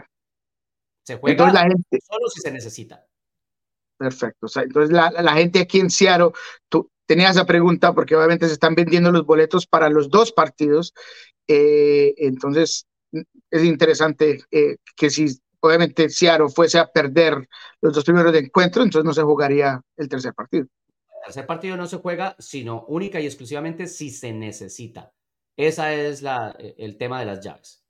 Se 1.04 1.16
juega 1.16 1.32
entonces 1.32 1.54
la 1.54 1.62
gente... 1.62 2.00
solo 2.06 2.28
si 2.28 2.42
se 2.42 2.52
necesita. 2.52 3.02
Perfecto. 3.96 4.44
O 4.44 4.48
sea, 4.50 4.64
entonces 4.64 4.94
la, 4.94 5.10
la, 5.10 5.32
gente 5.32 5.60
aquí 5.60 5.80
en 5.80 5.88
Seattle, 5.88 6.32
tú, 6.68 6.90
tenía 7.09 7.30
esa 7.30 7.46
pregunta 7.46 7.94
porque 7.94 8.14
obviamente 8.14 8.46
se 8.46 8.52
están 8.52 8.74
vendiendo 8.74 9.11
los 9.11 9.24
boletos 9.24 9.66
para 9.66 9.88
los 9.88 10.11
dos 10.11 10.30
partidos. 10.30 10.92
Eh, 11.48 12.14
entonces, 12.18 12.86
es 13.50 13.64
interesante 13.64 14.42
eh, 14.50 14.76
que 14.94 15.09
si 15.09 15.26
obviamente 15.61 16.11
Seattle 16.11 16.50
fuese 16.50 16.78
a 16.78 16.86
perder 16.86 17.48
los 17.80 17.94
dos 17.94 18.04
primeros 18.04 18.32
de 18.32 18.40
encuentro, 18.40 18.82
entonces 18.82 19.06
no 19.06 19.14
se 19.14 19.22
jugaría 19.22 19.80
el 19.96 20.09
tercer 20.09 20.34
partido. 20.34 20.66
El 20.66 21.24
tercer 21.24 21.46
partido 21.46 21.78
no 21.78 21.86
se 21.86 21.96
juega, 21.96 22.36
sino 22.38 22.84
única 22.88 23.18
y 23.20 23.24
exclusivamente 23.24 23.86
si 23.86 24.11
se 24.11 24.32
necesita. 24.32 25.14
Ese 25.56 26.09
es 26.09 26.20
la, 26.20 26.54
el 26.59 26.98
tema 26.98 27.20
de 27.20 27.26
las 27.26 27.40
llaves. 27.42 27.82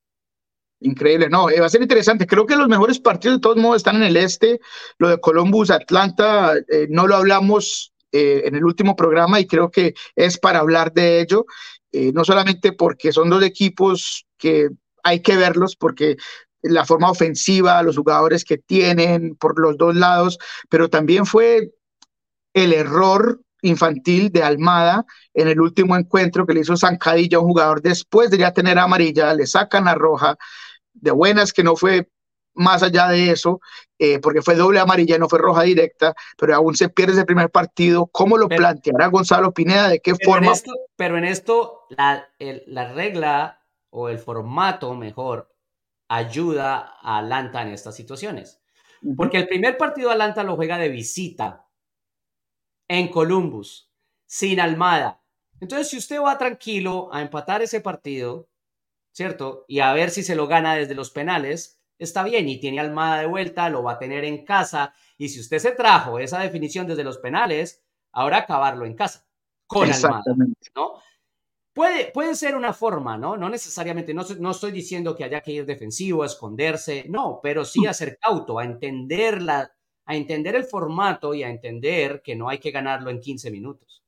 Increíble, 0.81 1.29
no, 1.29 1.51
eh, 1.51 1.59
va 1.59 1.67
a 1.67 1.71
ser 1.71 1.83
interesante. 1.83 2.25
Creo 2.25 2.47
que 2.47 2.55
los 2.55 2.69
mejores 2.69 3.01
partidos 3.01 3.39
de 3.39 3.41
todos 3.41 3.57
modos 3.57 3.79
están 3.79 3.97
en 3.97 4.05
el 4.05 4.17
este. 4.17 4.61
Lo 4.99 5.09
de 5.09 5.19
Columbus, 5.19 5.73
Atlanta, 5.73 6.55
no 6.89 7.09
lo 7.09 7.17
hablamos 7.17 7.93
eh, 8.13 8.43
en 8.47 8.55
el 8.55 8.65
último 8.65 8.97
programa 8.97 9.41
y 9.41 9.47
creo 9.47 9.71
que 9.71 9.95
es 10.17 10.39
para 10.39 10.61
hablar 10.61 10.93
de 10.93 11.21
ello, 11.21 11.47
eh, 11.93 12.13
no 12.13 12.25
solamente 12.25 12.73
porque 12.73 13.13
son 13.13 13.31
dos 13.31 13.43
equipos 13.43 14.27
que 14.37 14.69
hay 15.03 15.21
que 15.21 15.37
verlos, 15.37 15.77
porque 15.77 16.17
la 16.63 16.85
forma 16.85 17.11
ofensiva, 17.11 17.83
los 17.83 17.97
jugadores 17.97 18.45
que 18.45 18.59
tienen 18.59 19.37
por 19.37 19.61
los 19.61 19.77
dos 19.77 19.95
lados, 19.95 20.39
pero 20.69 20.89
también 20.89 21.27
fue 21.27 21.73
el 22.55 22.73
error 22.73 23.41
infantil 23.63 24.31
de 24.31 24.43
Almada 24.43 25.05
en 25.35 25.49
el 25.49 25.61
último 25.61 25.97
encuentro 25.97 26.47
que 26.47 26.55
le 26.55 26.61
hizo 26.61 26.77
Zancadilla 26.77 27.39
a 27.39 27.41
un 27.41 27.49
jugador 27.49 27.83
después 27.83 28.31
de 28.31 28.39
ya 28.39 28.53
tener 28.53 28.79
amarilla, 28.79 29.35
le 29.35 29.47
sacan 29.47 29.85
la 29.85 29.95
roja, 29.95 30.37
de 30.95 31.11
buenas 31.11 31.53
que 31.53 31.63
no 31.63 31.77
fue 31.77 32.09
más 32.59 32.83
allá 32.83 33.09
de 33.09 33.31
eso, 33.31 33.61
eh, 33.99 34.19
porque 34.19 34.43
fue 34.43 34.55
doble 34.55 34.81
amarilla, 34.81 35.19
no 35.19 35.29
fue 35.29 35.39
roja 35.39 35.63
directa, 35.63 36.15
pero 36.37 36.55
aún 36.55 36.77
se 36.77 36.89
pierde 36.89 37.15
ese 37.15 37.25
primer 37.25 37.51
partido. 37.51 38.07
¿Cómo 38.07 38.37
lo 38.37 38.49
planteará 38.49 39.07
Gonzalo 39.07 39.53
Pineda? 39.53 39.89
¿De 39.89 40.01
qué 40.01 40.15
forma? 40.23 40.53
pero 40.97 41.17
en 41.17 41.25
esto, 41.25 41.87
la, 41.89 42.29
la 42.39 42.93
regla 42.93 43.65
o 43.91 44.09
el 44.09 44.19
formato 44.19 44.95
mejor 44.95 45.55
ayuda 46.09 46.95
a 47.01 47.19
Atlanta 47.19 47.63
en 47.63 47.69
estas 47.69 47.95
situaciones. 47.95 48.61
Porque 49.17 49.39
el 49.39 49.49
primer 49.49 49.77
partido 49.77 50.11
Atlanta 50.11 50.43
lo 50.43 50.57
juega 50.57 50.77
de 50.77 50.89
visita 50.89 51.69
en 52.89 53.09
Columbus, 53.09 53.93
sin 54.27 54.61
Almada. 54.61 55.23
Entonces, 55.61 55.89
si 55.89 55.99
usted 55.99 56.21
va 56.21 56.39
tranquilo 56.39 57.09
a 57.13 57.21
empatar 57.21 57.63
ese 57.63 57.81
partido, 57.81 58.49
¿cierto? 59.13 59.65
Y 59.69 59.81
a 59.81 59.93
ver 59.93 60.11
si 60.11 60.23
se 60.23 60.35
lo 60.35 60.47
gana 60.47 60.75
desde 60.75 60.95
los 60.95 61.11
penales, 61.11 61.78
está 61.99 62.23
bien 62.23 62.49
y 62.49 62.61
tiene 62.61 62.81
Almada 62.81 63.21
de 63.21 63.27
vuelta, 63.27 63.69
lo 63.69 63.83
va 63.83 63.93
a 63.93 63.99
tener 63.99 64.25
en 64.25 64.45
casa. 64.45 64.95
Y 65.17 65.29
si 65.29 65.41
usted 65.41 65.59
se 65.59 65.73
trajo 65.73 66.19
esa 66.19 66.41
definición 66.41 66.87
desde 66.87 67.05
los 67.05 67.19
penales, 67.19 67.83
ahora 68.13 68.39
acabarlo 68.39 68.87
en 68.87 68.95
casa 68.95 69.27
con 69.67 69.91
Almada, 69.91 70.23
¿no? 70.75 70.95
Puede, 71.73 72.11
puede 72.11 72.35
ser 72.35 72.57
una 72.57 72.73
forma, 72.73 73.17
¿no? 73.17 73.37
No 73.37 73.49
necesariamente, 73.49 74.13
no, 74.13 74.25
no 74.41 74.51
estoy 74.51 74.73
diciendo 74.73 75.15
que 75.15 75.23
haya 75.23 75.41
que 75.43 75.53
ir 75.53 75.65
defensivo, 75.65 76.25
a 76.25 76.27
esconderse, 76.27 77.05
no, 77.09 77.39
pero 77.41 77.65
sí 77.65 77.87
a 77.87 77.95
ser 77.95 78.19
cauto, 78.19 78.59
a 78.59 78.65
entender, 78.65 79.41
la, 79.41 79.71
a 80.05 80.17
entender 80.17 80.57
el 80.57 80.65
formato 80.65 81.35
y 81.35 81.45
a 81.45 81.51
entender 81.51 82.21
que 82.25 82.35
no 82.35 82.49
hay 82.49 82.59
que 82.59 82.73
ganarlo 82.73 83.11
en 83.11 83.21
15 83.21 83.53
minutos. 83.53 84.03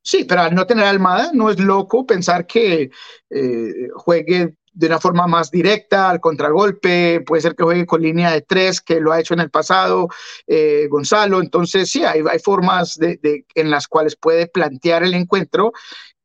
Sí, 0.00 0.24
pero 0.24 0.42
al 0.42 0.54
no 0.54 0.66
tener 0.66 0.84
Almada, 0.84 1.32
no 1.34 1.50
es 1.50 1.58
loco 1.58 2.06
pensar 2.06 2.46
que 2.46 2.90
eh, 3.28 3.88
juegue 3.96 4.56
de 4.76 4.88
una 4.88 5.00
forma 5.00 5.26
más 5.26 5.50
directa 5.50 6.10
al 6.10 6.20
contragolpe, 6.20 7.22
puede 7.22 7.40
ser 7.40 7.56
que 7.56 7.64
juegue 7.64 7.86
con 7.86 8.02
línea 8.02 8.30
de 8.30 8.42
tres, 8.42 8.82
que 8.82 9.00
lo 9.00 9.10
ha 9.10 9.18
hecho 9.18 9.32
en 9.32 9.40
el 9.40 9.50
pasado 9.50 10.08
eh, 10.46 10.86
Gonzalo, 10.90 11.40
entonces 11.40 11.90
sí, 11.90 12.04
hay, 12.04 12.22
hay 12.30 12.38
formas 12.38 12.96
de, 12.98 13.46
en 13.54 13.70
las 13.70 13.88
cuales 13.88 14.16
puede 14.16 14.48
plantear 14.48 15.02
el 15.02 15.14
encuentro, 15.14 15.72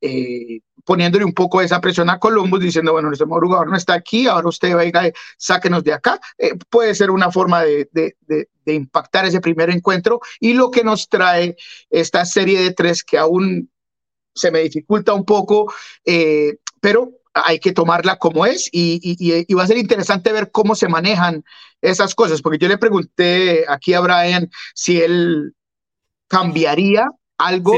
eh, 0.02 0.60
poniéndole 0.84 1.24
un 1.24 1.32
poco 1.32 1.62
esa 1.62 1.80
presión 1.80 2.10
a 2.10 2.20
Columbus, 2.20 2.60
diciendo, 2.60 2.92
bueno, 2.92 3.08
nuestro 3.08 3.28
jugador 3.28 3.70
no 3.70 3.78
está 3.78 3.94
aquí, 3.94 4.28
ahora 4.28 4.50
usted 4.50 4.76
venga, 4.76 5.10
sáquenos 5.38 5.86
de 5.86 5.94
acá, 5.94 6.20
eh, 6.38 6.56
puede 6.70 6.94
ser 6.94 7.10
una 7.10 7.32
forma 7.32 7.64
de, 7.64 7.88
de, 7.94 8.18
de 8.28 8.74
impactar 8.74 9.24
ese 9.26 9.40
primer 9.40 9.70
encuentro. 9.70 10.20
Y 10.42 10.56
lo 10.56 10.72
que 10.72 10.84
nos 10.84 11.08
trae 11.08 11.56
esta 11.90 12.26
serie 12.26 12.60
de 12.60 12.74
tres 12.74 13.02
que 13.02 13.18
aún 13.18 13.72
se 14.36 14.52
me 14.52 14.60
dificulta 14.60 15.14
un 15.14 15.24
poco, 15.24 15.72
pero 16.82 17.21
hay 17.34 17.60
que 17.60 17.72
tomarla 17.72 18.18
como 18.18 18.46
es 18.46 18.70
y, 18.72 19.54
va 19.54 19.64
a 19.64 19.68
ser 19.68 19.78
interesante 19.78 20.32
ver 20.32 20.52
cómo 20.52 20.76
se 20.76 20.88
manejan 20.88 21.44
esas 21.82 22.14
cosas, 22.16 22.42
porque 22.42 22.58
yo 22.58 22.68
le 22.68 22.78
pregunté 22.78 23.66
aquí 23.68 23.94
a 23.94 24.02
Brian 24.02 24.50
si 24.74 25.02
él 25.02 25.54
cambiaría 26.28 27.08
algo. 27.38 27.74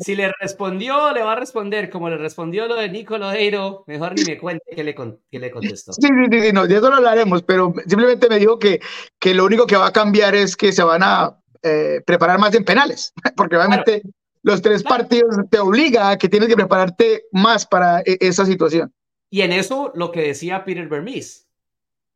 Si 0.00 0.16
le, 0.16 0.32
respondió, 0.40 1.12
le 1.12 1.22
va 1.22 1.32
a 1.32 1.36
responder 1.36 1.90
como 1.90 2.08
le 2.08 2.16
respondió 2.16 2.66
lo 2.66 2.76
de 2.76 2.88
Nico 2.88 3.18
Lodeiro, 3.18 3.84
mejor 3.86 4.14
ni 4.16 4.24
me 4.24 4.38
cuente 4.38 4.64
qué 4.74 4.82
le, 4.82 4.94
le 5.30 5.50
contestó. 5.50 5.92
Sí, 5.92 6.08
sí, 6.08 6.40
sí, 6.40 6.52
no, 6.52 6.66
de 6.66 6.76
eso 6.76 6.88
lo 6.88 6.96
hablaremos, 6.96 7.42
pero 7.42 7.74
simplemente 7.86 8.28
me 8.28 8.38
dijo 8.38 8.58
que, 8.58 8.80
que 9.18 9.34
lo 9.34 9.44
único 9.44 9.66
que 9.66 9.76
va 9.76 9.88
a 9.88 9.92
cambiar 9.92 10.34
es 10.34 10.56
que 10.56 10.72
se 10.72 10.82
van 10.82 11.02
a 11.02 11.38
eh, 11.62 12.00
preparar 12.06 12.38
más 12.38 12.54
en 12.54 12.64
penales, 12.64 13.12
porque 13.36 13.56
obviamente 13.56 14.02
los 14.42 14.60
tres 14.60 14.82
partidos 14.82 15.36
te 15.50 15.58
obliga 15.58 16.10
a 16.10 16.18
que 16.18 16.28
tienes 16.28 16.48
que 16.48 16.56
prepararte 16.56 17.24
más 17.32 17.66
para 17.66 18.00
e, 18.00 18.18
esa 18.20 18.44
situación. 18.44 18.92
Y 19.30 19.42
en 19.42 19.52
eso 19.52 19.92
lo 19.94 20.12
que 20.12 20.20
decía 20.20 20.64
Peter 20.64 20.88
Vermees, 20.88 21.48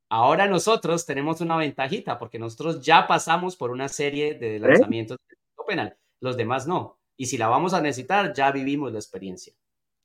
ahora 0.09 0.47
nosotros 0.47 1.07
tenemos 1.07 1.41
una 1.41 1.57
ventajita 1.57 2.19
porque 2.19 2.39
nosotros 2.39 2.83
ya 2.83 3.07
pasamos 3.07 3.57
por 3.57 3.71
una 3.71 3.89
serie 3.89 4.35
de 4.35 4.57
¿Eh? 4.57 4.61
lanzamientos 4.61 5.19
de 5.29 5.37
penal, 5.67 5.97
los 6.21 6.37
demás 6.37 6.67
no. 6.67 6.99
Y 7.17 7.27
si 7.27 7.39
la 7.39 7.49
vamos 7.49 7.75
a 7.75 7.81
necesitar, 7.81 8.33
ya 8.33 8.53
vivimos 8.53 8.93
la 8.93 8.99
experiencia. 8.99 9.53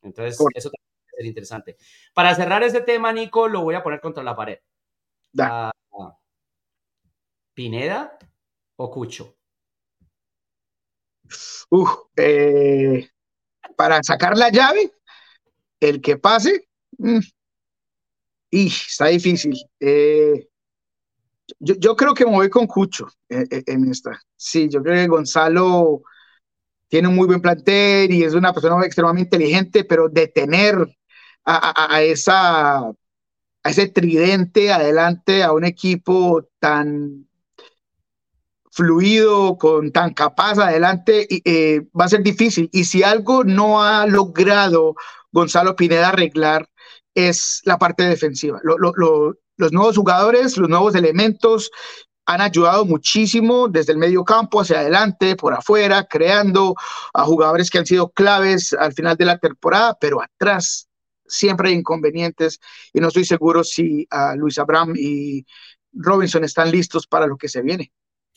Entonces, 0.02 0.40
eso 0.56 0.70
también 0.70 0.92
va 0.98 1.10
a 1.12 1.18
ser 1.18 1.26
interesante. 1.26 1.78
Para 2.14 2.34
cerrar 2.34 2.64
ese 2.64 2.82
tema, 2.82 3.12
Nico, 3.12 3.48
lo 3.48 3.62
voy 3.62 3.76
a 3.76 3.84
poner 3.84 4.00
contra 4.00 4.24
la 4.24 4.36
pared. 4.36 4.60
Ah, 5.40 5.72
¿Pineda 7.54 8.18
o 8.78 8.90
Cucho? 8.90 9.36
Eh, 12.16 13.10
para 13.76 14.04
sacar 14.04 14.38
la 14.38 14.50
llave, 14.50 14.92
el 15.80 16.02
que 16.02 16.18
pase, 16.18 16.68
mm, 16.98 17.20
está 18.52 19.08
difícil. 19.08 19.58
Eh, 19.80 20.48
yo, 21.60 21.96
creo 21.96 22.14
que 22.14 22.26
me 22.26 22.32
voy 22.32 22.50
con 22.50 22.68
Cucho 22.68 23.08
eh, 23.30 23.46
en, 23.50 23.90
esta. 23.90 24.20
Sí, 24.36 24.70
yo 24.70 24.82
creo 24.82 24.96
que 24.96 25.08
Gonzalo 25.08 26.04
tiene 26.88 27.08
un 27.08 27.16
muy 27.16 27.28
buen 27.28 27.42
plantel 27.42 28.12
y 28.12 28.24
es 28.24 28.34
una 28.34 28.54
persona 28.54 28.86
extremadamente 28.86 29.36
inteligente, 29.36 29.84
pero 29.84 30.10
detener 30.10 30.76
a 31.44 32.02
ese 33.64 33.88
tridente 33.90 34.72
adelante 34.72 35.44
a 35.44 35.52
un 35.54 35.66
equipo 35.66 36.48
tan 36.60 37.28
fluido, 38.72 39.58
con 39.58 39.92
tan 39.92 40.14
capaz 40.14 40.58
adelante, 40.58 41.28
eh, 41.30 41.82
va 42.00 42.06
a 42.06 42.10
ser 42.10 42.24
difícil. 42.24 42.70
Y 42.72 42.86
si 42.86 43.04
algo 43.04 43.44
no 43.44 43.84
ha 43.84 44.08
logrado 44.08 44.96
Gonzalo 45.32 45.76
Pineda 45.76 46.10
arreglar, 46.10 46.68
es 47.14 47.62
la 47.66 47.78
parte 47.78 48.04
defensiva. 48.04 48.60
los 48.64 49.72
nuevos 49.74 49.98
jugadores, 49.98 50.58
los 50.58 50.70
nuevos 50.70 50.96
elementos 50.96 51.72
han 52.26 52.42
ayudado 52.42 52.86
muchísimo 52.86 53.68
desde 53.68 53.92
el 53.94 53.98
medio 54.00 54.24
campo 54.24 54.62
hacia 54.62 54.80
adelante, 54.80 55.36
por 55.36 55.54
afuera, 55.54 56.06
creando 56.06 56.76
a 57.14 57.24
jugadores 57.26 57.70
que 57.70 57.80
han 57.80 57.86
sido 57.86 58.10
claves 58.10 58.74
al 58.74 58.94
final 58.94 59.18
de 59.18 59.26
la 59.26 59.38
temporada, 59.38 59.98
pero 60.00 60.22
atrás 60.22 60.88
siempre 61.26 61.70
hay 61.70 61.76
inconvenientes 61.76 62.60
y 62.94 63.00
no 63.00 63.10
estoy 63.10 63.26
seguro 63.26 63.64
si 63.64 64.08
a 64.10 64.36
Luis 64.36 64.58
Abraham 64.60 64.94
y 64.96 65.46
Robinson 65.94 66.44
están 66.44 66.72
listos 66.72 67.08
para 67.08 67.28
lo 67.28 67.38
que 67.38 67.50
se 67.50 67.62
viene 67.62 67.92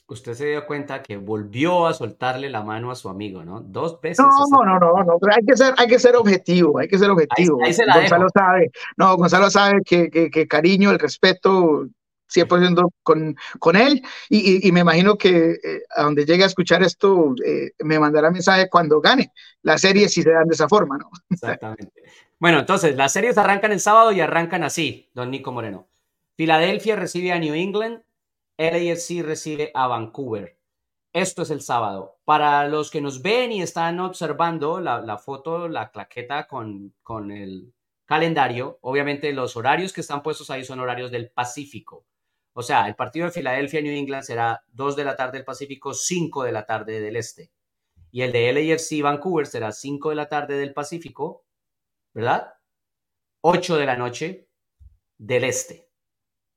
usted 0.06 0.34
se 0.34 0.46
dio 0.46 0.66
cuenta 0.66 1.02
que 1.02 1.16
volvió 1.16 1.86
a 1.86 1.94
soltarle 1.94 2.50
la 2.50 2.62
mano 2.62 2.90
a 2.90 2.94
su 2.94 3.08
amigo, 3.08 3.44
¿no? 3.44 3.60
Dos 3.60 4.00
veces. 4.00 4.24
No, 4.24 4.64
no, 4.64 4.78
no, 4.78 5.04
no, 5.04 5.18
hay 5.34 5.44
que 5.46 5.56
ser, 5.56 5.74
hay 5.76 5.86
que 5.86 5.98
ser 5.98 6.16
objetivo, 6.16 6.78
hay 6.78 6.88
que 6.88 6.98
ser 6.98 7.10
objetivo. 7.10 7.58
Gonzalo 7.58 8.28
sabe, 8.32 8.70
no, 8.96 9.16
Gonzalo 9.16 9.50
sabe 9.50 9.80
que, 9.84 10.10
que, 10.10 10.48
cariño, 10.48 10.90
el 10.90 10.98
respeto, 10.98 11.86
100% 12.32 12.90
con, 13.02 13.36
con 13.58 13.76
él, 13.76 14.02
y, 14.28 14.66
y, 14.66 14.72
me 14.72 14.80
imagino 14.80 15.16
que 15.16 15.52
eh, 15.52 15.82
a 15.96 16.02
donde 16.02 16.24
llegue 16.24 16.42
a 16.42 16.48
escuchar 16.48 16.82
esto, 16.82 17.34
eh, 17.44 17.72
me 17.80 17.98
mandará 17.98 18.30
mensaje 18.30 18.68
cuando 18.68 19.00
gane 19.00 19.30
la 19.62 19.78
serie 19.78 20.08
si 20.08 20.22
se 20.22 20.30
dan 20.30 20.48
de 20.48 20.54
esa 20.54 20.68
forma, 20.68 20.98
¿no? 20.98 21.10
Exactamente. 21.30 22.02
Bueno, 22.38 22.58
entonces, 22.58 22.96
las 22.96 23.12
series 23.12 23.38
arrancan 23.38 23.72
el 23.72 23.80
sábado 23.80 24.12
y 24.12 24.20
arrancan 24.20 24.64
así, 24.64 25.08
don 25.14 25.30
Nico 25.30 25.52
Moreno. 25.52 25.88
Filadelfia 26.36 26.96
recibe 26.96 27.32
a 27.32 27.38
New 27.38 27.54
England, 27.54 28.02
LAFC 28.56 29.22
recibe 29.22 29.70
a 29.74 29.86
Vancouver. 29.88 30.58
Esto 31.12 31.42
es 31.42 31.50
el 31.50 31.60
sábado. 31.60 32.18
Para 32.24 32.66
los 32.68 32.90
que 32.90 33.00
nos 33.00 33.22
ven 33.22 33.52
y 33.52 33.62
están 33.62 34.00
observando 34.00 34.80
la, 34.80 35.18
foto, 35.18 35.68
la 35.68 35.90
claqueta 35.90 36.46
con, 36.46 36.94
con 37.02 37.30
el 37.30 37.72
calendario, 38.04 38.78
obviamente 38.82 39.32
los 39.32 39.56
horarios 39.56 39.92
que 39.92 40.00
están 40.00 40.22
puestos 40.22 40.50
ahí 40.50 40.64
son 40.64 40.80
horarios 40.80 41.10
del 41.10 41.30
Pacífico. 41.30 42.04
O 42.52 42.62
sea, 42.62 42.86
el 42.86 42.94
partido 42.94 43.26
de 43.26 43.32
Filadelfia 43.32 43.80
New 43.80 43.92
England 43.92 44.24
será 44.24 44.64
2 44.72 44.96
de 44.96 45.04
la 45.04 45.16
tarde 45.16 45.38
del 45.38 45.44
Pacífico, 45.44 45.92
5 45.92 46.44
de 46.44 46.52
la 46.52 46.66
tarde 46.66 47.00
del 47.00 47.16
Este. 47.16 47.50
Y 48.12 48.22
el 48.22 48.30
de 48.30 48.52
LAFC 48.52 49.02
Vancouver 49.02 49.46
será 49.46 49.72
5 49.72 50.10
de 50.10 50.14
la 50.14 50.28
tarde 50.28 50.56
del 50.56 50.72
Pacífico, 50.72 51.44
¿verdad? 52.12 52.54
8 53.40 53.76
de 53.76 53.86
la 53.86 53.96
noche 53.96 54.48
del 55.18 55.44
Este, 55.44 55.88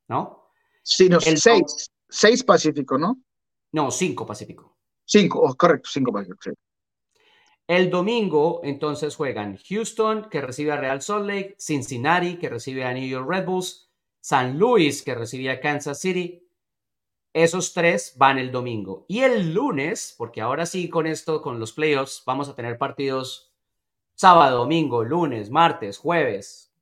¿no? 0.07 0.46
Sí, 0.89 1.09
no, 1.09 1.17
el 1.25 1.37
seis, 1.37 1.91
seis 2.07 2.45
Pacífico, 2.45 2.97
¿no? 2.97 3.17
No, 3.73 3.91
cinco 3.91 4.25
Pacífico. 4.25 4.77
Cinco, 5.03 5.41
oh, 5.41 5.53
correcto, 5.53 5.89
cinco 5.91 6.13
Pacífico. 6.13 6.51
El 7.67 7.89
domingo, 7.89 8.61
entonces, 8.63 9.17
juegan 9.17 9.57
Houston, 9.67 10.29
que 10.29 10.39
recibe 10.39 10.71
a 10.71 10.77
Real 10.77 11.01
Salt 11.01 11.27
Lake, 11.27 11.55
Cincinnati, 11.59 12.37
que 12.37 12.47
recibe 12.47 12.85
a 12.85 12.93
New 12.93 13.05
York 13.05 13.29
Red 13.29 13.45
Bulls, 13.45 13.91
San 14.21 14.57
Luis, 14.57 15.03
que 15.03 15.13
recibe 15.13 15.49
a 15.49 15.59
Kansas 15.59 15.99
City. 15.99 16.47
Esos 17.33 17.73
tres 17.73 18.13
van 18.15 18.37
el 18.37 18.49
domingo. 18.49 19.05
Y 19.09 19.19
el 19.19 19.53
lunes, 19.53 20.15
porque 20.17 20.39
ahora 20.39 20.65
sí, 20.65 20.87
con 20.87 21.05
esto, 21.05 21.41
con 21.41 21.59
los 21.59 21.73
playoffs, 21.73 22.23
vamos 22.25 22.47
a 22.47 22.55
tener 22.55 22.77
partidos 22.77 23.53
sábado, 24.15 24.59
domingo, 24.59 25.03
lunes, 25.03 25.49
martes, 25.49 25.97
jueves. 25.97 26.73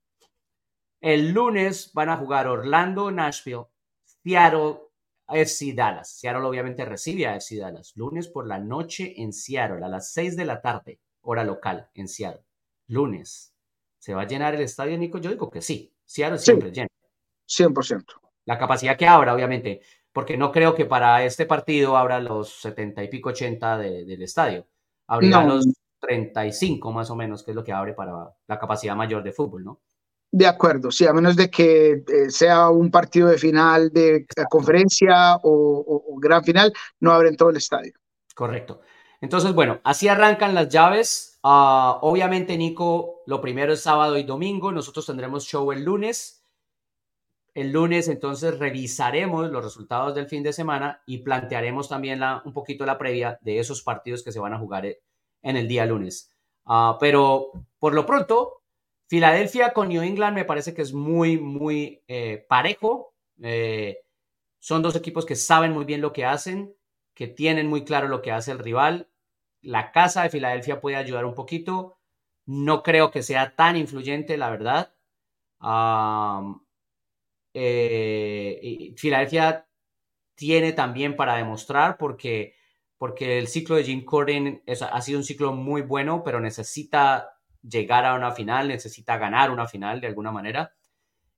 El 1.01 1.31
lunes 1.31 1.89
van 1.95 2.09
a 2.09 2.17
jugar 2.17 2.47
Orlando, 2.47 3.09
Nashville, 3.09 3.65
Seattle 4.25 4.79
FC 5.27 5.73
Dallas. 5.75 6.09
Seattle 6.09 6.45
obviamente 6.45 6.83
recibe 6.83 7.27
a 7.27 7.35
FC 7.35 7.57
Dallas. 7.57 7.93
Lunes 7.95 8.27
por 8.27 8.47
la 8.47 8.57
noche 8.57 9.13
en 9.21 9.31
Seattle, 9.31 9.85
a 9.85 9.87
las 9.87 10.11
6 10.13 10.35
de 10.35 10.45
la 10.45 10.61
tarde, 10.61 10.99
hora 11.21 11.43
local 11.43 11.89
en 11.93 12.07
Seattle. 12.07 12.43
Lunes. 12.87 13.53
¿Se 13.99 14.15
va 14.15 14.23
a 14.23 14.27
llenar 14.27 14.55
el 14.55 14.61
estadio, 14.61 14.97
Nico? 14.97 15.19
Yo 15.19 15.29
digo 15.29 15.51
que 15.51 15.61
sí. 15.61 15.93
Seattle 16.03 16.39
siempre 16.39 16.71
llena. 16.71 16.87
100%. 17.47 18.03
La 18.45 18.57
capacidad 18.57 18.97
que 18.97 19.05
abra, 19.05 19.35
obviamente, 19.35 19.81
porque 20.11 20.37
no 20.37 20.51
creo 20.51 20.73
que 20.73 20.85
para 20.85 21.23
este 21.23 21.45
partido 21.45 21.95
abra 21.95 22.19
los 22.19 22.49
70 22.61 23.03
y 23.03 23.07
pico 23.09 23.29
80 23.29 23.77
del 23.77 24.21
estadio. 24.23 24.65
Abrirá 25.05 25.43
los 25.43 25.67
35 25.99 26.91
más 26.91 27.11
o 27.11 27.15
menos, 27.15 27.43
que 27.43 27.51
es 27.51 27.55
lo 27.55 27.63
que 27.63 27.73
abre 27.73 27.93
para 27.93 28.35
la 28.47 28.59
capacidad 28.59 28.95
mayor 28.95 29.21
de 29.21 29.33
fútbol, 29.33 29.63
¿no? 29.63 29.81
De 30.37 30.47
acuerdo, 30.47 30.91
sí, 30.91 31.07
a 31.07 31.13
menos 31.13 31.37
de 31.37 31.49
que 31.49 31.91
eh, 31.91 32.29
sea 32.29 32.69
un 32.69 32.91
partido 32.91 33.29
de 33.29 33.37
final 33.37 33.89
de 33.93 34.25
conferencia 34.49 35.39
o, 35.41 36.17
gran 36.19 36.43
final, 36.43 36.73
no 36.99 37.13
abren 37.13 37.37
todo 37.37 37.51
el 37.51 37.55
estadio. 37.55 37.93
Correcto. 38.35 38.81
Entonces, 39.21 39.53
bueno, 39.53 39.79
así 39.85 40.09
arrancan 40.09 40.53
las 40.53 40.67
llaves. 40.67 41.39
Ah, 41.41 41.99
obviamente, 42.01 42.57
Nico, 42.57 43.21
lo 43.27 43.39
primero 43.39 43.71
es 43.71 43.79
sábado 43.79 44.17
y 44.17 44.23
domingo. 44.23 44.73
Nosotros 44.73 45.05
tendremos 45.05 45.45
show 45.45 45.71
el 45.71 45.85
lunes. 45.85 46.43
El 47.53 47.71
lunes, 47.71 48.09
entonces, 48.09 48.59
revisaremos 48.59 49.49
los 49.49 49.63
resultados 49.63 50.15
del 50.15 50.27
fin 50.27 50.43
de 50.43 50.51
semana 50.51 51.01
y 51.05 51.19
plantearemos 51.19 51.87
también 51.87 52.19
la, 52.19 52.41
un 52.43 52.51
poquito 52.51 52.85
la 52.85 52.97
previa 52.97 53.39
de 53.39 53.59
esos 53.59 53.83
partidos 53.83 54.21
que 54.21 54.33
se 54.33 54.41
van 54.41 54.53
a 54.53 54.59
jugar 54.59 54.85
eh, 54.85 54.99
en 55.43 55.55
el 55.55 55.69
día 55.69 55.85
lunes. 55.85 56.29
Ah, 56.65 56.97
pero 56.99 57.51
por 57.79 57.93
lo 57.93 58.05
pronto, 58.05 58.64
Filadelfia 59.07 59.73
con 59.73 59.89
New 59.89 60.01
England 60.01 60.35
me 60.35 60.45
parece 60.45 60.73
que 60.73 60.81
es 60.81 60.93
muy, 60.93 61.37
muy 61.39 62.03
eh, 62.07 62.45
parejo. 62.49 63.13
Eh, 63.41 63.99
son 64.59 64.81
dos 64.81 64.95
equipos 64.95 65.25
que 65.25 65.35
saben 65.35 65.73
muy 65.73 65.85
bien 65.85 66.01
lo 66.01 66.11
que 66.11 66.25
hacen, 66.25 66.75
que 67.13 67.27
tienen 67.27 67.67
muy 67.67 67.85
claro 67.85 68.07
lo 68.07 68.21
que 68.21 68.31
hace 68.31 68.51
el 68.51 68.59
rival. 68.59 69.09
La 69.61 69.91
casa 69.91 70.23
de 70.23 70.29
Filadelfia 70.29 70.81
puede 70.81 70.95
ayudar 70.95 71.25
un 71.25 71.35
poquito. 71.35 71.99
No 72.45 72.81
creo 72.83 73.11
que 73.11 73.23
sea 73.23 73.55
tan 73.55 73.75
influyente, 73.75 74.37
la 74.37 74.49
verdad. 74.49 74.93
Eh, 77.53 78.93
Filadelfia 78.97 79.67
tiene 80.35 80.73
también 80.73 81.15
para 81.15 81.37
demostrar 81.37 81.97
porque, 81.97 82.55
porque 82.97 83.37
el 83.39 83.47
ciclo 83.47 83.75
de 83.75 83.83
Jim 83.83 84.03
Corden 84.03 84.63
ha 84.67 85.01
sido 85.01 85.19
un 85.19 85.23
ciclo 85.23 85.53
muy 85.53 85.81
bueno, 85.81 86.23
pero 86.23 86.39
necesita 86.39 87.34
llegar 87.67 88.05
a 88.05 88.15
una 88.15 88.31
final, 88.31 88.67
necesita 88.67 89.17
ganar 89.17 89.51
una 89.51 89.67
final 89.67 90.01
de 90.01 90.07
alguna 90.07 90.31
manera. 90.31 90.73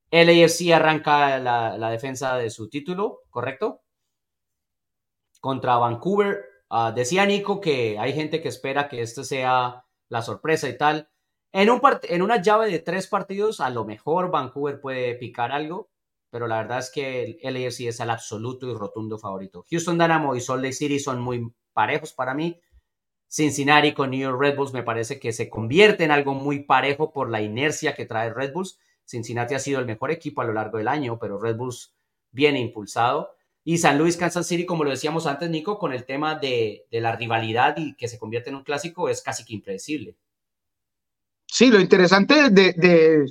El 0.10 0.30
arranca 0.74 1.38
la, 1.40 1.90
defensa 1.90 2.38
de 2.38 2.50
su 2.50 2.70
título, 2.70 3.24
¿correcto? 3.30 3.82
Contra 5.42 5.78
Vancouver. 5.78 6.46
Ah, 6.70 6.92
decía 6.96 7.26
Nico 7.26 7.62
que 7.62 7.98
hay 8.00 8.14
gente 8.14 8.42
que 8.42 8.50
espera 8.50 8.88
que 8.90 9.02
este 9.02 9.24
sea 9.24 9.86
la 10.10 10.22
sorpresa 10.22 10.70
y 10.70 10.78
tal. 10.78 11.10
En, 11.52 11.70
un 11.70 11.82
en 12.04 12.22
una 12.22 12.42
llave 12.42 12.70
de 12.70 12.80
tres 12.80 13.08
partidos, 13.08 13.60
a 13.60 13.70
lo 13.70 13.86
mejor 13.86 14.32
Vancouver 14.32 14.80
puede 14.80 15.16
picar 15.16 15.52
algo, 15.52 15.90
pero 16.30 16.48
la 16.48 16.58
verdad 16.58 16.80
es 16.80 16.92
que 16.92 17.38
el 17.42 17.56
AFC 17.56 17.88
es 17.88 18.00
el 18.00 18.10
absoluto 18.10 18.70
y 18.70 18.74
rotundo 18.74 19.18
favorito. 19.18 19.66
Houston 19.70 19.98
Dynamo 19.98 20.36
y 20.36 20.42
Salt 20.42 20.62
Lake 20.62 20.74
City 20.74 21.00
son 21.00 21.22
muy 21.22 21.54
parejos 21.74 22.14
para 22.14 22.34
mí. 22.34 22.60
Cincinnati 23.28 23.94
con 23.94 24.12
New 24.12 24.20
York 24.20 24.40
Red 24.40 24.56
Bulls 24.56 24.74
me 24.74 24.84
parece 24.84 25.20
que 25.20 25.34
se 25.34 25.50
convierte 25.50 26.06
en 26.06 26.12
algo 26.12 26.34
muy 26.34 26.64
parejo 26.64 27.12
por 27.12 27.30
la 27.30 27.42
inercia 27.42 27.94
que 27.94 28.06
trae 28.06 28.34
Red 28.34 28.54
Bulls. 28.54 28.80
Cincinnati 29.06 29.54
ha 29.54 29.60
sido 29.60 29.80
el 29.80 29.86
mejor 29.86 30.12
equipo 30.12 30.42
a 30.42 30.46
lo 30.46 30.54
largo 30.54 30.78
del 30.78 30.88
año, 30.88 31.20
pero 31.20 31.40
Red 31.40 31.58
Bulls 31.58 31.94
viene 32.32 32.60
impulsado. 32.60 33.36
Y 33.64 33.80
San 33.80 33.98
Luis, 33.98 34.16
Kansas 34.16 34.48
City, 34.48 34.66
como 34.66 34.86
lo 34.86 34.92
decíamos 34.92 35.28
antes, 35.28 35.50
Nico, 35.50 35.78
con 35.78 35.92
el 35.92 36.06
tema 36.06 36.36
de, 36.36 36.86
la 36.90 37.18
rivalidad 37.18 37.76
y 37.78 37.96
que 37.96 38.08
se 38.08 38.18
convierte 38.18 38.50
en 38.50 38.56
un 38.56 38.64
clásico, 38.64 39.10
es 39.10 39.22
casi 39.22 39.44
que 39.44 39.54
impredecible. 39.54 40.16
Sí, 41.46 41.70
lo 41.70 41.80
interesante 41.80 42.50
de, 42.50 43.26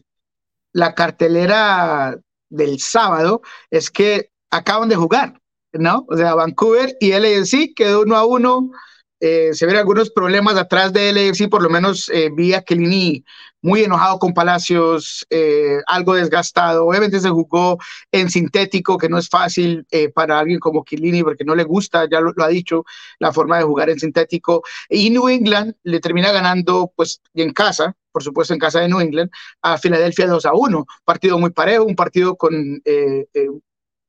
la 0.73 0.95
cartelera 0.95 2.19
del 2.51 2.81
sábado 2.81 3.41
es 3.71 3.91
que 3.91 4.31
acaban 4.51 4.91
de 4.91 4.97
jugar, 4.97 5.41
¿no? 5.73 6.05
O 6.07 6.17
sea, 6.19 6.35
Vancouver 6.35 6.97
y 7.01 7.13
LAFC 7.13 7.75
quedó 7.75 8.03
uno 8.03 8.17
a 8.17 8.27
uno 8.27 8.71
eh, 9.19 9.55
se 9.55 9.65
ven 9.65 9.77
algunos 9.77 10.11
problemas 10.11 10.57
atrás 10.57 10.93
de 10.93 11.11
LFC, 11.11 11.49
por 11.49 11.63
lo 11.63 11.71
menos 11.71 12.11
eh, 12.11 12.31
vi 12.35 12.53
a 12.53 12.63
Kelini 12.63 13.25
muy 13.63 13.83
enojado 13.83 14.19
con 14.19 14.35
Palacios, 14.35 15.27
eh, 15.31 15.79
algo 15.87 16.15
desgastado. 16.15 16.87
Obviamente 16.87 17.19
se 17.19 17.31
jugó 17.31 17.79
en 18.13 18.31
sintético, 18.31 18.99
que 18.99 19.09
no 19.09 19.19
es 19.19 19.29
fácil 19.29 19.87
para 20.15 20.39
alguien 20.39 20.61
como 20.61 20.85
Kelini, 20.85 21.23
porque 21.25 21.45
no 21.45 21.55
le 21.55 21.65
gusta, 21.65 22.07
ya 22.09 22.21
lo, 22.21 22.33
ha 22.37 22.49
dicho, 22.49 22.85
la 23.19 23.33
forma 23.33 23.59
de 23.59 23.65
jugar 23.65 23.91
en 23.91 23.99
sintético. 23.99 24.63
Y 24.89 25.11
New 25.11 25.29
England 25.29 25.75
le 25.83 25.99
termina 25.99 26.31
ganando, 26.31 26.93
pues, 26.95 27.21
en 27.35 27.53
casa, 27.53 27.97
por 28.13 28.23
supuesto, 28.23 28.55
en 28.55 28.61
casa 28.61 28.81
de 28.81 28.89
New 28.89 29.01
England, 29.01 29.31
a 29.63 29.79
Filadelfia 29.79 30.29
2 30.29 30.47
a 30.47 30.53
1. 30.53 30.87
Partido 31.05 31.39
muy 31.39 31.51
parejo, 31.51 31.85
un 31.85 31.97
partido 31.97 32.37
con 32.37 32.83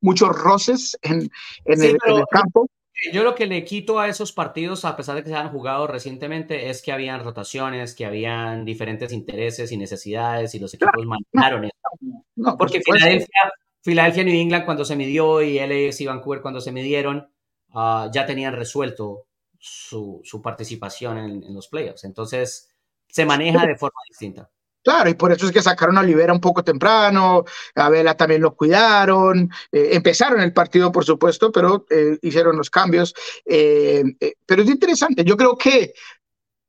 muchos 0.01 0.29
roces 0.37 0.97
en, 1.01 1.31
en, 1.65 1.81
el, 1.81 1.97
en 2.05 2.17
el 2.17 2.25
campo 2.29 2.69
yo 3.11 3.23
lo 3.23 3.35
que 3.35 3.45
le 3.45 3.63
quito 3.63 3.99
a 3.99 4.07
esos 4.07 4.31
partidos, 4.31 4.85
a 4.85 4.95
pesar 4.95 5.15
de 5.15 5.23
que 5.23 5.29
se 5.29 5.35
han 5.35 5.49
jugado 5.49 5.87
recientemente, 5.87 6.69
es 6.69 6.81
que 6.81 6.91
habían 6.91 7.23
rotaciones, 7.23 7.93
que 7.95 8.05
habían 8.05 8.65
diferentes 8.65 9.11
intereses 9.11 9.71
y 9.71 9.77
necesidades 9.77 10.55
y 10.55 10.59
los 10.59 10.73
equipos 10.73 11.05
manejaron 11.05 11.65
eso. 11.65 12.55
Porque 12.57 12.81
Filadelfia, 12.81 13.51
Filadelfia, 13.81 14.23
New 14.23 14.33
England 14.33 14.65
cuando 14.65 14.83
se 14.83 14.95
midió 14.95 15.41
y 15.41 15.59
LAFC 15.59 16.01
y 16.01 16.05
Vancouver 16.07 16.41
cuando 16.41 16.59
se 16.59 16.71
midieron, 16.71 17.29
uh, 17.73 18.11
ya 18.11 18.25
tenían 18.25 18.53
resuelto 18.53 19.27
su, 19.59 20.21
su 20.23 20.41
participación 20.41 21.17
en, 21.17 21.43
en, 21.43 21.53
los 21.53 21.67
playoffs. 21.67 22.03
Entonces, 22.03 22.69
se 23.07 23.25
maneja 23.25 23.65
de 23.65 23.75
forma 23.75 23.99
distinta. 24.09 24.49
Claro, 24.87 25.09
y 25.09 25.15
por 25.15 25.33
eso 25.33 25.45
es 25.45 25.51
que 25.51 25.61
sacaron 25.61 25.97
a 25.97 25.99
Olivera 25.99 26.31
un 26.31 26.39
poco 26.39 26.63
temprano, 26.63 27.43
a 27.75 27.89
Vela 27.89 28.15
también 28.15 28.41
lo 28.41 28.55
cuidaron, 28.55 29.51
eh, 29.69 29.89
empezaron 29.91 30.39
el 30.39 30.53
partido, 30.53 30.93
por 30.93 31.03
supuesto, 31.03 31.51
pero 31.51 31.85
eh, 31.89 32.17
hicieron 32.21 32.55
los 32.55 32.69
cambios. 32.69 33.13
Eh, 33.45 34.01
pero 34.45 34.61
es 34.61 34.69
interesante, 34.69 35.25
yo 35.25 35.35
creo 35.35 35.57
que 35.57 35.91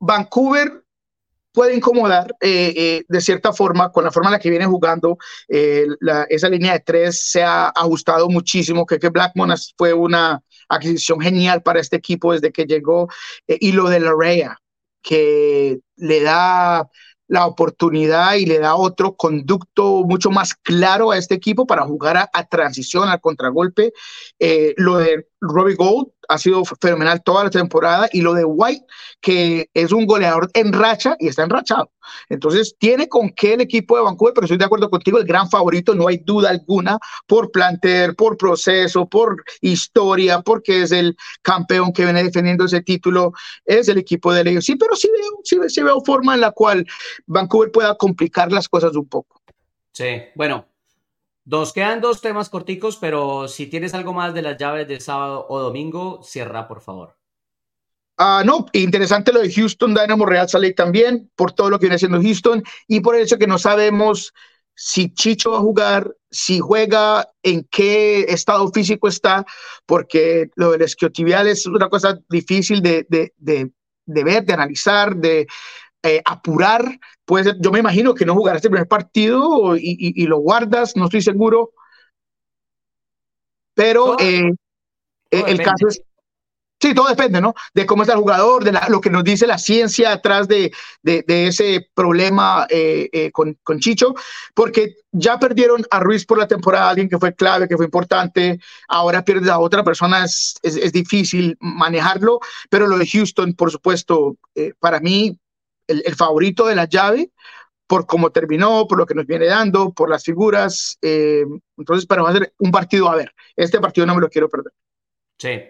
Vancouver 0.00 0.82
puede 1.52 1.76
incomodar 1.76 2.34
de 2.40 3.20
cierta 3.20 3.52
forma 3.52 3.92
con 3.92 4.02
la 4.02 4.10
forma 4.10 4.30
en 4.30 4.32
la 4.32 4.40
que 4.40 4.50
viene 4.50 4.66
jugando. 4.66 5.16
esa 5.48 6.48
línea 6.48 6.72
de 6.72 6.80
tres 6.80 7.30
se 7.30 7.44
ha 7.44 7.68
ajustado 7.68 8.28
muchísimo. 8.28 8.84
Creo 8.84 8.98
que 8.98 9.10
Blackmon 9.10 9.54
fue 9.76 9.92
una 9.92 10.42
adquisición 10.68 11.20
genial 11.20 11.62
para 11.62 11.78
este 11.78 11.94
equipo 11.94 12.32
desde 12.32 12.50
que 12.50 12.64
llegó. 12.64 13.08
y 13.46 13.70
lo 13.70 13.88
de 13.88 14.00
la 14.00 14.12
Rea, 14.18 14.58
que 15.02 15.78
le 15.96 16.22
da 16.22 16.88
la 17.28 17.46
oportunidad 17.46 18.34
y 18.34 18.46
le 18.46 18.58
da 18.58 18.74
otro 18.74 19.14
conducto 19.14 20.02
mucho 20.04 20.30
más 20.30 20.54
claro 20.54 21.10
a 21.10 21.18
este 21.18 21.34
equipo 21.34 21.66
para 21.66 21.84
jugar 21.84 22.28
a, 22.32 22.44
transición, 22.48 23.08
al 23.08 23.20
contragolpe. 23.20 23.92
Eh, 24.38 24.74
lo 24.76 24.96
de 24.96 25.28
Robbie 25.40 25.76
Gold 25.76 26.08
ha 26.28 26.38
sido 26.38 26.62
fenomenal 26.64 27.22
toda 27.22 27.44
la 27.44 27.50
temporada 27.50 28.08
y 28.12 28.20
lo 28.20 28.34
de 28.34 28.44
White, 28.44 28.84
que 29.20 29.70
es 29.74 29.92
un 29.92 30.06
goleador 30.06 30.50
en 30.54 30.72
racha 30.72 31.16
y 31.18 31.28
está 31.28 31.42
enrachado. 31.42 31.90
Entonces, 32.28 32.76
tiene 32.78 33.08
con 33.08 33.30
qué 33.30 33.54
el 33.54 33.62
equipo 33.62 33.96
de 33.96 34.02
Vancouver, 34.02 34.34
pero 34.34 34.44
estoy 34.44 34.58
de 34.58 34.64
acuerdo 34.64 34.90
contigo, 34.90 35.18
el 35.18 35.24
gran 35.24 35.48
favorito, 35.50 35.94
no 35.94 36.08
hay 36.08 36.18
duda 36.18 36.50
alguna, 36.50 36.98
por 37.26 37.50
planter, 37.50 38.14
por 38.14 38.36
proceso, 38.36 39.06
por 39.06 39.42
historia, 39.60 40.40
porque 40.40 40.82
es 40.82 40.92
el 40.92 41.16
campeón 41.42 41.92
que 41.92 42.04
viene 42.04 42.22
defendiendo 42.22 42.64
ese 42.64 42.82
título, 42.82 43.32
es 43.64 43.88
el 43.88 43.98
equipo 43.98 44.32
de 44.32 44.44
Leo. 44.44 44.60
Sí, 44.60 44.76
pero 44.76 44.96
sí 44.96 45.08
veo, 45.12 45.40
sí, 45.44 45.58
sí 45.68 45.82
veo 45.82 46.02
forma 46.04 46.34
en 46.34 46.42
la 46.42 46.52
cual 46.52 46.86
Vancouver 47.26 47.70
pueda 47.70 47.96
complicar 47.96 48.52
las 48.52 48.68
cosas 48.68 48.94
un 48.94 49.08
poco. 49.08 49.40
Sí, 49.92 50.22
bueno, 50.34 50.67
Nos 51.50 51.72
quedan 51.72 52.02
dos 52.02 52.20
temas 52.20 52.50
corticos, 52.50 52.98
pero 52.98 53.48
si 53.48 53.68
tienes 53.68 53.94
algo 53.94 54.12
más 54.12 54.34
de 54.34 54.42
las 54.42 54.58
llaves 54.58 54.86
de 54.86 55.00
sábado 55.00 55.46
o 55.48 55.58
domingo, 55.58 56.20
cierra, 56.22 56.68
por 56.68 56.82
favor. 56.82 57.16
Ah, 58.18 58.42
no, 58.44 58.66
interesante 58.74 59.32
lo 59.32 59.40
de 59.40 59.50
Houston, 59.50 59.94
Dynamo 59.94 60.26
Real 60.26 60.46
Salt 60.46 60.76
también, 60.76 61.30
por 61.34 61.52
todo 61.52 61.70
lo 61.70 61.78
que 61.78 61.86
viene 61.86 61.96
haciendo 61.96 62.20
Houston 62.20 62.62
y 62.86 63.00
por 63.00 63.16
el 63.16 63.22
hecho 63.22 63.38
que 63.38 63.46
no 63.46 63.56
sabemos 63.58 64.34
si 64.74 65.08
Chicho 65.14 65.52
va 65.52 65.56
a 65.56 65.62
jugar, 65.62 66.14
si 66.30 66.58
juega, 66.58 67.26
en 67.42 67.66
qué 67.70 68.26
estado 68.28 68.70
físico 68.70 69.08
está, 69.08 69.46
porque 69.86 70.50
lo 70.54 70.72
del 70.72 70.82
esquiotibial 70.82 71.48
es 71.48 71.64
una 71.64 71.88
cosa 71.88 72.18
difícil 72.28 72.82
de, 72.82 73.06
de, 73.08 73.32
de 73.38 74.24
ver, 74.24 74.44
de 74.44 74.52
analizar, 74.52 75.16
de 75.16 75.46
eh, 76.02 76.22
apurar. 76.24 76.98
Puede 77.24 77.44
ser, 77.44 77.56
yo 77.60 77.70
me 77.72 77.80
imagino 77.80 78.14
que 78.14 78.24
no 78.24 78.34
jugará 78.34 78.56
este 78.56 78.70
primer 78.70 78.88
partido 78.88 79.76
y, 79.76 79.96
y, 79.98 80.22
y 80.22 80.26
lo 80.26 80.38
guardas, 80.38 80.96
no 80.96 81.04
estoy 81.04 81.22
seguro. 81.22 81.72
Pero 83.74 84.18
eh, 84.18 84.50
el 85.30 85.62
caso 85.62 85.88
es 85.88 86.02
Sí, 86.80 86.94
todo 86.94 87.08
depende, 87.08 87.40
¿no? 87.40 87.54
De 87.74 87.86
cómo 87.86 88.02
está 88.02 88.14
el 88.14 88.20
jugador, 88.20 88.62
de 88.62 88.72
lo 88.88 89.00
que 89.00 89.10
nos 89.10 89.24
dice 89.24 89.48
la 89.48 89.58
ciencia 89.58 90.12
atrás 90.12 90.46
de, 90.46 90.70
de, 91.02 91.24
de 91.26 91.48
ese 91.48 91.90
problema 91.92 92.68
eh, 92.70 93.08
eh, 93.12 93.32
con, 93.32 93.58
con, 93.64 93.80
Chicho, 93.80 94.14
porque 94.54 94.94
ya 95.10 95.40
perdieron 95.40 95.84
a 95.90 95.98
Ruiz 95.98 96.24
por 96.24 96.38
la 96.38 96.46
temporada, 96.46 96.90
alguien 96.90 97.08
que 97.08 97.18
fue 97.18 97.34
clave, 97.34 97.66
que 97.66 97.76
fue 97.76 97.86
importante, 97.86 98.60
ahora 98.86 99.24
pierdes 99.24 99.50
a 99.50 99.58
otra 99.58 99.82
persona, 99.82 100.24
es, 100.24 100.54
es, 100.62 100.76
es 100.76 100.92
difícil 100.92 101.56
manejarlo, 101.58 102.38
pero 102.70 102.86
lo 102.86 102.96
de 102.96 103.08
Houston, 103.08 103.54
por 103.54 103.72
supuesto, 103.72 104.36
eh, 104.54 104.72
para 104.78 105.00
mí, 105.00 105.36
el, 105.88 106.02
el, 106.06 106.14
favorito 106.14 106.66
de 106.66 106.76
la 106.76 106.84
llave, 106.84 107.32
por 107.88 108.06
cómo 108.06 108.30
terminó, 108.30 108.86
por 108.86 108.98
lo 108.98 109.06
que 109.06 109.14
nos 109.14 109.26
viene 109.26 109.46
dando, 109.46 109.92
por 109.92 110.10
las 110.10 110.22
figuras, 110.22 110.98
eh, 111.02 111.44
entonces, 111.76 112.06
para 112.06 112.22
va 112.22 112.30
a 112.30 112.34
ser 112.34 112.52
un 112.58 112.70
partido 112.70 113.08
a 113.08 113.16
ver, 113.16 113.34
este 113.56 113.80
partido 113.80 114.06
no 114.06 114.14
me 114.14 114.20
lo 114.20 114.28
quiero 114.28 114.48
perder. 114.48 114.72
Sí, 115.38 115.60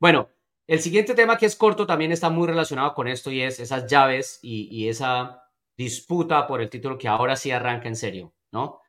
bueno. 0.00 0.28
El 0.68 0.80
siguiente 0.80 1.14
tema 1.14 1.38
que 1.38 1.46
es 1.46 1.54
corto 1.54 1.86
también 1.86 2.10
está 2.10 2.28
muy 2.28 2.48
relacionado 2.48 2.92
con 2.92 3.06
esto 3.06 3.30
y 3.30 3.40
es 3.40 3.60
esas 3.60 3.86
llaves 3.86 4.40
y, 4.42 4.66
y, 4.68 4.88
esa 4.88 5.44
disputa 5.76 6.44
por 6.48 6.60
el 6.60 6.68
título 6.68 6.98
que 6.98 7.06
ahora 7.06 7.36
sí 7.36 7.52
arranca 7.52 7.86
en 7.86 7.94
serio, 7.94 8.34
¿no? 8.50 8.80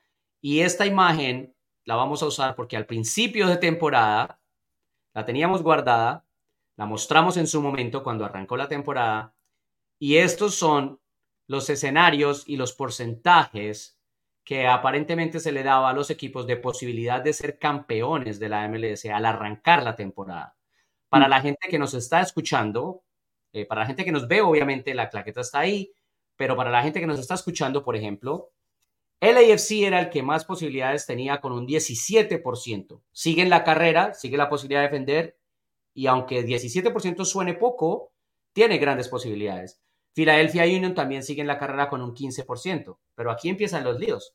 Y 0.41 0.61
esta 0.61 0.87
imagen 0.87 1.55
la 1.83 1.95
vamos 1.95 2.23
a 2.23 2.25
usar 2.25 2.55
porque 2.55 2.77
al 2.77 2.87
principio 2.87 3.47
de 3.47 3.57
temporada 3.57 4.41
la 5.13 5.23
teníamos 5.23 5.61
guardada, 5.61 6.25
la 6.77 6.87
mostramos 6.87 7.37
en 7.37 7.45
su 7.45 7.61
momento 7.61 8.01
cuando 8.01 8.25
arrancó 8.25 8.57
la 8.57 8.67
temporada 8.67 9.35
y 9.99 10.17
estos 10.17 10.55
son 10.55 10.99
los 11.47 11.69
escenarios 11.69 12.43
y 12.47 12.57
los 12.57 12.73
porcentajes 12.73 13.97
que 14.43 14.67
aparentemente 14.67 15.39
se 15.39 15.51
le 15.51 15.63
daba 15.63 15.89
a 15.89 15.93
los 15.93 16.09
equipos 16.09 16.47
de 16.47 16.57
posibilidad 16.57 17.21
de 17.21 17.33
ser 17.33 17.59
campeones 17.59 18.39
de 18.39 18.49
la 18.49 18.67
MLS 18.69 19.05
al 19.05 19.25
arrancar 19.25 19.83
la 19.83 19.95
temporada. 19.95 20.55
Para 21.09 21.27
la 21.27 21.41
gente 21.41 21.67
que 21.69 21.79
nos 21.79 21.93
está 21.93 22.21
escuchando, 22.21 23.03
eh, 23.51 23.65
para 23.65 23.81
la 23.81 23.87
gente 23.87 24.05
que 24.05 24.11
nos 24.11 24.27
ve, 24.27 24.41
obviamente 24.41 24.93
la 24.93 25.09
claqueta 25.09 25.41
está 25.41 25.59
ahí, 25.59 25.91
pero 26.35 26.55
para 26.55 26.71
la 26.71 26.83
gente 26.83 26.99
que 26.99 27.07
nos 27.07 27.19
está 27.19 27.33
escuchando, 27.33 27.83
por 27.83 27.95
ejemplo, 27.95 28.51
el 29.19 29.35
AFC 29.35 29.83
era 29.83 29.99
el 29.99 30.09
que 30.09 30.21
más 30.21 30.45
posibilidades 30.45 31.05
tenía 31.05 31.41
con 31.41 31.51
un 31.51 31.65
17%. 31.67 33.01
Sigue 33.11 33.41
en 33.41 33.49
la 33.49 33.63
carrera, 33.63 34.13
sigue 34.13 34.37
la 34.37 34.47
posibilidad 34.47 34.81
de 34.81 34.87
defender, 34.87 35.37
y 35.93 36.05
aunque 36.05 36.45
17% 36.45 37.25
suene 37.25 37.55
poco, 37.55 38.11
tiene 38.53 38.77
grandes 38.77 39.09
posibilidades. 39.09 39.81
Philadelphia 40.17 40.63
Union 40.63 40.95
también 40.95 41.21
sigue 41.21 41.41
en 41.41 41.47
la 41.47 41.59
carrera 41.59 41.89
con 41.89 42.01
un 42.01 42.15
15%, 42.15 42.97
pero 43.13 43.29
aquí 43.29 43.49
empiezan 43.49 43.83
los 43.83 43.99
líos. 43.99 44.33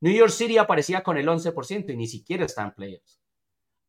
New 0.00 0.12
York 0.12 0.30
City 0.30 0.58
aparecía 0.58 1.02
con 1.02 1.16
el 1.16 1.26
11% 1.26 1.90
y 1.90 1.96
ni 1.96 2.06
siquiera 2.06 2.44
está 2.44 2.62
en 2.64 2.72
playoffs. 2.72 3.18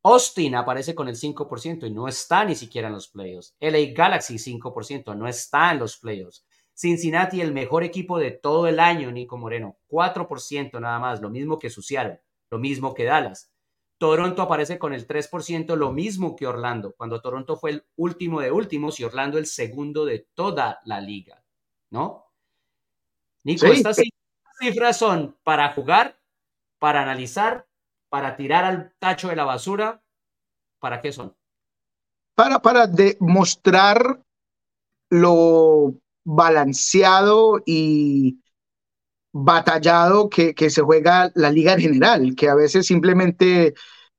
Austin 0.04 0.56
aparece 0.56 0.96
con 0.96 1.10
el 1.10 1.18
5% 1.18 1.86
y 1.86 1.92
no 1.92 2.08
está 2.08 2.46
ni 2.46 2.56
siquiera 2.56 2.88
en 2.88 2.94
los 2.94 3.10
playoffs. 3.10 3.58
LA 3.60 3.92
Galaxy 3.94 4.36
5%, 4.36 5.18
no 5.18 5.28
está 5.28 5.74
en 5.74 5.80
los 5.80 5.98
playoffs. 5.98 6.46
Cincinnati, 6.74 7.42
el 7.42 7.52
mejor 7.52 7.84
equipo 7.84 8.20
de 8.20 8.32
todo 8.32 8.68
el 8.68 8.80
año, 8.80 9.12
Nico 9.12 9.38
Moreno, 9.38 9.76
4% 9.90 10.80
nada 10.80 11.00
más, 11.00 11.20
lo 11.20 11.30
mismo 11.30 11.60
que 11.60 11.70
Seattle, 11.70 12.22
lo 12.52 12.58
mismo 12.58 12.94
que 12.94 13.04
Dallas. 13.04 13.53
Toronto 14.04 14.42
aparece 14.42 14.78
con 14.78 14.94
el 14.94 15.08
3%, 15.08 15.78
lo 15.78 15.94
mismo 15.94 16.36
que 16.36 16.46
Orlando, 16.46 16.94
cuando 16.98 17.22
Toronto 17.22 17.56
fue 17.56 17.72
el 17.72 17.86
último 17.96 18.42
de 18.42 18.52
últimos 18.52 19.00
y 19.00 19.06
Orlando 19.06 19.38
el 19.38 19.46
segundo 19.46 20.04
de 20.04 20.28
toda 20.34 20.82
la 20.84 21.00
liga, 21.00 21.42
¿no? 21.90 22.26
Nico, 23.46 23.66
sí. 23.66 23.72
estas 23.72 24.02
cifras 24.60 24.98
son 24.98 25.38
para 25.44 25.72
jugar, 25.74 26.20
para 26.80 27.02
analizar 27.02 27.66
para 28.14 28.36
tirar 28.36 28.64
al 28.64 28.94
tacho 29.00 29.30
de 29.30 29.36
la 29.36 29.44
basura, 29.44 30.00
¿para 30.80 31.02
qué 31.02 31.12
son? 31.12 31.36
Para, 32.36 32.60
para 32.60 32.86
demostrar 32.86 34.22
lo 35.10 35.96
balanceado 36.24 37.64
y 37.66 38.38
batallado 39.32 40.30
que, 40.30 40.54
que, 40.54 40.70
se 40.70 40.84
juega 40.84 41.32
la 41.34 41.50
liga 41.50 41.74
en 41.74 41.80
general, 41.80 42.36
que 42.36 42.50
a 42.50 42.54
veces 42.54 42.86
simplemente, 42.86 43.74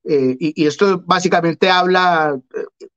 eh, 0.04 0.36
y, 0.38 0.66
esto 0.66 1.02
básicamente 1.06 1.70
habla 1.70 2.38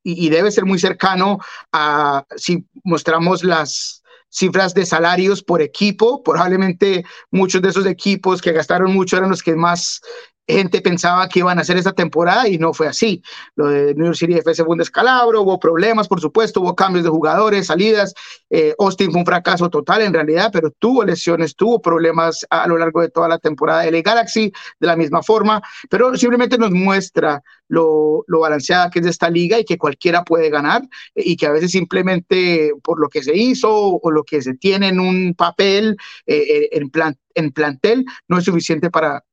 y, 0.03 0.25
y, 0.25 0.29
debe 0.29 0.51
ser 0.51 0.65
muy 0.65 0.77
cercano 0.77 1.39
a 1.71 2.25
si 2.35 2.65
mostramos 2.83 3.43
las 3.43 4.03
cifras 4.29 4.73
de 4.73 4.85
salarios 4.85 5.41
por 5.41 5.61
equipo, 5.61 6.21
probablemente 6.21 7.05
muchos 7.31 7.61
de 7.61 7.69
esos 7.69 7.85
equipos 7.85 8.41
que 8.41 8.51
gastaron 8.51 8.93
mucho 8.93 9.17
eran 9.17 9.29
los 9.29 9.41
que 9.41 9.55
más 9.55 10.01
gente 10.47 10.81
pensaba 10.81 11.27
que 11.27 11.39
iban 11.39 11.57
a 11.57 11.61
hacer 11.61 11.77
esta 11.77 11.93
temporada 11.93 12.47
y 12.47 12.57
no 12.57 12.73
fue 12.73 12.87
así. 12.87 13.21
Lo 13.55 13.67
de 13.67 13.93
New 13.95 14.05
York 14.05 14.17
City 14.17 14.33
FC 14.35 14.63
fue 14.63 14.73
un 14.73 14.79
descalabro, 14.79 15.41
hubo 15.41 15.59
problemas, 15.59 16.07
por 16.07 16.21
supuesto, 16.21 16.61
hubo 16.61 16.75
cambios 16.75 17.03
de 17.03 17.09
jugadores, 17.09 17.67
salidas. 17.67 18.13
Eh, 18.49 18.73
Austin 18.79 19.11
fue 19.11 19.19
un 19.19 19.25
fracaso 19.25 19.69
total 19.69 20.01
en 20.01 20.13
realidad, 20.13 20.49
pero 20.51 20.71
tuvo 20.71 21.03
lesiones, 21.03 21.55
tuvo 21.55 21.81
problemas 21.81 22.45
a 22.49 22.67
lo 22.67 22.77
largo 22.77 23.01
de 23.01 23.09
toda 23.09 23.27
la 23.27 23.39
temporada. 23.39 23.85
El 23.85 24.01
Galaxy 24.01 24.51
de 24.79 24.87
la 24.87 24.95
misma 24.95 25.21
forma, 25.21 25.61
pero 25.89 26.15
simplemente 26.15 26.57
nos 26.57 26.71
muestra 26.71 27.43
lo, 27.67 28.25
balanceada 28.27 28.89
que 28.89 28.99
es 28.99 29.05
esta 29.05 29.29
liga 29.29 29.59
y 29.59 29.65
que 29.65 29.77
cualquiera 29.77 30.23
puede 30.23 30.49
ganar 30.49 30.83
y 31.15 31.35
que 31.35 31.47
a 31.47 31.51
veces 31.51 31.71
simplemente 31.71 32.71
por 32.83 32.99
lo 32.99 33.09
que 33.09 33.23
se 33.23 33.35
hizo 33.35 33.69
o 33.71 34.11
lo 34.11 34.23
que 34.23 34.41
se 34.41 34.53
tiene 34.53 34.89
en 34.89 34.99
un 34.99 35.33
papel, 35.35 35.97
eh, 36.25 36.37
eh, 36.37 36.69
en, 36.71 36.89
plan, 36.89 37.17
en 37.33 37.51
plantel, 37.51 38.05
no 38.27 38.37
es 38.37 38.45
suficiente 38.45 38.89
para 38.89 39.23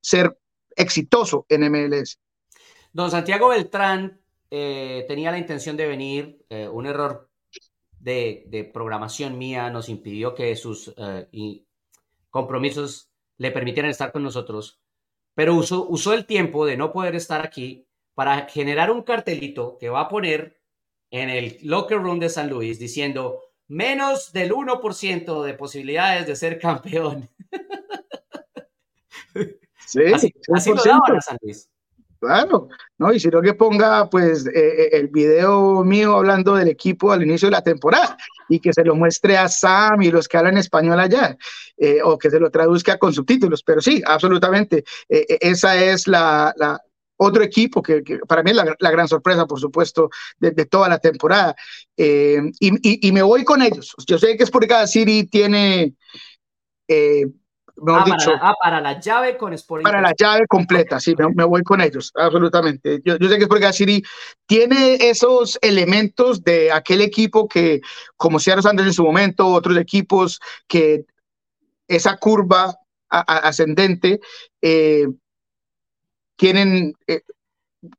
ser 0.00 0.36
exitoso 0.76 1.46
en 1.48 1.70
MLS. 1.70 2.18
Don 2.92 3.10
Santiago 3.10 3.48
Beltrán 3.48 4.20
eh, 4.50 5.04
tenía 5.08 5.30
la 5.30 5.38
intención 5.38 5.76
de 5.76 5.86
venir, 5.86 6.44
eh, 6.48 6.68
un 6.68 6.86
error 6.86 7.28
de, 7.98 8.70
programación 8.72 9.36
mía 9.36 9.68
nos 9.70 9.88
impidió 9.88 10.34
que 10.34 10.54
sus 10.54 10.94
eh, 10.96 11.64
compromisos 12.30 13.10
le 13.38 13.50
permitieran 13.50 13.90
estar 13.90 14.12
con 14.12 14.22
nosotros, 14.22 14.80
pero 15.34 15.54
usó, 15.54 15.86
usó 15.88 16.14
el 16.14 16.24
tiempo 16.24 16.64
de 16.64 16.76
no 16.76 16.92
poder 16.92 17.16
estar 17.16 17.44
aquí 17.44 17.86
para 18.14 18.48
generar 18.48 18.90
un 18.90 19.02
cartelito 19.02 19.76
que 19.78 19.88
va 19.88 20.02
a 20.02 20.08
poner 20.08 20.60
en 21.10 21.30
el 21.30 21.58
locker 21.62 21.98
room 21.98 22.20
de 22.20 22.28
San 22.28 22.48
Luis 22.48 22.78
diciendo 22.78 23.40
menos 23.68 24.32
del 24.32 24.52
1% 24.52 25.42
de 25.42 25.54
posibilidades 25.54 26.26
de 26.26 26.36
ser 26.36 26.58
campeón. 26.58 27.28
Sí, 29.86 30.00
así, 30.12 30.70
lo 30.70 31.20
San 31.20 31.38
Luis. 31.42 31.68
Claro, 32.18 32.68
¿no? 32.98 33.12
Y 33.12 33.20
si 33.20 33.28
no 33.28 33.42
que 33.42 33.54
ponga 33.54 34.08
pues 34.08 34.46
eh, 34.46 34.52
eh, 34.54 34.88
el 34.92 35.08
video 35.08 35.84
mío 35.84 36.16
hablando 36.16 36.54
del 36.54 36.68
equipo 36.68 37.12
al 37.12 37.22
inicio 37.22 37.48
de 37.48 37.52
la 37.52 37.62
temporada 37.62 38.16
y 38.48 38.58
que 38.58 38.72
se 38.72 38.84
lo 38.84 38.94
muestre 38.94 39.36
a 39.36 39.48
Sam 39.48 40.02
y 40.02 40.10
los 40.10 40.26
que 40.26 40.38
hablan 40.38 40.56
español 40.56 40.98
allá, 40.98 41.36
eh, 41.76 42.00
o 42.02 42.16
que 42.16 42.30
se 42.30 42.40
lo 42.40 42.50
traduzca 42.50 42.98
con 42.98 43.12
subtítulos, 43.12 43.62
pero 43.62 43.80
sí, 43.80 44.02
absolutamente, 44.06 44.84
esa 45.08 45.76
es 45.76 46.06
la, 46.06 46.54
la, 46.56 46.80
otro 47.16 47.42
equipo 47.42 47.82
que, 47.82 48.02
para 48.26 48.42
mí 48.42 48.52
es 48.52 48.56
la, 48.56 48.90
gran 48.90 49.08
sorpresa, 49.08 49.46
por 49.46 49.60
supuesto, 49.60 50.10
de, 50.38 50.52
toda 50.66 50.88
la 50.88 50.98
temporada. 50.98 51.54
y, 51.96 52.36
y, 52.60 53.08
y, 53.08 53.12
me 53.12 53.22
voy 53.22 53.44
con 53.44 53.62
ellos. 53.62 53.94
Yo 54.06 54.18
sé 54.18 54.36
que 54.36 54.44
es 54.44 54.50
porque 54.50 54.68
cada 54.68 54.86
City 54.86 55.24
tiene 55.24 55.94
ah, 57.88 58.02
dicho, 58.04 58.32
para 58.32 58.36
la, 58.36 58.48
ah, 58.48 58.54
para 58.60 58.80
la 58.80 59.00
llave 59.00 59.36
con 59.36 59.52
Sporting. 59.52 59.84
Para 59.84 60.00
la 60.00 60.12
llave 60.16 60.46
completa, 60.46 61.00
sí, 61.00 61.14
me, 61.34 61.44
voy 61.44 61.62
con 61.62 61.80
ellos, 61.80 62.12
absolutamente. 62.14 63.00
Yo, 63.04 63.16
yo 63.16 63.28
sé 63.28 63.36
que 63.36 63.44
Sporting 63.44 63.72
City 63.72 64.02
tiene 64.46 64.96
esos 65.00 65.58
elementos 65.62 66.42
de 66.42 66.72
aquel 66.72 67.00
equipo 67.00 67.48
que, 67.48 67.80
como 68.16 68.38
Seattle 68.38 68.62
Sanders 68.62 68.88
en 68.88 68.94
su 68.94 69.04
momento, 69.04 69.46
otros 69.46 69.76
equipos 69.76 70.40
que 70.66 71.04
esa 71.88 72.16
curva 72.16 72.74
ascendente 73.08 74.20
eh, 74.60 75.06
tienen 76.36 76.94
eh, 77.06 77.22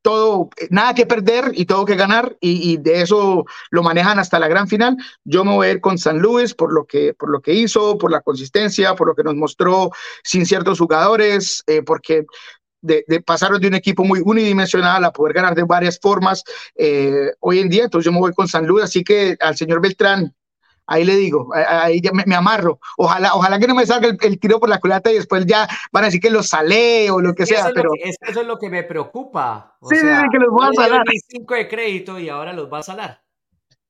todo, 0.02 0.50
nada 0.70 0.94
que 0.94 1.06
perder 1.06 1.52
y 1.54 1.66
todo 1.66 1.86
que 1.86 1.96
ganar 1.96 2.38
y, 2.42 2.78
de 2.78 3.02
eso 3.02 3.46
lo 3.70 3.84
manejan 3.84 4.20
hasta 4.20 4.40
la 4.40 4.48
gran 4.48 4.68
final. 4.68 4.98
Yo 5.24 5.44
me 5.44 5.54
voy 5.54 5.68
a 5.68 5.72
ir 5.72 5.82
con 5.82 5.98
San 5.98 6.20
Luis 6.20 6.54
por 6.54 6.74
lo 6.74 6.86
que, 6.86 7.14
por 7.14 7.30
lo 7.30 7.42
que 7.42 7.54
hizo, 7.54 7.98
por 7.98 8.12
la 8.12 8.22
consistencia, 8.22 8.96
por 8.96 9.08
lo 9.08 9.16
que 9.16 9.24
nos 9.24 9.36
mostró 9.36 9.92
sin 10.24 10.46
ciertos 10.46 10.80
jugadores, 10.80 11.64
eh, 11.68 11.82
porque 11.84 12.26
de, 12.82 13.04
de, 13.08 13.22
pasaron 13.22 13.60
de 13.60 13.68
un 13.68 13.76
equipo 13.76 14.04
muy 14.04 14.22
unidimensional 14.24 15.04
a 15.04 15.12
poder 15.12 15.34
ganar 15.34 15.56
de 15.56 15.64
varias 15.64 16.00
formas 16.00 16.44
eh, 16.76 17.32
hoy 17.40 17.60
en 17.60 17.70
día. 17.70 17.86
Entonces 17.86 18.06
yo 18.06 18.12
me 18.12 18.20
voy 18.20 18.34
con 18.34 18.48
San 18.48 18.66
Luis, 18.66 18.86
así 18.86 19.04
que 19.04 19.38
al 19.40 19.58
señor 19.58 19.82
Beltrán, 19.82 20.34
Ahí 20.88 21.04
le 21.04 21.18
digo, 21.18 21.50
ahí 21.54 22.00
ya 22.00 22.12
me, 22.14 22.34
amarro. 22.34 22.80
Ojalá, 22.98 23.36
ojalá 23.36 23.60
que 23.60 23.68
no 23.68 23.76
me 23.76 23.86
salga 23.86 24.08
el, 24.08 24.40
tiro 24.40 24.60
por 24.60 24.70
la 24.70 24.80
culata 24.80 25.12
y 25.12 25.16
después 25.16 25.46
ya 25.46 25.68
van 25.92 26.04
a 26.04 26.08
decir 26.08 26.22
que 26.22 26.30
lo 26.30 26.42
salé 26.42 27.12
o 27.12 27.20
lo 27.20 27.36
que 27.36 27.46
sea. 27.46 27.60
Eso 27.60 27.72
pero 27.76 27.90
es, 28.02 28.16
eso 28.22 28.42
es 28.42 28.48
lo 28.48 28.58
que 28.58 28.70
me 28.70 28.84
preocupa. 28.84 29.76
O 29.82 29.90
sí, 29.90 29.98
sea, 29.98 30.26
que 30.32 30.40
los 30.40 30.50
voy 30.50 30.68
a 30.68 30.74
salar. 30.74 31.04
cinco 31.28 31.56
de 31.56 31.68
crédito 31.68 32.18
y 32.18 32.30
ahora 32.30 32.54
los 32.54 32.72
va 32.72 32.80
a 32.80 32.84
salar. 32.84 33.22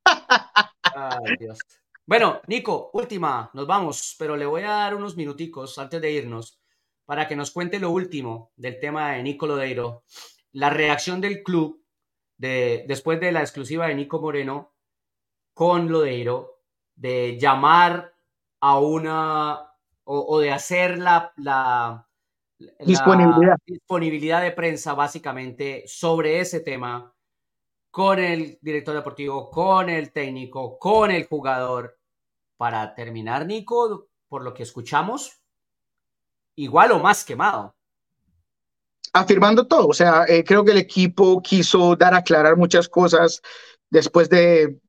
Ay, 0.04 1.36
Dios. 1.40 1.60
Bueno, 2.08 2.42
Nico, 2.48 2.90
última, 2.94 3.52
nos 3.54 3.68
vamos, 3.68 4.16
pero 4.18 4.36
le 4.36 4.46
voy 4.46 4.64
a 4.64 4.70
dar 4.70 4.96
unos 4.96 5.16
minuticos 5.16 5.78
antes 5.78 6.02
de 6.02 6.12
irnos 6.12 6.60
para 7.06 7.28
que 7.28 7.36
nos 7.36 7.52
cuente 7.52 7.80
lo 7.80 7.92
último 7.92 8.54
del 8.56 8.80
tema 8.80 9.12
de 9.12 9.24
Nico 9.24 9.46
Lodeiro, 9.46 10.04
la 10.54 10.70
reacción 10.70 11.22
del 11.22 11.44
club 11.44 11.84
de, 12.38 12.86
después 12.88 13.20
de 13.20 13.32
la 13.32 13.42
exclusiva 13.42 13.88
de 13.88 13.96
Nico 13.96 14.20
Moreno 14.20 14.74
con 15.54 15.92
Lodeiro 15.92 16.57
de 16.98 17.38
llamar 17.40 18.14
a 18.60 18.80
una 18.80 19.72
o, 20.04 20.40
de 20.40 20.52
hacer 20.52 20.98
la, 20.98 21.34
la, 21.38 22.08
disponibilidad. 22.80 23.58
disponibilidad 23.66 24.42
de 24.42 24.52
prensa 24.52 24.94
básicamente 24.94 25.84
sobre 25.86 26.40
ese 26.40 26.62
tema 26.62 27.14
con 27.92 28.20
el 28.20 28.58
director 28.62 28.96
deportivo, 28.96 29.50
con 29.50 29.90
el 29.90 30.12
técnico, 30.12 30.78
con 30.78 31.12
el 31.12 31.26
jugador. 31.26 31.98
Para 32.56 32.96
terminar, 32.96 33.46
Nico, 33.46 34.08
por 34.28 34.44
lo 34.44 34.54
que 34.54 34.64
escuchamos, 34.64 35.42
igual 36.56 36.92
o 36.92 37.00
más 37.00 37.24
quemado. 37.24 37.76
Afirmando 39.14 39.68
todo, 39.68 39.88
o 39.88 39.94
sea, 39.94 40.26
eh, 40.28 40.44
creo 40.44 40.66
que 40.66 40.72
el 40.72 40.80
equipo 40.80 41.42
quiso 41.42 41.96
dar 41.96 42.14
a 42.14 42.18
aclarar 42.18 42.58
muchas 42.58 42.90
cosas 42.90 43.42
después 43.90 44.30
de 44.30 44.80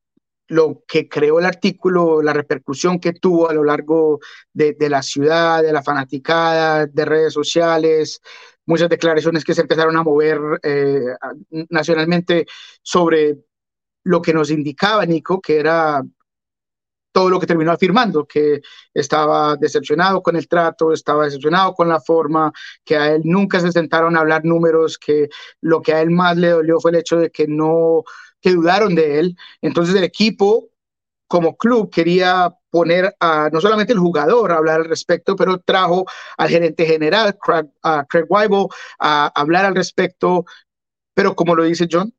lo 0.49 0.83
que 0.87 1.09
creó 1.09 1.39
el 1.39 1.45
artículo, 1.45 2.23
la 2.23 2.33
repercusión 2.33 2.99
que 2.99 3.13
tuvo 3.13 3.49
a 3.49 3.55
lo 3.55 3.65
largo 3.65 4.21
de, 4.53 4.75
la 4.89 5.03
ciudad, 5.03 5.63
de 5.63 5.73
la 5.73 5.83
fanaticada, 5.83 6.87
de 6.87 7.05
redes 7.05 7.35
sociales, 7.35 8.21
muchas 8.67 8.89
declaraciones 8.89 9.45
que 9.45 9.55
se 9.55 9.61
empezaron 9.61 9.97
a 9.97 10.03
mover 10.03 10.41
eh, 10.63 11.01
nacionalmente 11.71 12.47
sobre 12.83 13.39
lo 14.05 14.23
que 14.23 14.33
nos 14.33 14.51
indicaba 14.51 15.05
Nico, 15.05 15.41
que 15.41 15.59
era 15.59 16.03
todo 17.13 17.31
lo 17.31 17.41
que 17.41 17.47
terminó 17.47 17.73
afirmando, 17.73 18.27
que 18.27 18.61
estaba 18.95 19.57
decepcionado 19.57 20.23
con 20.23 20.37
el 20.37 20.47
trato, 20.47 20.93
estaba 20.93 21.25
decepcionado 21.25 21.75
con 21.75 21.89
la 21.89 22.01
forma, 22.01 22.53
que 22.85 22.97
a 22.97 23.13
él 23.13 23.23
nunca 23.25 23.61
se 23.61 23.73
sentaron 23.73 24.17
a 24.17 24.21
hablar 24.21 24.45
números, 24.45 24.99
que 24.99 25.29
lo 25.61 25.83
que 25.83 25.95
a 25.95 26.01
él 26.01 26.11
más 26.11 26.37
le 26.37 26.51
dolió 26.51 26.79
fue 26.81 26.93
el 26.93 26.99
hecho 26.99 27.17
de 27.17 27.31
que 27.31 27.47
no 27.49 28.05
que 28.41 28.53
dudaron 28.53 28.95
de 28.95 29.21
él. 29.21 29.37
Entonces 29.61 29.95
el 29.95 30.05
equipo 30.05 30.71
como 31.27 31.57
club 31.57 31.91
quería 31.91 32.55
poner 32.71 33.15
a 33.21 33.51
no 33.53 33.61
solamente 33.61 33.93
el 33.93 33.99
jugador 33.99 34.53
a 34.53 34.57
hablar 34.57 34.81
al 34.81 34.89
respecto, 34.89 35.37
pero 35.37 35.59
trajo 35.59 36.07
al 36.37 36.49
gerente 36.49 36.87
general, 36.87 37.37
Craig, 37.39 37.67
a 37.83 38.05
Craig 38.07 38.25
Weibel, 38.29 38.67
a 38.99 39.27
hablar 39.35 39.65
al 39.67 39.75
respecto. 39.75 40.45
Pero 41.15 41.37
como 41.37 41.55
lo 41.55 41.65
dice 41.65 41.89
John 41.91 42.15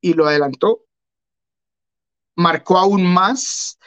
y 0.00 0.14
lo 0.14 0.26
adelantó, 0.26 0.84
marcó 2.36 2.78
aún 2.78 3.04
más 3.06 3.78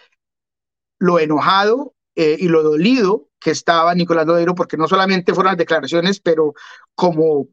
lo 0.99 1.19
enojado 1.19 1.95
eh, 2.15 2.37
y 2.39 2.47
lo 2.47 2.63
dolido 2.63 3.29
que 3.39 3.51
estaba 3.51 3.95
Nicolás 3.95 4.27
Lodeiro, 4.27 4.53
porque 4.53 4.77
no 4.77 4.87
solamente 4.87 5.33
fueron 5.33 5.51
las 5.51 5.57
declaraciones, 5.57 6.19
pero 6.19 6.53
como 6.93 7.47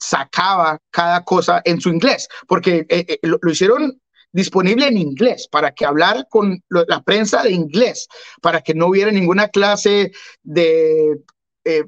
sacaba 0.00 0.80
cada 0.90 1.22
cosa 1.24 1.60
en 1.64 1.80
su 1.80 1.90
inglés, 1.90 2.28
porque 2.48 2.86
eh, 2.88 3.04
eh, 3.08 3.18
lo, 3.22 3.38
hicieron 3.50 4.00
disponible 4.32 4.86
en 4.86 4.96
inglés 4.96 5.48
para 5.50 5.72
que 5.72 5.84
hablara 5.84 6.24
con 6.24 6.62
la 6.68 7.02
prensa 7.02 7.42
de 7.42 7.52
inglés, 7.52 8.08
para 8.40 8.60
que 8.60 8.74
no 8.74 8.86
hubiera 8.86 9.10
ninguna 9.10 9.48
clase 9.48 10.12
de 10.42 11.20
eh, 11.64 11.84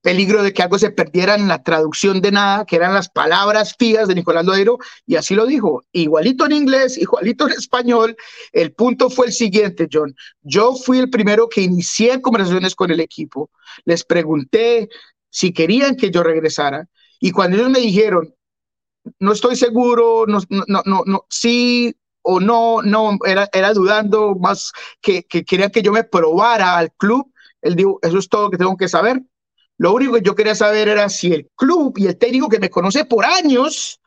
peligro 0.00 0.42
de 0.42 0.52
que 0.52 0.62
algo 0.62 0.78
se 0.78 0.90
perdiera 0.90 1.34
en 1.34 1.48
la 1.48 1.62
traducción 1.62 2.20
de 2.20 2.32
nada, 2.32 2.64
que 2.64 2.76
eran 2.76 2.94
las 2.94 3.08
palabras 3.08 3.74
fijas 3.78 4.08
de 4.08 4.14
Nicolás 4.14 4.44
Lodeiro, 4.44 4.78
y 5.06 5.16
así 5.16 5.34
lo 5.34 5.44
dijo, 5.44 5.82
igualito 5.92 6.46
en 6.46 6.52
inglés, 6.52 6.96
igualito 6.96 7.46
en 7.46 7.52
español. 7.52 8.16
El 8.52 8.72
punto 8.72 9.10
fue 9.10 9.26
el 9.26 9.32
siguiente, 9.32 9.88
John. 9.92 10.14
Yo 10.42 10.74
fui 10.74 10.98
el 10.98 11.10
primero 11.10 11.48
que 11.48 11.60
inicié 11.60 12.20
conversaciones 12.22 12.74
con 12.74 12.90
el 12.90 13.00
equipo, 13.00 13.50
les 13.84 14.04
pregunté 14.04 14.88
si 15.30 15.52
querían 15.52 15.96
que 15.96 16.10
yo 16.10 16.22
regresara, 16.22 16.88
y 17.20 17.30
cuando 17.30 17.56
ellos 17.56 17.70
me 17.70 17.80
dijeron, 17.80 18.34
no 19.18 19.32
estoy 19.32 19.56
seguro, 19.56 20.24
no, 20.26 20.38
no, 20.48 20.82
no, 20.84 21.02
no, 21.06 21.24
sí 21.28 21.94
o 22.22 22.40
no, 22.40 22.82
no, 22.82 23.18
era, 23.24 23.48
era 23.52 23.72
dudando 23.72 24.34
más 24.34 24.72
que, 25.00 25.24
que 25.24 25.44
querían 25.44 25.70
que 25.70 25.82
yo 25.82 25.92
me 25.92 26.04
probara 26.04 26.76
al 26.76 26.92
club, 26.92 27.32
él 27.62 27.74
dijo, 27.74 27.98
eso 28.02 28.18
es 28.18 28.28
todo 28.28 28.50
que 28.50 28.58
tengo 28.58 28.76
que 28.76 28.88
saber. 28.88 29.22
Lo 29.78 29.92
único 29.92 30.14
que 30.14 30.22
yo 30.22 30.34
quería 30.34 30.54
saber 30.54 30.88
era 30.88 31.08
si 31.08 31.32
el 31.32 31.48
club 31.54 31.94
y 31.96 32.06
el 32.06 32.18
técnico 32.18 32.48
que 32.48 32.58
me 32.58 32.70
conoce 32.70 33.04
por 33.04 33.24
años 33.24 34.00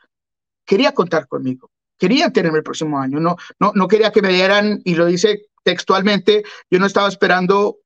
quería 0.66 0.94
contar 0.94 1.28
conmigo, 1.28 1.70
quería 1.98 2.30
tenerme 2.32 2.60
el 2.60 2.64
próximo 2.64 3.00
año, 3.00 3.20
no, 3.20 3.38
no, 3.60 3.72
no 3.74 3.88
quería 3.88 4.12
que 4.12 4.22
me 4.22 4.30
dieran, 4.30 4.82
y 4.84 4.96
lo 4.96 5.06
dice 5.06 5.48
textualmente, 5.64 6.44
yo 6.70 6.80
no 6.80 6.86
estaba 6.86 7.08
esperando 7.08 7.78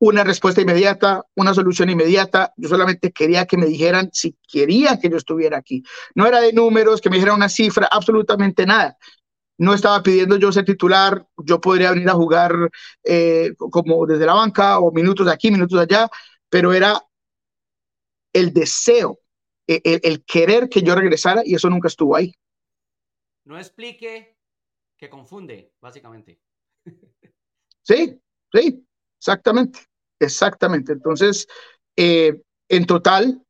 una 0.00 0.22
respuesta 0.24 0.60
inmediata, 0.60 1.24
una 1.34 1.54
solución 1.54 1.90
inmediata. 1.90 2.52
Yo 2.56 2.68
solamente 2.68 3.12
quería 3.12 3.46
que 3.46 3.56
me 3.56 3.66
dijeran 3.66 4.10
si 4.12 4.36
querían 4.50 5.00
que 5.00 5.10
yo 5.10 5.16
estuviera 5.16 5.58
aquí. 5.58 5.82
No 6.14 6.26
era 6.26 6.40
de 6.40 6.52
números, 6.52 7.00
que 7.00 7.10
me 7.10 7.16
dijeran 7.16 7.36
una 7.36 7.48
cifra, 7.48 7.88
absolutamente 7.90 8.64
nada. 8.64 8.96
No 9.58 9.74
estaba 9.74 10.02
pidiendo 10.02 10.36
yo 10.36 10.52
ser 10.52 10.64
titular, 10.64 11.26
yo 11.36 11.60
podría 11.60 11.90
venir 11.90 12.08
a 12.08 12.14
jugar 12.14 12.70
eh, 13.02 13.54
como 13.58 14.06
desde 14.06 14.26
la 14.26 14.34
banca 14.34 14.78
o 14.78 14.92
minutos 14.92 15.26
aquí, 15.26 15.50
minutos 15.50 15.80
allá, 15.80 16.08
pero 16.48 16.72
era 16.72 17.02
el 18.32 18.52
deseo, 18.52 19.18
e, 19.66 19.80
el, 19.82 20.00
el 20.04 20.24
querer 20.24 20.68
que 20.68 20.82
yo 20.82 20.94
regresara 20.94 21.42
y 21.44 21.56
eso 21.56 21.68
nunca 21.68 21.88
estuvo 21.88 22.14
ahí. 22.14 22.32
No 23.44 23.58
explique 23.58 24.36
que 24.96 25.10
confunde, 25.10 25.72
básicamente. 25.80 26.40
Sí, 27.82 28.20
sí, 28.52 28.86
exactamente, 29.18 29.80
exactamente. 30.20 30.92
Entonces, 30.92 31.46
eh, 31.96 32.40
en 32.68 32.86
total, 32.86 33.42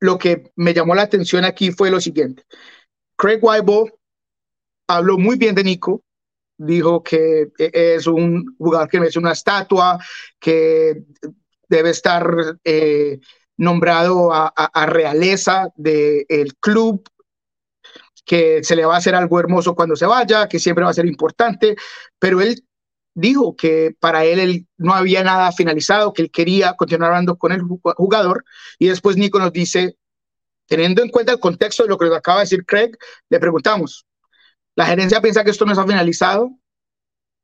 lo 0.00 0.18
que 0.18 0.50
me 0.56 0.74
llamó 0.74 0.94
la 0.94 1.02
atención 1.02 1.44
aquí 1.44 1.72
fue 1.72 1.90
lo 1.90 2.00
siguiente. 2.00 2.44
Craig 3.16 3.40
Weibo 3.42 3.90
habló 4.86 5.18
muy 5.18 5.36
bien 5.36 5.54
de 5.54 5.64
Nico, 5.64 6.02
dijo 6.56 7.02
que 7.02 7.50
e, 7.58 7.94
es 7.96 8.06
un 8.06 8.56
jugador 8.58 8.88
que 8.88 9.00
merece 9.00 9.18
una 9.18 9.32
estatua, 9.32 9.98
que 10.38 11.04
debe 11.68 11.90
estar 11.90 12.58
eh, 12.64 13.20
nombrado 13.56 14.32
a, 14.32 14.86
realeza 14.86 15.68
del 15.76 16.54
club, 16.60 17.02
que 18.24 18.62
se 18.62 18.76
le 18.76 18.84
va 18.84 18.94
a 18.94 18.98
hacer 18.98 19.14
algo 19.14 19.40
hermoso 19.40 19.74
cuando 19.74 19.96
se 19.96 20.06
vaya, 20.06 20.48
que 20.48 20.58
siempre 20.58 20.84
va 20.84 20.90
a 20.90 20.94
ser 20.94 21.06
importante, 21.06 21.76
pero 22.18 22.40
él 22.40 22.62
dijo 23.18 23.56
que 23.56 23.96
para 23.98 24.24
él, 24.24 24.66
no 24.76 24.94
había 24.94 25.24
nada 25.24 25.50
finalizado, 25.50 26.12
que 26.12 26.22
él 26.22 26.30
quería 26.30 26.74
continuar 26.74 27.10
hablando 27.10 27.36
con 27.36 27.50
el 27.52 27.62
jugador, 27.62 28.44
y 28.78 28.86
después 28.86 29.16
Nico 29.16 29.40
nos 29.40 29.52
dice, 29.52 29.96
teniendo 30.66 31.02
en 31.02 31.10
cuenta 31.10 31.32
el 31.32 31.40
contexto 31.40 31.82
de 31.82 31.88
lo 31.88 31.98
que 31.98 32.06
nos 32.06 32.16
acaba 32.16 32.38
de 32.38 32.44
decir 32.44 32.64
Craig, 32.64 32.92
le 33.28 33.40
preguntamos, 33.40 34.06
¿la 34.76 34.86
gerencia 34.86 35.20
piensa 35.20 35.42
que 35.42 35.50
esto 35.50 35.64
no 35.64 35.72
está 35.72 35.84
finalizado 35.84 36.50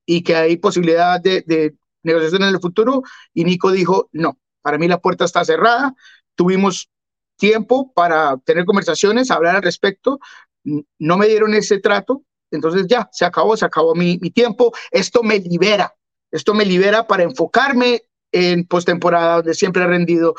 y 0.06 0.22
que 0.22 0.36
hay 0.36 0.56
posibilidad 0.58 1.20
de, 1.20 1.42
de 1.44 1.74
negociación 2.04 2.42
en 2.42 2.50
el 2.50 2.60
futuro? 2.60 3.02
Y 3.32 3.42
Nico 3.42 3.72
dijo, 3.72 4.08
no, 4.12 4.38
para 4.62 4.78
mí 4.78 4.86
la 4.86 5.00
puerta 5.00 5.24
está 5.24 5.44
cerrada, 5.44 5.92
tuvimos 6.36 6.88
tiempo 7.36 7.92
para 7.92 8.36
tener 8.44 8.64
conversaciones, 8.64 9.32
hablar 9.32 9.56
al 9.56 9.62
respecto, 9.62 10.20
no 10.62 11.16
me 11.16 11.26
dieron 11.26 11.52
ese 11.52 11.80
trato, 11.80 12.22
entonces 12.56 12.86
ya, 12.88 13.08
se 13.12 13.24
acabó, 13.24 13.56
se 13.56 13.64
acabó 13.64 13.94
mi, 13.94 14.18
tiempo. 14.18 14.72
Esto 14.90 15.22
me 15.22 15.38
libera, 15.38 15.94
esto 16.30 16.54
me 16.54 16.64
libera 16.64 17.06
para 17.06 17.22
enfocarme 17.22 18.02
en 18.32 18.66
postemporada, 18.66 19.36
donde 19.36 19.54
siempre 19.54 19.82
he 19.82 19.86
rendido, 19.86 20.34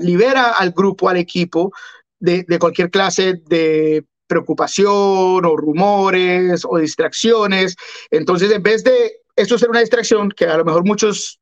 libera 0.00 0.52
al 0.52 0.72
grupo, 0.72 1.08
al 1.08 1.18
equipo 1.18 1.72
de, 2.18 2.44
de 2.48 2.58
cualquier 2.58 2.90
clase 2.90 3.34
de 3.46 4.04
preocupación 4.26 5.44
o 5.44 5.56
rumores 5.56 6.64
o 6.64 6.78
distracciones. 6.78 7.76
Entonces, 8.10 8.50
en 8.50 8.62
vez 8.62 8.84
de 8.84 9.12
esto 9.36 9.58
ser 9.58 9.70
una 9.70 9.80
distracción, 9.80 10.30
que 10.30 10.46
a 10.46 10.56
lo 10.56 10.64
mejor 10.64 10.84
muchos 10.84 11.40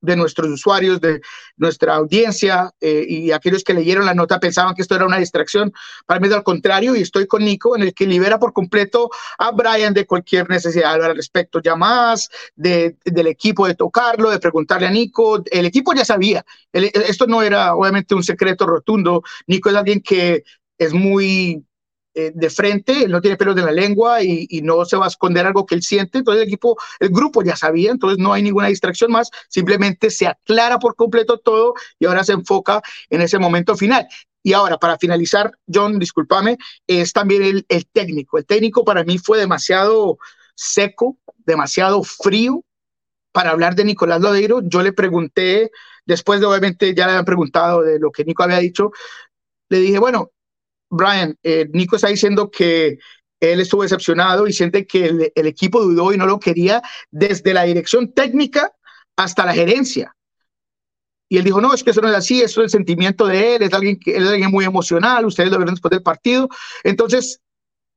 de 0.00 0.16
nuestros 0.16 0.48
usuarios, 0.48 1.00
de 1.00 1.20
nuestra 1.56 1.94
audiencia 1.94 2.72
eh, 2.80 3.04
y 3.08 3.32
aquellos 3.32 3.64
que 3.64 3.74
leyeron 3.74 4.06
la 4.06 4.14
nota 4.14 4.38
pensaban 4.38 4.74
que 4.74 4.82
esto 4.82 4.94
era 4.94 5.06
una 5.06 5.18
distracción. 5.18 5.72
Para 6.06 6.20
mí 6.20 6.28
es 6.28 6.34
al 6.34 6.42
contrario 6.42 6.94
y 6.94 7.02
estoy 7.02 7.26
con 7.26 7.44
Nico 7.44 7.76
en 7.76 7.82
el 7.82 7.94
que 7.94 8.06
libera 8.06 8.38
por 8.38 8.52
completo 8.52 9.10
a 9.38 9.50
Brian 9.50 9.94
de 9.94 10.06
cualquier 10.06 10.48
necesidad 10.48 11.02
al 11.02 11.16
respecto, 11.16 11.60
llamadas 11.60 12.30
de, 12.54 12.96
del 13.04 13.26
equipo, 13.26 13.66
de 13.66 13.74
tocarlo, 13.74 14.30
de 14.30 14.38
preguntarle 14.38 14.86
a 14.86 14.90
Nico. 14.90 15.42
El 15.50 15.66
equipo 15.66 15.92
ya 15.94 16.04
sabía, 16.04 16.44
esto 16.72 17.26
no 17.26 17.42
era 17.42 17.74
obviamente 17.74 18.14
un 18.14 18.22
secreto 18.22 18.66
rotundo. 18.66 19.22
Nico 19.46 19.70
es 19.70 19.76
alguien 19.76 20.00
que 20.00 20.44
es 20.78 20.92
muy 20.94 21.64
eh, 22.14 22.32
de 22.34 22.50
frente, 22.50 23.04
él 23.04 23.10
no 23.10 23.20
tiene 23.20 23.36
pelos 23.36 23.54
de 23.54 23.62
la 23.62 23.72
lengua 23.72 24.22
y, 24.22 24.46
no 24.62 24.84
se 24.84 24.96
va 24.96 25.04
a 25.04 25.08
esconder 25.08 25.46
algo 25.46 25.66
que 25.66 25.74
él 25.74 25.82
siente. 25.82 26.18
Entonces 26.18 26.42
el 26.42 26.48
equipo, 26.48 26.76
el 27.00 27.10
grupo 27.10 27.42
ya 27.42 27.56
sabía, 27.56 27.90
entonces 27.90 28.18
no 28.18 28.32
hay 28.32 28.42
ninguna 28.42 28.68
distracción 28.68 29.12
más, 29.12 29.30
simplemente 29.48 30.10
se 30.10 30.26
aclara 30.26 30.78
por 30.78 30.96
completo 30.96 31.38
todo 31.38 31.74
y 31.98 32.06
ahora 32.06 32.24
se 32.24 32.32
enfoca 32.32 32.82
en 33.10 33.20
ese 33.20 33.38
momento 33.38 33.76
final. 33.76 34.06
Y 34.42 34.52
ahora, 34.52 34.78
para 34.78 34.98
finalizar, 34.98 35.52
John, 35.72 35.98
discúlpame, 35.98 36.58
es 36.86 37.12
también 37.12 37.42
el, 37.42 37.66
el 37.68 37.86
técnico. 37.86 38.38
El 38.38 38.46
técnico 38.46 38.84
para 38.84 39.04
mí 39.04 39.18
fue 39.18 39.38
demasiado 39.38 40.18
seco, 40.54 41.18
demasiado 41.44 42.02
frío 42.02 42.64
para 43.32 43.50
hablar 43.50 43.74
de 43.74 43.84
Nicolás 43.84 44.20
Lodeiro. 44.20 44.60
Yo 44.64 44.82
le 44.82 44.92
pregunté, 44.92 45.70
después 46.04 46.40
de 46.40 46.46
obviamente 46.46 46.94
ya 46.94 47.06
le 47.06 47.12
habían 47.12 47.24
preguntado 47.24 47.82
de 47.82 47.98
lo 47.98 48.10
que 48.10 48.24
Nico 48.24 48.42
había 48.42 48.58
dicho, 48.58 48.90
le 49.68 49.78
dije, 49.78 49.98
bueno, 49.98 50.32
Brian, 50.90 51.36
eh, 51.42 51.68
Nico 51.72 51.96
está 51.96 52.08
diciendo 52.08 52.50
que 52.50 52.98
él 53.40 53.60
estuvo 53.60 53.82
decepcionado 53.82 54.46
y 54.46 54.52
siente 54.52 54.86
que 54.86 55.30
el, 55.34 55.46
equipo 55.46 55.80
dudó 55.80 56.12
y 56.12 56.16
no 56.16 56.26
lo 56.26 56.40
quería 56.40 56.82
desde 57.10 57.54
la 57.54 57.64
dirección 57.64 58.12
técnica 58.12 58.72
hasta 59.16 59.46
la 59.46 59.54
gerencia. 59.54 60.14
Y 61.28 61.36
él 61.36 61.44
dijo, 61.44 61.60
no, 61.60 61.74
es 61.74 61.84
que 61.84 61.90
eso 61.90 62.00
no 62.00 62.08
es 62.08 62.16
así, 62.16 62.40
eso 62.40 62.62
es 62.62 62.66
el 62.66 62.70
sentimiento 62.70 63.26
de 63.26 63.56
él, 63.56 63.62
es 63.62 63.72
alguien, 63.72 63.98
que, 63.98 64.16
es 64.16 64.26
alguien 64.26 64.50
muy 64.50 64.64
emocional, 64.64 65.26
ustedes 65.26 65.50
lo 65.50 65.58
verán 65.58 65.74
después 65.74 65.90
del 65.90 66.02
partido. 66.02 66.48
Entonces, 66.82 67.40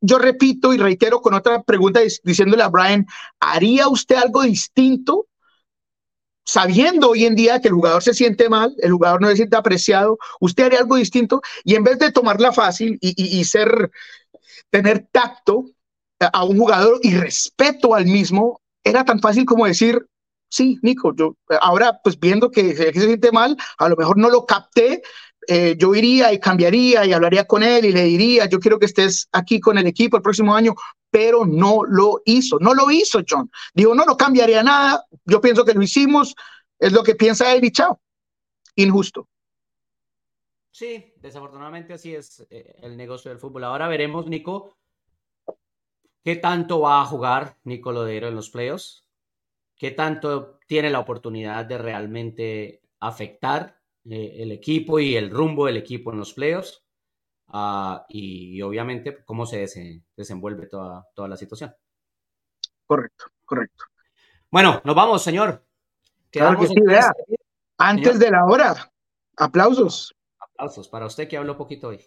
yo 0.02 0.20
repito 0.20 0.74
y 0.74 0.78
reitero 0.78 1.22
con 1.22 1.34
otra 1.34 1.64
pregunta 1.64 2.02
diciéndole 2.24 2.64
a 2.64 2.70
Brian, 2.70 3.06
¿haría 3.40 3.88
usted 3.88 4.16
algo 4.16 4.42
distinto 4.42 5.28
sabiendo 6.44 7.10
hoy 7.10 7.26
en 7.26 7.36
día 7.36 7.60
que 7.60 7.68
el 7.68 7.74
jugador 7.74 8.04
se 8.04 8.14
siente 8.14 8.50
mal, 8.50 8.76
el 8.80 8.92
jugador 8.92 9.22
no 9.22 9.30
se 9.30 9.38
siente 9.38 9.56
apreciado, 9.56 10.18
usted 10.40 10.66
haría 10.66 10.80
algo 10.80 10.96
distinto 10.96 11.42
y 11.64 11.76
en 11.76 11.84
vez 11.84 12.00
de 12.00 12.12
tomarla 12.12 12.52
fácil 12.52 12.98
y, 13.02 13.44
ser, 13.46 13.92
tener 14.70 15.08
tacto 15.12 15.66
a 16.20 16.44
un 16.44 16.58
jugador 16.58 17.00
y 17.02 17.16
respeto 17.16 17.94
al 17.96 18.06
mismo, 18.06 18.62
era 18.84 19.06
tan 19.06 19.20
fácil 19.20 19.46
como 19.46 19.66
decir, 19.66 20.06
sí, 20.50 20.78
Nico, 20.82 21.16
yo 21.16 21.36
ahora 21.62 22.00
pues 22.04 22.20
viendo 22.20 22.52
que 22.52 22.76
se 22.76 22.92
siente 22.94 23.32
mal, 23.32 23.56
a 23.78 23.90
lo 23.90 23.96
mejor 23.96 24.18
no 24.18 24.30
lo 24.30 24.46
capté, 24.46 25.02
eh, 25.48 25.76
yo 25.78 25.96
iría 25.96 26.32
y 26.32 26.40
cambiaría 26.40 27.06
y 27.06 27.14
hablaría 27.14 27.46
con 27.46 27.64
él 27.64 27.86
y 27.86 27.92
le 27.92 28.04
diría, 28.04 28.46
yo 28.48 28.60
quiero 28.60 28.78
que 28.78 28.86
estés 28.86 29.28
aquí 29.32 29.60
con 29.60 29.78
el 29.78 29.88
equipo 29.88 30.18
el 30.18 30.24
próximo 30.24 30.56
año, 30.56 30.76
pero 31.10 31.46
no 31.46 31.84
lo 31.84 32.22
hizo, 32.26 32.60
no 32.60 32.74
lo 32.74 32.92
hizo 32.92 33.22
John. 33.28 33.50
Digo, 33.74 33.96
no, 33.96 34.06
lo 34.06 34.16
cambiaría 34.16 34.64
nada, 34.64 35.06
yo 35.26 35.42
pienso 35.42 35.66
que 35.66 35.74
lo 35.74 35.82
hicimos, 35.82 36.36
es 36.80 36.94
lo 36.94 37.04
que 37.04 37.16
piensa 37.16 37.54
él 37.54 37.66
y 37.66 37.72
chao. 37.72 38.00
Injusto. 38.76 39.28
Sí, 40.72 41.14
desafortunadamente 41.18 41.94
así 41.94 42.16
es 42.16 42.46
eh, 42.50 42.76
el 42.82 42.96
negocio 42.96 43.30
del 43.30 43.40
fútbol. 43.40 43.66
Ahora 43.66 43.88
veremos, 43.88 44.28
Nico, 44.28 44.78
qué 46.24 46.38
tanto 46.38 46.80
va 46.80 47.02
a 47.02 47.06
jugar 47.06 47.58
Nico 47.64 47.92
Lodero 47.92 48.30
en 48.30 48.36
los 48.36 48.50
playoffs, 48.50 49.06
qué 49.76 49.92
tanto 49.92 50.60
tiene 50.68 50.90
la 50.90 51.00
oportunidad 51.00 51.66
de 51.66 51.78
realmente 51.78 52.82
afectar 53.00 53.81
el 54.06 54.52
equipo 54.52 55.00
y 55.00 55.16
el 55.16 55.30
rumbo 55.30 55.66
del 55.66 55.78
equipo 55.78 56.12
en 56.12 56.20
los 56.20 56.34
playoffs 56.34 56.84
uh, 57.48 57.98
y, 58.10 58.62
obviamente 58.62 59.24
cómo 59.24 59.46
se 59.46 59.68
desenvuelve 60.16 60.68
toda, 60.68 61.08
toda 61.14 61.28
la 61.28 61.38
situación. 61.38 61.74
Correcto, 62.86 63.26
correcto. 63.46 63.86
Bueno, 64.50 64.82
nos 64.84 64.96
vamos, 64.96 65.24
señor. 65.24 65.66
Claro 66.30 66.60
que 66.60 66.68
sí, 66.68 66.76
vea. 66.86 67.14
Antes 67.78 68.20
de 68.20 68.32
la 68.32 68.46
hora. 68.46 68.92
Aplausos. 69.38 70.14
Aplausos 70.40 70.90
para 70.90 71.06
usted 71.06 71.28
que 71.28 71.38
habló 71.38 71.58
poquito 71.58 71.90
hoy. 71.90 72.06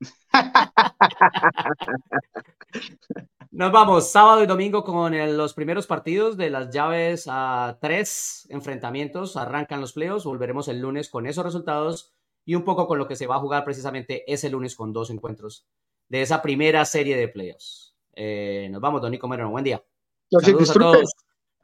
Nos 3.56 3.72
vamos 3.72 4.10
sábado 4.10 4.42
y 4.42 4.46
domingo 4.46 4.84
con 4.84 5.16
los 5.34 5.54
primeros 5.54 5.86
partidos 5.86 6.36
de 6.36 6.50
las 6.50 6.68
llaves 6.68 7.24
a 7.26 7.78
tres 7.80 8.46
enfrentamientos. 8.50 9.34
Arrancan 9.38 9.80
los 9.80 9.94
playoffs. 9.94 10.26
Volveremos 10.26 10.68
el 10.68 10.78
lunes 10.78 11.08
con 11.08 11.26
esos 11.26 11.42
resultados 11.42 12.12
y 12.44 12.54
un 12.54 12.64
poco 12.64 12.86
con 12.86 12.98
lo 12.98 13.08
que 13.08 13.16
se 13.16 13.26
va 13.26 13.36
a 13.36 13.40
jugar 13.40 13.64
precisamente 13.64 14.30
ese 14.30 14.50
lunes 14.50 14.76
con 14.76 14.92
dos 14.92 15.08
encuentros 15.08 15.66
de 16.06 16.20
esa 16.20 16.42
primera 16.42 16.84
serie 16.84 17.16
de 17.16 17.28
playoffs. 17.28 17.94
Eh, 18.12 18.68
nos 18.70 18.82
vamos, 18.82 19.00
Don 19.00 19.10
Nico. 19.10 19.26
Buen 19.26 19.64
día. 19.64 19.82
Saludos 20.30 20.68
a 20.68 20.74
todos. 20.74 21.14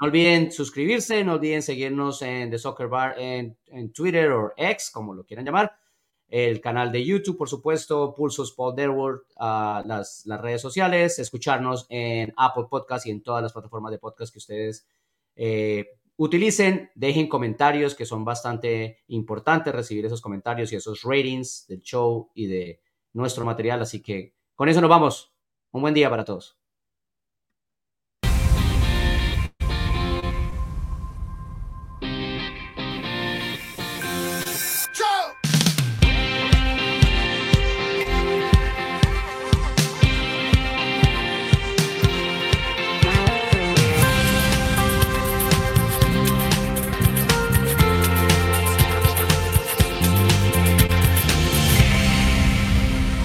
No 0.00 0.06
olviden 0.06 0.50
suscribirse, 0.50 1.22
no 1.22 1.34
olviden 1.34 1.60
seguirnos 1.60 2.22
en 2.22 2.48
The 2.48 2.56
Soccer 2.56 2.88
Bar 2.88 3.16
en, 3.18 3.58
en 3.66 3.92
Twitter 3.92 4.30
o 4.30 4.54
X, 4.56 4.90
como 4.90 5.12
lo 5.12 5.24
quieran 5.24 5.44
llamar 5.44 5.70
el 6.32 6.62
canal 6.62 6.90
de 6.90 7.04
YouTube, 7.04 7.36
por 7.36 7.50
supuesto, 7.50 8.14
Pulsos 8.14 8.52
Paul 8.52 8.74
Derwood, 8.74 9.16
uh, 9.36 9.86
las, 9.86 10.22
las, 10.24 10.40
redes 10.40 10.62
sociales, 10.62 11.18
escucharnos 11.18 11.84
en 11.90 12.32
Apple 12.38 12.64
Podcast 12.70 13.06
y 13.06 13.10
en 13.10 13.22
todas 13.22 13.42
las 13.42 13.52
plataformas 13.52 13.92
de 13.92 13.98
podcast 13.98 14.32
que 14.32 14.38
ustedes 14.38 14.86
eh, 15.36 15.88
utilicen. 16.16 16.90
Dejen 16.94 17.28
comentarios 17.28 17.94
que 17.94 18.06
son 18.06 18.24
bastante 18.24 19.02
importantes, 19.08 19.74
recibir 19.74 20.06
esos 20.06 20.22
comentarios 20.22 20.72
y 20.72 20.76
esos 20.76 21.02
ratings 21.02 21.66
del 21.68 21.82
show 21.82 22.30
y 22.34 22.46
de 22.46 22.80
nuestro 23.12 23.44
material. 23.44 23.82
Así 23.82 24.00
que 24.00 24.34
con 24.54 24.70
eso 24.70 24.80
nos 24.80 24.88
vamos. 24.88 25.34
Un 25.70 25.82
buen 25.82 25.92
día 25.92 26.08
para 26.08 26.24
todos. 26.24 26.61